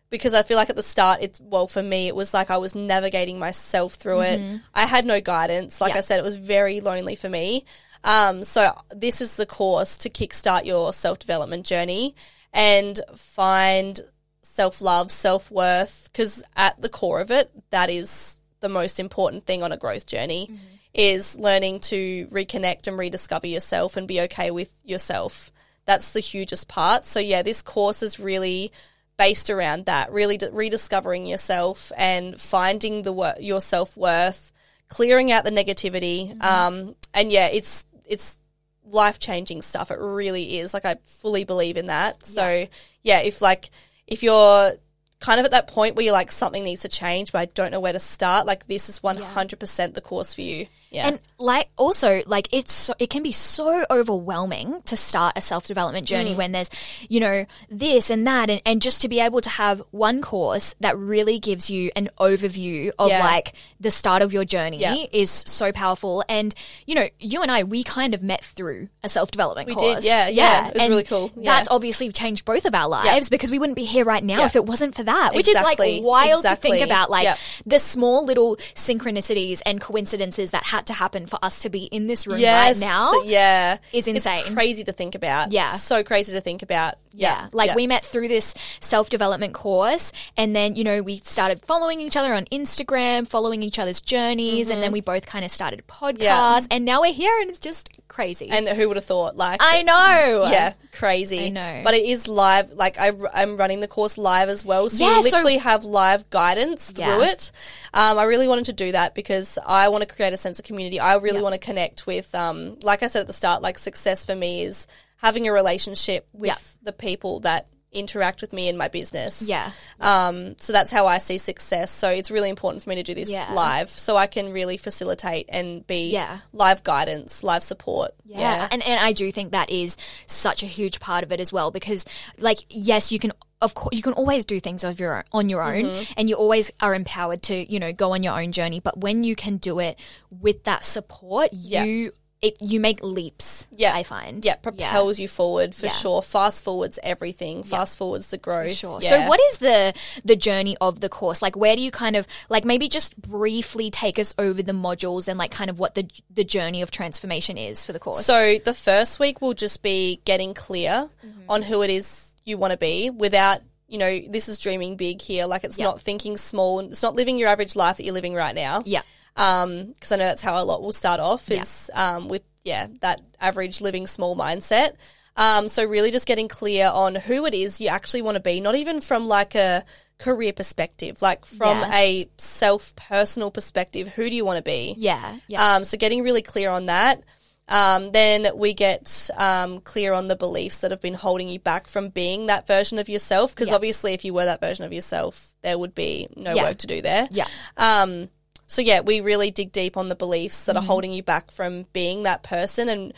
Because 0.08 0.34
I 0.34 0.42
feel 0.42 0.56
like 0.56 0.70
at 0.70 0.76
the 0.76 0.82
start, 0.82 1.18
it's 1.20 1.40
well 1.40 1.66
for 1.66 1.82
me, 1.82 2.06
it 2.06 2.14
was 2.14 2.32
like 2.32 2.50
I 2.50 2.58
was 2.58 2.74
navigating 2.74 3.38
myself 3.38 3.94
through 3.94 4.20
it. 4.20 4.60
I 4.74 4.86
had 4.86 5.04
no 5.04 5.20
guidance. 5.20 5.80
Like 5.80 5.90
Mm-hmm. 5.90 5.96
Yeah. 5.96 5.98
I 5.98 6.02
said, 6.02 6.18
it 6.20 6.24
was 6.24 6.36
very 6.36 6.80
lonely 6.80 7.16
for 7.16 7.28
me. 7.28 7.64
Um, 8.04 8.44
so 8.44 8.72
this 8.94 9.20
is 9.20 9.36
the 9.36 9.46
course 9.46 9.96
to 9.98 10.10
kickstart 10.10 10.64
your 10.64 10.92
self 10.92 11.18
development 11.18 11.66
journey 11.66 12.14
and 12.52 13.00
find 13.16 14.00
self 14.42 14.80
love, 14.80 15.10
self 15.10 15.50
worth, 15.50 16.08
because 16.12 16.42
at 16.56 16.80
the 16.80 16.88
core 16.88 17.20
of 17.20 17.30
it, 17.30 17.50
that 17.70 17.90
is 17.90 18.38
the 18.60 18.68
most 18.68 19.00
important 19.00 19.44
thing 19.44 19.62
on 19.62 19.72
a 19.72 19.76
growth 19.76 20.06
journey 20.06 20.50
is 20.94 21.38
learning 21.38 21.78
to 21.78 22.26
reconnect 22.28 22.86
and 22.86 22.96
rediscover 22.96 23.46
yourself 23.46 23.96
and 23.96 24.08
be 24.08 24.22
okay 24.22 24.50
with 24.50 24.74
yourself. 24.82 25.52
That's 25.84 26.12
the 26.12 26.20
hugest 26.20 26.68
part. 26.68 27.04
So, 27.04 27.20
yeah, 27.20 27.42
this 27.42 27.62
course 27.62 28.02
is 28.02 28.18
really 28.18 28.72
based 29.16 29.50
around 29.50 29.86
that, 29.86 30.12
really 30.12 30.36
d- 30.36 30.48
rediscovering 30.52 31.26
yourself 31.26 31.92
and 31.96 32.40
finding 32.40 33.02
the 33.02 33.12
wor- 33.12 33.34
your 33.40 33.60
self 33.60 33.96
worth, 33.96 34.52
clearing 34.88 35.32
out 35.32 35.44
the 35.44 35.50
negativity. 35.50 36.40
Um, 36.42 36.94
and 37.14 37.32
yeah, 37.32 37.46
it's 37.46 37.86
it's 38.04 38.38
life 38.84 39.18
changing 39.18 39.62
stuff. 39.62 39.90
It 39.90 39.98
really 39.98 40.58
is. 40.58 40.72
Like 40.74 40.84
I 40.84 40.96
fully 41.04 41.44
believe 41.44 41.76
in 41.76 41.86
that. 41.86 42.24
So 42.24 42.66
yeah, 43.02 43.20
if 43.20 43.40
like 43.42 43.70
if 44.06 44.22
you're 44.22 44.72
kind 45.18 45.40
of 45.40 45.46
at 45.46 45.52
that 45.52 45.66
point 45.66 45.96
where 45.96 46.04
you're 46.04 46.12
like 46.12 46.30
something 46.30 46.62
needs 46.62 46.82
to 46.82 46.88
change, 46.88 47.32
but 47.32 47.38
I 47.38 47.44
don't 47.46 47.72
know 47.72 47.80
where 47.80 47.92
to 47.92 48.00
start, 48.00 48.46
like 48.46 48.66
this 48.66 48.88
is 48.88 49.00
100% 49.00 49.94
the 49.94 50.00
course 50.00 50.34
for 50.34 50.42
you. 50.42 50.66
Yeah. 50.96 51.08
And 51.08 51.20
like 51.38 51.68
also 51.76 52.22
like 52.26 52.48
it's 52.52 52.72
so, 52.72 52.94
it 52.98 53.10
can 53.10 53.22
be 53.22 53.32
so 53.32 53.84
overwhelming 53.90 54.80
to 54.86 54.96
start 54.96 55.34
a 55.36 55.42
self 55.42 55.66
development 55.66 56.06
journey 56.06 56.32
Mm. 56.32 56.36
when 56.36 56.52
there's 56.52 56.70
you 57.08 57.20
know 57.20 57.44
this 57.68 58.08
and 58.10 58.26
that 58.26 58.48
and, 58.50 58.62
and 58.64 58.80
just 58.80 59.02
to 59.02 59.08
be 59.08 59.20
able 59.20 59.40
to 59.42 59.50
have 59.50 59.82
one 59.90 60.22
course 60.22 60.74
that 60.80 60.96
really 60.96 61.38
gives 61.38 61.68
you 61.68 61.90
an 61.94 62.08
overview 62.18 62.90
of 62.98 63.10
Yeah. 63.10 63.22
like 63.22 63.52
the 63.78 63.90
start 63.90 64.22
of 64.22 64.32
your 64.32 64.44
journey 64.46 64.78
Yeah. 64.78 64.96
is 65.12 65.30
so 65.30 65.70
powerful 65.72 66.24
and 66.28 66.54
you 66.86 66.94
know 66.94 67.08
you 67.20 67.42
and 67.42 67.50
I 67.50 67.64
we 67.64 67.82
kind 67.82 68.14
of 68.14 68.22
met 68.22 68.42
through 68.42 68.88
a 69.04 69.08
self 69.10 69.30
development 69.30 69.68
We 69.68 69.74
course 69.74 69.96
did, 69.96 70.04
yeah, 70.04 70.28
yeah. 70.28 70.68
It 70.68 70.74
was 70.78 70.88
really 70.88 71.04
cool, 71.04 71.30
yeah. 71.36 71.56
that's 71.56 71.68
obviously 71.70 72.10
changed 72.12 72.44
both 72.46 72.64
of 72.64 72.74
our 72.74 72.88
lives 72.88 73.28
because 73.28 73.50
we 73.50 73.58
wouldn't 73.58 73.76
be 73.76 73.84
here 73.84 74.04
right 74.04 74.24
now 74.24 74.38
Yeah. 74.38 74.46
if 74.46 74.56
it 74.56 74.64
wasn't 74.64 74.94
for 74.94 75.02
that 75.04 75.34
which 75.34 75.46
Exactly, 75.48 75.96
is 75.96 76.00
like 76.00 76.06
wild 76.06 76.44
to 76.46 76.56
think 76.56 76.82
about 76.82 77.10
like 77.10 77.36
the 77.66 77.78
small 77.78 78.24
little 78.24 78.56
synchronicities 78.74 79.60
and 79.66 79.80
coincidences 79.80 80.50
that 80.52 80.64
had 80.64 80.85
to 80.86 80.92
happen 80.92 81.26
for 81.26 81.38
us 81.42 81.60
to 81.60 81.70
be 81.70 81.84
in 81.84 82.06
this 82.06 82.26
room 82.26 82.38
yes, 82.38 82.80
right 82.80 82.86
now. 82.86 83.22
yeah, 83.24 83.78
is 83.92 84.06
It's 84.06 84.26
insane. 84.26 84.54
crazy 84.54 84.84
to 84.84 84.92
think 84.92 85.14
about. 85.14 85.52
Yeah. 85.52 85.70
so 85.70 86.02
crazy 86.02 86.32
to 86.32 86.40
think 86.40 86.62
about. 86.62 86.94
Yeah. 87.16 87.48
Like 87.52 87.68
yeah. 87.68 87.74
we 87.76 87.86
met 87.86 88.04
through 88.04 88.28
this 88.28 88.54
self 88.80 89.08
development 89.10 89.54
course 89.54 90.12
and 90.36 90.54
then, 90.54 90.76
you 90.76 90.84
know, 90.84 91.02
we 91.02 91.16
started 91.16 91.60
following 91.62 92.00
each 92.00 92.16
other 92.16 92.34
on 92.34 92.44
Instagram, 92.46 93.26
following 93.26 93.62
each 93.62 93.78
other's 93.78 94.00
journeys, 94.00 94.70
and 94.70 94.82
then 94.82 94.92
we 94.92 95.00
both 95.00 95.26
kind 95.26 95.44
of 95.44 95.50
started 95.50 95.86
podcasts 95.86 96.16
Mm-hmm. 96.16 96.22
Yeah. 96.22 96.60
and 96.70 96.84
now 96.84 97.00
we're 97.00 97.12
here 97.12 97.40
and 97.40 97.48
it's 97.50 97.58
just 97.58 97.88
crazy. 98.08 98.48
And 98.50 98.68
who 98.68 98.88
would 98.88 98.96
have 98.96 99.04
thought? 99.04 99.36
Like, 99.36 99.58
I 99.62 99.82
know. 99.82 100.48
yeah, 100.50 100.74
crazy. 100.92 101.46
I 101.46 101.48
know. 101.48 101.80
but 101.84 101.94
it 101.94 102.04
is 102.04 102.28
live. 102.28 102.70
Like 102.72 102.98
I, 102.98 103.12
am 103.34 103.56
running 103.56 103.80
the 103.80 103.88
course 103.88 104.16
live 104.18 104.48
as 104.48 104.64
well, 104.64 104.88
so 104.90 105.04
Yeah, 105.04 105.16
you 105.16 105.22
so- 105.22 105.30
literally 105.36 105.58
have 105.58 105.84
live 105.84 106.28
guidance 106.30 106.92
Yeah. 106.96 107.06
through 107.16 107.24
it. 107.24 107.52
Um, 107.94 108.18
I 108.18 108.24
really 108.24 108.48
wanted 108.48 108.66
to 108.66 108.72
do 108.72 108.92
that 108.92 109.14
because 109.14 109.58
I 109.66 109.88
want 109.88 110.06
to 110.06 110.14
create 110.14 110.32
a 110.32 110.36
sense 110.36 110.58
of 110.58 110.64
community. 110.64 111.00
I 111.00 111.16
really 111.16 111.40
want 111.42 111.54
to 111.54 111.60
connect 111.60 112.06
with, 112.06 112.34
um, 112.34 112.78
like 112.82 113.02
I 113.02 113.08
said 113.08 113.20
at 113.20 113.26
the 113.26 113.32
start, 113.32 113.62
like 113.62 113.78
success 113.78 114.24
for 114.24 114.34
me 114.34 114.62
is 114.62 114.86
having 115.16 115.46
a 115.48 115.52
relationship 115.52 116.28
with 116.32 116.48
Yeah. 116.48 116.56
the 116.82 116.92
people 116.92 117.40
that 117.40 117.66
interact 117.92 118.42
with 118.42 118.52
me 118.52 118.68
in 118.68 118.76
my 118.76 118.88
business. 118.88 119.40
Yeah. 119.40 119.70
Um, 120.00 120.54
so 120.58 120.70
that's 120.72 120.90
how 120.92 121.06
I 121.06 121.16
see 121.16 121.38
success. 121.38 121.90
So 121.90 122.10
it's 122.10 122.30
really 122.30 122.50
important 122.50 122.82
for 122.82 122.90
me 122.90 122.96
to 122.96 123.02
do 123.02 123.14
this 123.14 123.30
Yeah. 123.30 123.50
live 123.52 123.88
so 123.88 124.16
I 124.18 124.26
can 124.26 124.52
really 124.52 124.76
facilitate 124.76 125.46
and 125.48 125.86
be 125.86 126.10
Yeah. 126.10 126.38
live 126.52 126.82
guidance, 126.82 127.42
live 127.42 127.62
support. 127.62 128.12
Yeah. 128.26 128.68
And 128.70 128.82
and 128.82 129.00
I 129.00 129.12
do 129.12 129.32
think 129.32 129.52
that 129.52 129.70
is 129.70 129.96
such 130.26 130.62
a 130.62 130.66
huge 130.66 131.00
part 131.00 131.24
of 131.24 131.32
it 131.32 131.40
as 131.40 131.52
well 131.52 131.70
because 131.70 132.04
like 132.38 132.58
yes, 132.68 133.10
you 133.12 133.18
can 133.18 133.32
of 133.62 133.72
course 133.74 133.96
you 133.96 134.02
can 134.02 134.12
always 134.12 134.44
do 134.44 134.60
things 134.60 134.84
of 134.84 135.00
your 135.00 135.24
on 135.32 135.48
your 135.48 135.62
own 135.62 135.84
Mm-hmm. 135.84 136.12
and 136.18 136.28
you 136.28 136.34
always 136.34 136.70
are 136.82 136.94
empowered 136.94 137.40
to, 137.44 137.72
you 137.72 137.80
know, 137.80 137.92
go 137.94 138.12
on 138.12 138.22
your 138.22 138.38
own 138.38 138.52
journey, 138.52 138.80
but 138.80 138.98
when 139.00 139.24
you 139.24 139.34
can 139.34 139.56
do 139.56 139.78
it 139.78 139.98
with 140.30 140.64
that 140.64 140.84
support, 140.84 141.48
Yeah. 141.52 141.84
you 141.84 142.12
it 142.42 142.56
you 142.60 142.78
make 142.80 143.02
leaps, 143.02 143.66
Yeah. 143.72 143.94
I 143.94 144.02
find. 144.02 144.44
Yeah, 144.44 144.56
propels 144.56 145.18
you 145.18 145.26
forward 145.26 145.74
for 145.74 145.86
Yeah. 145.86 145.92
sure. 145.92 146.20
Fast 146.22 146.64
forwards 146.64 146.98
everything. 147.02 147.62
Fast 147.62 147.96
forwards 147.96 148.28
the 148.28 148.36
growth. 148.38 148.72
Sure. 148.74 149.00
Yeah. 149.00 149.08
So 149.08 149.28
what 149.28 149.40
is 149.50 149.58
the 149.58 149.94
the 150.24 150.36
journey 150.36 150.76
of 150.80 151.00
the 151.00 151.08
course? 151.08 151.40
Like 151.40 151.56
where 151.56 151.74
do 151.74 151.82
you 151.82 151.90
kind 151.90 152.14
of 152.14 152.26
like 152.50 152.64
maybe 152.64 152.88
just 152.88 153.16
briefly 153.20 153.90
take 153.90 154.18
us 154.18 154.34
over 154.38 154.62
the 154.62 154.72
modules 154.72 155.28
and 155.28 155.38
like 155.38 155.50
kind 155.50 155.70
of 155.70 155.78
what 155.78 155.94
the 155.94 156.08
the 156.30 156.44
journey 156.44 156.82
of 156.82 156.90
transformation 156.90 157.56
is 157.56 157.84
for 157.86 157.92
the 157.92 157.98
course? 157.98 158.26
So 158.26 158.58
the 158.64 158.74
first 158.74 159.18
week 159.18 159.40
will 159.40 159.54
just 159.54 159.82
be 159.82 160.20
getting 160.24 160.52
clear 160.54 161.08
Mm-hmm. 161.26 161.50
on 161.50 161.62
who 161.62 161.82
it 161.82 161.90
is 161.90 162.34
you 162.44 162.58
want 162.58 162.70
to 162.72 162.76
be 162.76 163.10
without, 163.10 163.60
you 163.88 163.98
know, 163.98 164.20
this 164.28 164.48
is 164.48 164.58
dreaming 164.58 164.96
big 164.96 165.20
here. 165.22 165.46
Like 165.46 165.64
it's 165.64 165.78
Yeah. 165.78 165.86
not 165.86 166.00
thinking 166.00 166.36
small. 166.36 166.80
It's 166.80 167.02
not 167.02 167.14
living 167.14 167.38
your 167.38 167.48
average 167.48 167.74
life 167.76 167.96
that 167.96 168.04
you're 168.04 168.14
living 168.14 168.34
right 168.34 168.54
now. 168.54 168.82
yeah. 168.84 169.02
Um, 169.36 169.92
because 169.92 170.12
I 170.12 170.16
know 170.16 170.24
that's 170.26 170.42
how 170.42 170.60
a 170.62 170.64
lot 170.64 170.82
will 170.82 170.92
start 170.92 171.20
off 171.20 171.50
is 171.50 171.90
um 171.94 172.28
with 172.28 172.42
yeah 172.64 172.86
that 173.02 173.20
average 173.40 173.80
living 173.80 174.06
small 174.06 174.36
mindset. 174.36 174.94
Um, 175.38 175.68
so 175.68 175.84
really 175.84 176.10
just 176.10 176.26
getting 176.26 176.48
clear 176.48 176.88
on 176.90 177.14
who 177.14 177.44
it 177.44 177.52
is 177.54 177.78
you 177.80 177.88
actually 177.88 178.22
want 178.22 178.36
to 178.36 178.40
be, 178.40 178.60
not 178.62 178.74
even 178.74 179.02
from 179.02 179.28
like 179.28 179.54
a 179.54 179.84
career 180.18 180.54
perspective, 180.54 181.20
like 181.20 181.44
from 181.44 181.78
Yeah. 181.80 181.90
a 181.94 182.30
self 182.38 182.96
personal 182.96 183.50
perspective. 183.50 184.08
Who 184.08 184.30
do 184.30 184.34
you 184.34 184.46
want 184.46 184.56
to 184.56 184.62
be? 184.62 184.94
Yeah. 184.96 185.36
Yeah. 185.46 185.74
Um, 185.74 185.84
so 185.84 185.98
getting 185.98 186.22
really 186.22 186.40
clear 186.40 186.70
on 186.70 186.86
that. 186.86 187.22
Um, 187.68 188.12
then 188.12 188.46
we 188.54 188.72
get 188.72 189.28
um, 189.36 189.80
clear 189.80 190.14
on 190.14 190.28
the 190.28 190.36
beliefs 190.36 190.78
that 190.78 190.90
have 190.92 191.02
been 191.02 191.14
holding 191.14 191.48
you 191.50 191.58
back 191.58 191.86
from 191.88 192.08
being 192.08 192.46
that 192.46 192.66
version 192.66 192.98
of 192.98 193.08
yourself. 193.10 193.54
Because 193.54 193.68
Yeah. 193.68 193.74
obviously, 193.74 194.14
if 194.14 194.24
you 194.24 194.32
were 194.32 194.44
that 194.46 194.60
version 194.60 194.86
of 194.86 194.92
yourself, 194.92 195.48
there 195.62 195.76
would 195.78 195.94
be 195.94 196.28
no 196.34 196.54
Yeah. 196.54 196.62
work 196.62 196.78
to 196.78 196.86
do 196.86 197.02
there. 197.02 197.28
yeah. 197.30 197.48
Um, 197.76 198.30
so 198.66 198.82
yeah, 198.82 199.00
we 199.00 199.20
really 199.20 199.50
dig 199.50 199.72
deep 199.72 199.96
on 199.96 200.08
the 200.08 200.16
beliefs 200.16 200.64
that 200.64 200.76
Mm-hmm. 200.76 200.84
are 200.84 200.86
holding 200.86 201.12
you 201.12 201.22
back 201.22 201.50
from 201.50 201.86
being 201.92 202.24
that 202.24 202.42
person, 202.42 202.88
and 202.88 203.12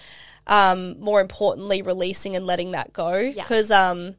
um, 0.47 0.99
more 1.01 1.21
importantly, 1.21 1.83
releasing 1.83 2.35
and 2.37 2.47
letting 2.47 2.73
that 2.73 2.93
go. 2.93 3.33
Because 3.33 3.71
um, 3.71 4.15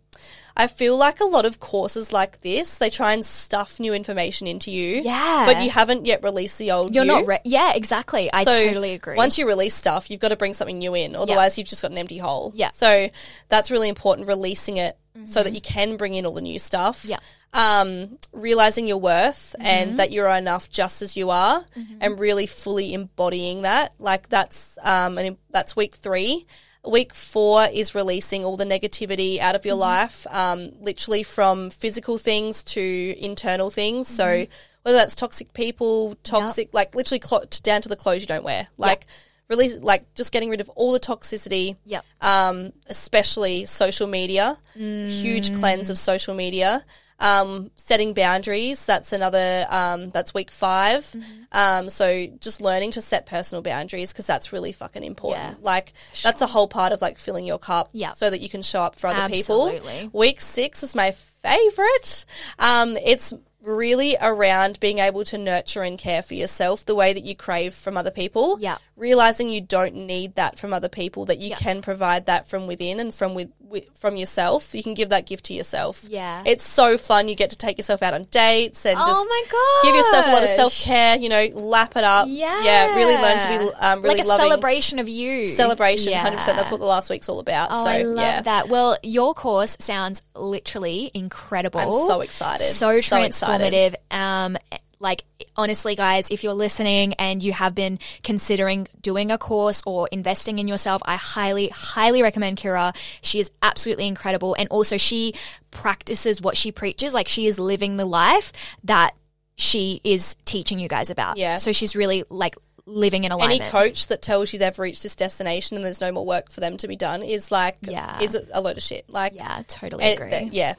I 0.58 0.68
feel 0.68 0.98
like 0.98 1.20
a 1.22 1.26
lot 1.26 1.46
of 1.46 1.60
courses 1.60 2.12
like 2.12 2.42
this, 2.42 2.78
they 2.78 2.90
try 2.90 3.14
and 3.14 3.24
stuff 3.26 3.80
new 3.80 3.94
information 3.94 4.46
into 4.46 4.72
you. 4.72 5.02
Yeah. 5.04 5.44
but 5.46 5.64
you 5.64 5.70
haven't 5.70 6.06
yet 6.06 6.24
released 6.24 6.58
the 6.60 6.72
old. 6.72 6.94
You're 6.94 7.06
you. 7.06 7.12
not 7.12 7.26
re- 7.26 7.40
Yeah, 7.46 7.74
exactly. 7.76 8.30
I 8.34 8.44
So 8.44 8.52
totally 8.52 8.94
agree. 8.94 9.16
Once 9.16 9.38
you 9.38 9.48
release 9.48 9.74
stuff, 9.74 10.12
you've 10.12 10.20
got 10.20 10.30
to 10.30 10.36
bring 10.36 10.54
something 10.54 10.78
new 10.78 10.94
in. 10.96 11.16
Otherwise, 11.16 11.58
you've 11.58 11.68
just 11.68 11.82
got 11.82 11.92
an 11.92 11.98
empty 11.98 12.18
hole. 12.18 12.52
Yeah. 12.56 12.70
So 12.72 13.10
that's 13.48 13.72
really 13.72 13.90
important, 13.90 14.28
releasing 14.28 14.78
it 14.78 14.98
so 15.26 15.44
that 15.44 15.54
you 15.54 15.62
can 15.62 15.98
bring 15.98 16.14
in 16.14 16.26
all 16.26 16.34
the 16.34 16.42
new 16.42 16.60
stuff. 16.60 17.06
Yeah. 17.06 17.20
Um, 17.52 18.18
realizing 18.32 18.88
your 18.88 19.00
worth 19.00 19.56
and 19.60 19.98
that 19.98 20.12
you're 20.12 20.30
enough 20.30 20.70
just 20.70 21.02
as 21.02 21.18
you 21.18 21.30
are 21.32 21.66
and 22.00 22.20
really 22.20 22.46
fully 22.46 22.94
embodying 22.94 23.64
that. 23.64 23.94
Like 24.00 24.30
that's, 24.30 24.78
um, 24.84 25.18
and 25.18 25.38
that's 25.50 25.76
week 25.76 25.96
three. 25.96 26.46
Week 26.88 27.14
four 27.14 27.68
is 27.74 27.94
releasing 27.94 28.46
all 28.46 28.56
the 28.56 28.66
negativity 28.66 29.40
out 29.40 29.56
of 29.56 29.66
your 29.66 29.76
life, 29.76 30.26
um, 30.30 30.72
literally 30.80 31.24
from 31.24 31.70
physical 31.72 32.18
things 32.18 32.64
to 32.66 33.16
internal 33.20 33.70
things. 33.70 34.08
So 34.08 34.46
whether 34.84 34.98
that's 34.98 35.16
toxic 35.16 35.54
people, 35.54 36.16
toxic, 36.24 36.70
like 36.74 36.96
literally 36.96 37.20
clo- 37.20 37.44
down 37.64 37.82
to 37.82 37.90
the 37.90 37.98
clothes 37.98 38.22
you 38.22 38.28
don't 38.28 38.46
wear, 38.46 38.68
like 38.78 39.08
release, 39.50 39.78
like 39.80 40.14
just 40.14 40.32
getting 40.32 40.50
rid 40.50 40.62
of 40.62 40.70
all 40.70 40.92
the 40.94 41.00
toxicity. 41.00 41.76
Yep. 41.86 42.06
Um, 42.22 42.72
especially 42.88 43.66
social 43.66 44.08
media, 44.08 44.58
huge 44.76 45.54
cleanse 45.56 45.90
of 45.90 45.98
social 45.98 46.36
media. 46.36 46.86
Um, 47.22 47.72
setting 47.76 48.14
boundaries. 48.14 48.86
That's 48.86 49.12
another. 49.12 49.66
Um, 49.70 50.10
that's 50.12 50.34
week 50.34 50.50
5 50.50 51.16
Um, 51.52 51.90
so 51.90 52.28
just 52.40 52.62
learning 52.62 52.92
to 52.92 53.02
set 53.02 53.26
personal 53.26 53.62
boundaries 53.62 54.14
because 54.14 54.26
that's 54.26 54.54
really 54.54 54.72
fucking 54.72 55.04
important. 55.04 55.58
Yeah. 55.60 55.66
Like 55.66 55.92
that's 56.24 56.42
a 56.42 56.48
whole 56.48 56.70
part 56.70 56.94
of 56.94 57.02
like 57.02 57.18
filling 57.18 57.46
your 57.46 57.58
cup, 57.60 57.90
Yeah. 57.92 58.14
so 58.14 58.30
that 58.30 58.40
you 58.40 58.48
can 58.48 58.62
show 58.62 58.84
up 58.84 58.96
for 58.98 59.08
other 59.08 59.20
Absolutely. 59.36 59.82
people. 60.04 60.18
Week 60.18 60.40
six 60.40 60.82
is 60.82 60.96
my 60.96 61.12
favorite. 61.12 62.24
Um, 62.58 62.96
it's 62.96 63.34
really 63.76 64.16
around 64.22 64.80
being 64.80 65.00
able 65.00 65.24
to 65.26 65.38
nurture 65.38 65.84
and 65.84 65.98
care 65.98 66.22
for 66.22 66.34
yourself 66.34 66.86
the 66.86 66.96
way 66.96 67.14
that 67.14 67.24
you 67.24 67.36
crave 67.36 67.74
from 67.74 67.98
other 67.98 68.12
people. 68.12 68.58
Yeah. 68.60 68.78
Realizing 68.96 69.50
you 69.50 69.62
don't 69.62 69.96
need 69.96 70.36
that 70.36 70.60
from 70.60 70.74
other 70.74 70.90
people, 70.90 71.26
that 71.26 71.40
you 71.40 71.56
can 71.56 71.82
provide 71.82 72.26
that 72.26 72.48
from 72.48 72.68
within 72.68 73.00
and 73.00 73.14
from 73.16 73.34
with, 73.34 73.50
with 73.60 73.86
from 73.96 74.18
yourself. 74.18 74.76
You 74.76 74.84
can 74.84 74.94
give 74.94 75.10
that 75.10 75.26
gift 75.26 75.46
to 75.46 75.54
yourself. 75.54 76.04
Yeah. 76.08 76.44
It's 76.46 76.66
so 76.66 76.98
fun. 76.98 77.28
You 77.28 77.36
get 77.36 77.52
to 77.52 77.58
take 77.58 77.78
yourself 77.78 78.04
out 78.04 78.14
on 78.14 78.24
dates 78.26 78.86
and 78.86 78.98
Oh 79.00 79.06
just 79.06 79.30
my 79.30 79.82
give 79.84 79.96
yourself 79.96 80.26
a 80.28 80.32
lot 80.32 80.44
of 80.44 80.50
self 80.50 80.74
care, 80.74 81.18
you 81.18 81.30
know, 81.30 81.46
lap 81.54 81.96
it 81.96 82.04
up. 82.04 82.28
Yeah. 82.30 82.64
Yeah. 82.64 82.96
Really 82.96 83.16
learn 83.16 83.40
to 83.40 83.48
be 83.48 83.76
um, 83.80 84.02
really 84.02 84.18
like 84.18 84.26
a 84.26 84.28
loving. 84.28 84.48
celebration 84.48 85.00
of 85.00 85.08
you. 85.08 85.46
Celebration, 85.46 86.12
Yeah. 86.12 86.30
100%. 86.30 86.46
That's 86.46 86.72
what 86.72 86.80
the 86.80 86.86
last 86.86 87.10
week's 87.10 87.30
all 87.30 87.40
about. 87.40 87.70
Oh, 87.72 87.84
so, 87.86 87.90
I 87.90 88.02
love 88.04 88.18
yeah. 88.18 88.42
that. 88.42 88.70
Well, 88.70 88.98
your 89.04 89.34
course 89.34 89.78
sounds 89.80 90.22
literally 90.36 91.12
incredible. 91.14 91.80
I'm 91.80 92.08
so 92.08 92.22
excited. 92.22 92.66
So, 92.66 93.00
So 93.02 93.22
excited. 93.22 93.59
Transformative. 93.60 93.96
Um, 94.12 94.58
like 95.02 95.24
honestly, 95.56 95.96
guys, 95.96 96.30
if 96.30 96.44
you're 96.44 96.54
listening 96.54 97.14
and 97.14 97.42
you 97.42 97.54
have 97.54 97.74
been 97.74 98.00
considering 98.22 98.88
doing 99.02 99.32
a 99.32 99.38
course 99.38 99.82
or 99.86 100.10
investing 100.12 100.60
in 100.60 100.68
yourself, 100.68 101.02
I 101.06 101.16
highly, 101.16 101.70
highly 101.70 102.22
recommend 102.22 102.58
Kira. 102.58 102.94
She 103.22 103.40
is 103.40 103.50
absolutely 103.62 104.08
incredible, 104.08 104.56
and 104.60 104.68
also 104.70 104.98
she 104.98 105.36
practices 105.72 106.42
what 106.42 106.58
she 106.58 106.72
preaches. 106.72 107.14
Like 107.14 107.28
she 107.30 107.48
is 107.48 107.58
living 107.60 107.96
the 107.96 108.06
life 108.06 108.52
that 108.84 109.16
she 109.56 110.02
is 110.04 110.36
teaching 110.46 110.80
you 110.80 110.88
guys 110.90 111.10
about. 111.10 111.38
Yeah. 111.38 111.58
So 111.58 111.72
she's 111.72 111.96
really 111.96 112.24
like 112.30 112.56
living 112.86 113.24
in 113.24 113.32
alignment. 113.32 113.62
Any 113.62 113.70
coach 113.70 114.08
that 114.08 114.22
tells 114.22 114.52
you 114.52 114.60
they've 114.60 114.80
reached 114.80 115.04
this 115.04 115.16
destination 115.16 115.78
and 115.78 115.86
there's 115.86 116.02
no 116.02 116.12
more 116.12 116.26
work 116.26 116.50
for 116.50 116.60
them 116.60 116.76
to 116.78 116.88
be 116.88 116.96
done 116.96 117.22
is 117.24 117.52
like, 117.52 117.78
Yeah. 117.82 118.20
is 118.20 118.36
a, 118.36 118.60
load 118.62 118.78
of 118.78 118.84
shit. 118.84 119.10
Like, 119.10 119.36
yeah, 119.36 119.62
totally 119.68 120.04
it- 120.06 120.18
agree. 120.18 120.30
that- 120.30 120.54
yeah, 120.54 120.74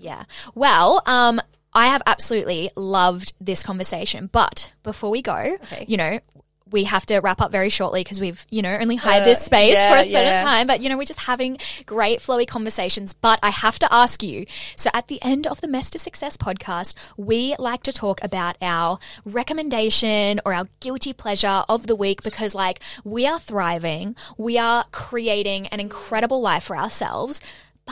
Yeah. 0.00 0.24
Well, 0.54 1.02
um, 1.06 1.40
I 1.72 1.88
have 1.88 2.02
absolutely 2.06 2.70
loved 2.76 3.32
this 3.40 3.62
conversation, 3.62 4.28
but 4.32 4.72
before 4.82 5.10
we 5.10 5.22
go, 5.22 5.56
Okay. 5.62 5.84
you 5.86 5.96
know, 5.96 6.18
we 6.72 6.84
have 6.84 7.04
to 7.06 7.18
wrap 7.18 7.40
up 7.40 7.50
very 7.50 7.68
shortly 7.68 8.02
because 8.02 8.20
we've, 8.20 8.46
you 8.50 8.62
know, 8.62 8.76
only 8.80 8.96
hired 8.96 9.22
uh, 9.22 9.26
this 9.26 9.44
space 9.44 9.74
yeah, 9.74 9.90
for 9.90 9.98
a 9.98 10.04
certain 10.04 10.12
yeah. 10.12 10.42
time. 10.42 10.66
But, 10.66 10.80
you 10.80 10.88
know, 10.88 10.96
we're 10.96 11.04
just 11.04 11.20
having 11.20 11.58
great 11.86 12.20
flowy 12.20 12.46
conversations. 12.46 13.14
But 13.14 13.40
I 13.42 13.50
have 13.50 13.78
to 13.80 13.92
ask 13.92 14.22
you 14.22 14.46
so 14.76 14.90
at 14.94 15.08
the 15.08 15.20
end 15.22 15.46
of 15.46 15.60
the 15.60 15.68
Mess 15.68 15.90
to 15.90 15.98
Success 15.98 16.36
podcast, 16.36 16.94
we 17.16 17.56
like 17.58 17.82
to 17.84 17.92
talk 17.92 18.22
about 18.22 18.56
our 18.62 18.98
recommendation 19.24 20.40
or 20.44 20.54
our 20.54 20.66
guilty 20.80 21.12
pleasure 21.12 21.64
of 21.68 21.86
the 21.86 21.96
week 21.96 22.22
because, 22.22 22.54
like, 22.54 22.80
we 23.04 23.26
are 23.26 23.38
thriving, 23.38 24.14
we 24.38 24.58
are 24.58 24.84
creating 24.92 25.66
an 25.68 25.80
incredible 25.80 26.40
life 26.40 26.64
for 26.64 26.76
ourselves. 26.76 27.40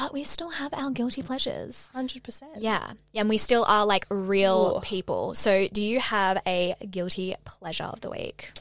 But 0.01 0.13
we 0.13 0.23
still 0.23 0.51
have 0.51 0.73
our 0.75 0.91
guilty 0.91 1.23
pleasures. 1.23 1.91
Hundred 1.93 2.23
percent. 2.23 2.59
Yeah. 2.59 2.93
And 3.15 3.29
we 3.29 3.37
still 3.37 3.65
are 3.67 3.85
like 3.85 4.07
real 4.11 4.77
Ooh. 4.77 4.81
people. 4.81 5.35
So, 5.35 5.67
do 5.73 5.83
you 5.83 5.99
have 5.99 6.41
a 6.47 6.77
guilty 6.89 7.35
pleasure 7.45 7.85
of 7.85 8.01
the 8.01 8.11
week? 8.11 8.53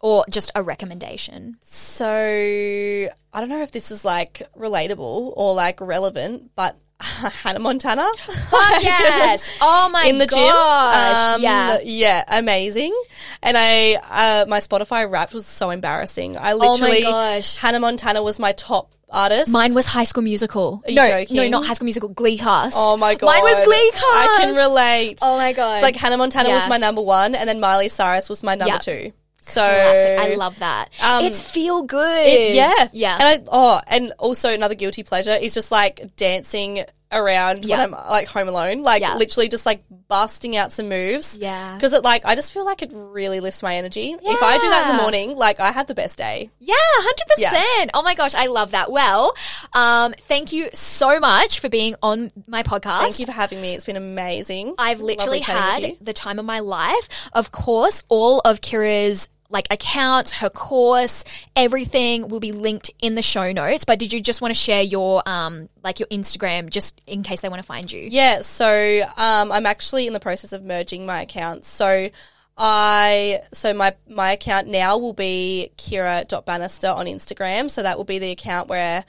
Or 0.00 0.24
just 0.28 0.50
a 0.54 0.62
recommendation? 0.62 1.56
So 1.60 2.06
I 2.08 3.40
don't 3.40 3.48
know 3.48 3.62
if 3.62 3.72
this 3.72 3.90
is 3.90 4.04
like 4.04 4.42
relatable 4.58 5.32
or 5.36 5.54
like 5.54 5.80
relevant, 5.80 6.50
but 6.56 6.76
Hannah 7.00 7.60
Montana. 7.60 8.10
Fuck 8.18 8.82
yes. 8.82 9.56
Oh 9.60 9.88
my 9.90 10.04
in 10.06 10.18
the 10.18 10.26
gosh. 10.26 10.36
gym. 10.36 11.34
Um, 11.36 11.42
yeah. 11.42 11.78
yeah, 11.84 12.24
amazing. 12.28 12.94
And 13.42 13.56
I, 13.56 13.94
uh, 13.94 14.46
my 14.48 14.58
Spotify 14.58 15.10
Wrapped 15.10 15.34
was 15.34 15.46
so 15.46 15.70
embarrassing. 15.70 16.36
I 16.36 16.54
literally, 16.54 17.04
Oh 17.04 17.10
my 17.12 17.34
gosh. 17.36 17.56
Hannah 17.56 17.80
Montana 17.80 18.22
was 18.22 18.38
my 18.38 18.52
top 18.52 18.92
artist. 19.10 19.52
Mine 19.52 19.74
was 19.74 19.86
High 19.86 20.04
School 20.04 20.22
Musical. 20.22 20.82
Are 20.84 20.90
you 20.90 20.96
no, 20.96 21.08
joking? 21.08 21.36
no, 21.36 21.48
not 21.48 21.66
High 21.66 21.74
School 21.74 21.86
Musical. 21.86 22.08
Glee 22.08 22.38
cast. 22.38 22.74
Oh 22.76 22.96
my 22.96 23.14
god, 23.14 23.26
Mine 23.26 23.42
was 23.42 23.64
Glee 23.64 23.90
cast. 23.92 24.04
I 24.04 24.38
can 24.42 24.56
relate. 24.56 25.18
Oh 25.22 25.36
my 25.36 25.52
god. 25.52 25.74
It's 25.74 25.82
like 25.82 25.96
Hannah 25.96 26.16
Montana 26.16 26.50
was 26.50 26.68
my 26.68 26.76
number 26.78 27.02
one, 27.02 27.34
and 27.34 27.48
then 27.48 27.60
Miley 27.60 27.88
Cyrus 27.88 28.28
was 28.28 28.42
my 28.42 28.54
number 28.54 28.74
Yeah. 28.74 28.78
two. 28.78 29.12
So 29.48 29.60
Classic. 29.60 30.18
I 30.18 30.34
love 30.34 30.58
that. 30.58 30.90
Um, 31.00 31.24
it's 31.24 31.40
feel 31.40 31.82
good. 31.84 32.26
it, 32.26 32.54
yeah, 32.56 32.88
Yeah. 32.92 33.14
And 33.14 33.22
I 33.22 33.44
oh, 33.46 33.80
and 33.86 34.12
also 34.18 34.50
another 34.50 34.74
guilty 34.74 35.04
pleasure 35.04 35.30
is 35.30 35.54
just 35.54 35.70
like 35.70 36.16
dancing 36.16 36.84
around 37.12 37.64
Yeah. 37.64 37.78
when 37.84 37.94
I'm 37.94 38.10
like 38.10 38.26
home 38.28 38.48
alone, 38.48 38.82
like 38.82 39.00
Yeah. 39.02 39.16
literally 39.16 39.48
just 39.48 39.64
like 39.66 39.82
busting 40.08 40.56
out 40.56 40.72
some 40.72 40.88
moves. 40.88 41.38
Yeah. 41.40 41.74
because 41.74 41.92
it 41.92 42.02
like 42.02 42.24
I 42.24 42.34
just 42.34 42.52
feel 42.52 42.64
like 42.64 42.82
it 42.82 42.90
really 42.92 43.40
lifts 43.40 43.62
my 43.62 43.76
energy. 43.76 44.16
If 44.20 44.42
I 44.42 44.58
do 44.58 44.68
that 44.68 44.88
in 44.90 44.96
the 44.96 45.02
morning, 45.02 45.36
like 45.36 45.60
I 45.60 45.70
have 45.72 45.86
the 45.86 45.94
best 45.94 46.18
day. 46.18 46.50
Yeah, 46.58 46.74
hundred 46.78 47.26
percent. 47.36 47.90
Oh 47.94 48.02
my 48.02 48.14
gosh, 48.14 48.34
I 48.34 48.46
love 48.46 48.72
that. 48.72 48.90
Well, 48.90 49.34
um, 49.72 50.14
thank 50.20 50.52
you 50.52 50.68
so 50.72 51.20
much 51.20 51.60
for 51.60 51.68
being 51.68 51.94
on 52.02 52.30
my 52.46 52.62
podcast. 52.62 53.00
Thank 53.00 53.18
you 53.20 53.26
for 53.26 53.32
having 53.32 53.60
me. 53.60 53.74
It's 53.74 53.84
been 53.84 53.96
amazing. 53.96 54.74
I've 54.78 55.00
literally 55.00 55.40
Lovely 55.46 55.90
had 55.92 55.96
the 56.00 56.12
time 56.12 56.38
of 56.38 56.44
my 56.44 56.60
life. 56.60 57.08
Of 57.32 57.52
course, 57.52 58.02
all 58.08 58.40
of 58.44 58.60
Kira's 58.60 59.28
like 59.48 59.66
accounts, 59.70 60.32
her 60.34 60.50
course, 60.50 61.24
everything 61.54 62.28
will 62.28 62.40
be 62.40 62.52
linked 62.52 62.90
in 63.00 63.14
the 63.14 63.22
show 63.22 63.52
notes. 63.52 63.84
But 63.84 63.98
did 63.98 64.12
you 64.12 64.20
just 64.20 64.40
want 64.40 64.52
to 64.52 64.58
share 64.58 64.82
your 64.82 65.22
um 65.26 65.68
like 65.82 66.00
your 66.00 66.08
Instagram 66.08 66.70
just 66.70 67.00
in 67.06 67.22
case 67.22 67.40
they 67.40 67.48
want 67.48 67.62
to 67.62 67.66
find 67.66 67.90
you? 67.90 68.08
Yeah, 68.10 68.40
so 68.40 69.02
um, 69.16 69.52
I'm 69.52 69.66
actually 69.66 70.06
in 70.06 70.12
the 70.12 70.20
process 70.20 70.52
of 70.52 70.64
merging 70.64 71.06
my 71.06 71.22
accounts. 71.22 71.68
So 71.68 72.08
I 72.56 73.40
so 73.52 73.74
my 73.74 73.94
my 74.08 74.32
account 74.32 74.68
now 74.68 74.98
will 74.98 75.12
be 75.12 75.72
Kira.Bannister 75.76 76.88
on 76.88 77.06
Instagram. 77.06 77.70
So 77.70 77.82
that 77.82 77.96
will 77.96 78.04
be 78.04 78.18
the 78.18 78.30
account 78.30 78.68
where 78.68 79.04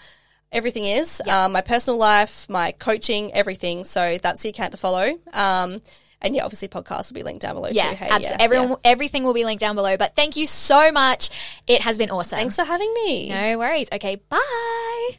everything 0.51 0.85
is. 0.85 1.21
Um, 1.27 1.53
my 1.53 1.61
personal 1.61 1.97
life, 1.97 2.49
my 2.49 2.71
coaching, 2.73 3.33
everything. 3.33 3.83
So 3.83 4.17
that's 4.21 4.41
the 4.41 4.49
account 4.49 4.71
to 4.71 4.77
follow. 4.77 5.19
Um, 5.33 5.79
and 6.21 6.35
yeah, 6.35 6.43
obviously 6.43 6.67
podcast 6.67 7.09
will 7.11 7.15
be 7.15 7.23
linked 7.23 7.41
down 7.41 7.55
below 7.55 7.69
Yeah, 7.71 7.89
too. 7.91 7.95
Hey, 7.95 8.07
absolutely. 8.09 8.29
yeah, 8.39 8.43
Everyone, 8.43 8.69
yeah. 8.69 8.75
everything 8.85 9.23
will 9.23 9.33
be 9.33 9.45
linked 9.45 9.61
down 9.61 9.75
below. 9.75 9.97
But 9.97 10.15
thank 10.15 10.35
you 10.35 10.47
so 10.47 10.91
much. 10.91 11.29
It 11.67 11.81
has 11.83 11.97
been 11.97 12.09
awesome. 12.09 12.37
Thanks 12.39 12.55
for 12.55 12.63
having 12.65 12.93
me. 12.93 13.29
No 13.29 13.57
worries. 13.59 13.87
Okay, 13.91 14.15
bye. 14.29 15.09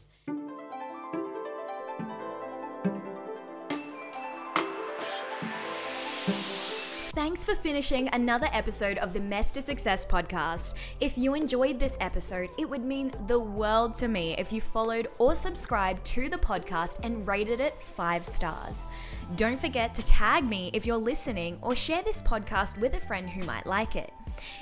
Thanks 7.15 7.45
for 7.45 7.55
finishing 7.55 8.09
another 8.13 8.49
episode 8.53 8.97
of 8.99 9.13
the 9.13 9.21
Mess 9.21 9.51
to 9.53 9.63
Success 9.63 10.07
podcast. 10.07 10.75
If 11.01 11.19
you 11.19 11.35
enjoyed 11.35 11.79
this 11.79 11.99
episode, 12.01 12.49
it 12.59 12.69
would 12.69 12.85
mean 12.85 13.13
the 13.27 13.39
world 13.41 13.95
to 13.95 14.09
me 14.09 14.35
if 14.39 14.53
you 14.53 14.61
followed 14.61 15.09
or 15.19 15.35
subscribed 15.35 16.05
to 16.07 16.29
the 16.29 16.37
podcast 16.37 17.01
and 17.05 17.27
rated 17.27 17.61
it 17.61 17.81
five 17.83 18.25
stars. 18.25 18.87
Don't 19.37 19.61
forget 19.61 19.95
to 19.95 20.03
tag 20.03 20.49
me 20.49 20.71
if 20.73 20.87
you're 20.87 20.97
listening 20.97 21.59
or 21.61 21.77
share 21.77 22.03
this 22.03 22.23
podcast 22.23 22.79
with 22.79 22.95
a 22.95 23.01
friend 23.01 23.29
who 23.29 23.45
might 23.45 23.67
like 23.67 23.95
it. 23.95 24.13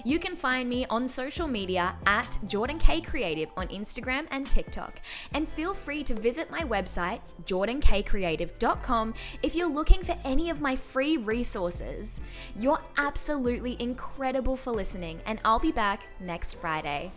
You 0.05 0.19
can 0.19 0.37
find 0.37 0.69
me 0.69 0.87
on 0.87 1.07
social 1.07 1.47
media 1.47 1.95
at 2.07 2.39
Jordan 2.47 2.79
K 2.79 3.01
Creative 3.01 3.49
on 3.57 3.69
Instagram 3.69 4.27
and 4.31 4.49
TikTok. 4.49 5.01
And 5.35 5.47
feel 5.47 5.75
free 5.75 6.03
to 6.05 6.15
visit 6.15 6.51
my 6.51 6.61
website, 6.61 7.21
jordankcreative.com, 7.45 9.15
if 9.43 9.55
you're 9.55 9.69
looking 9.69 10.03
for 10.03 10.17
any 10.25 10.51
of 10.51 10.61
my 10.61 10.75
free 10.75 11.17
resources. 11.19 12.21
You're 12.59 12.81
absolutely 12.97 13.77
incredible 13.79 14.57
for 14.57 14.73
listening, 14.73 15.21
and 15.27 15.39
I'll 15.45 15.61
be 15.61 15.73
back 15.73 16.03
next 16.21 16.55
Friday. 16.55 17.13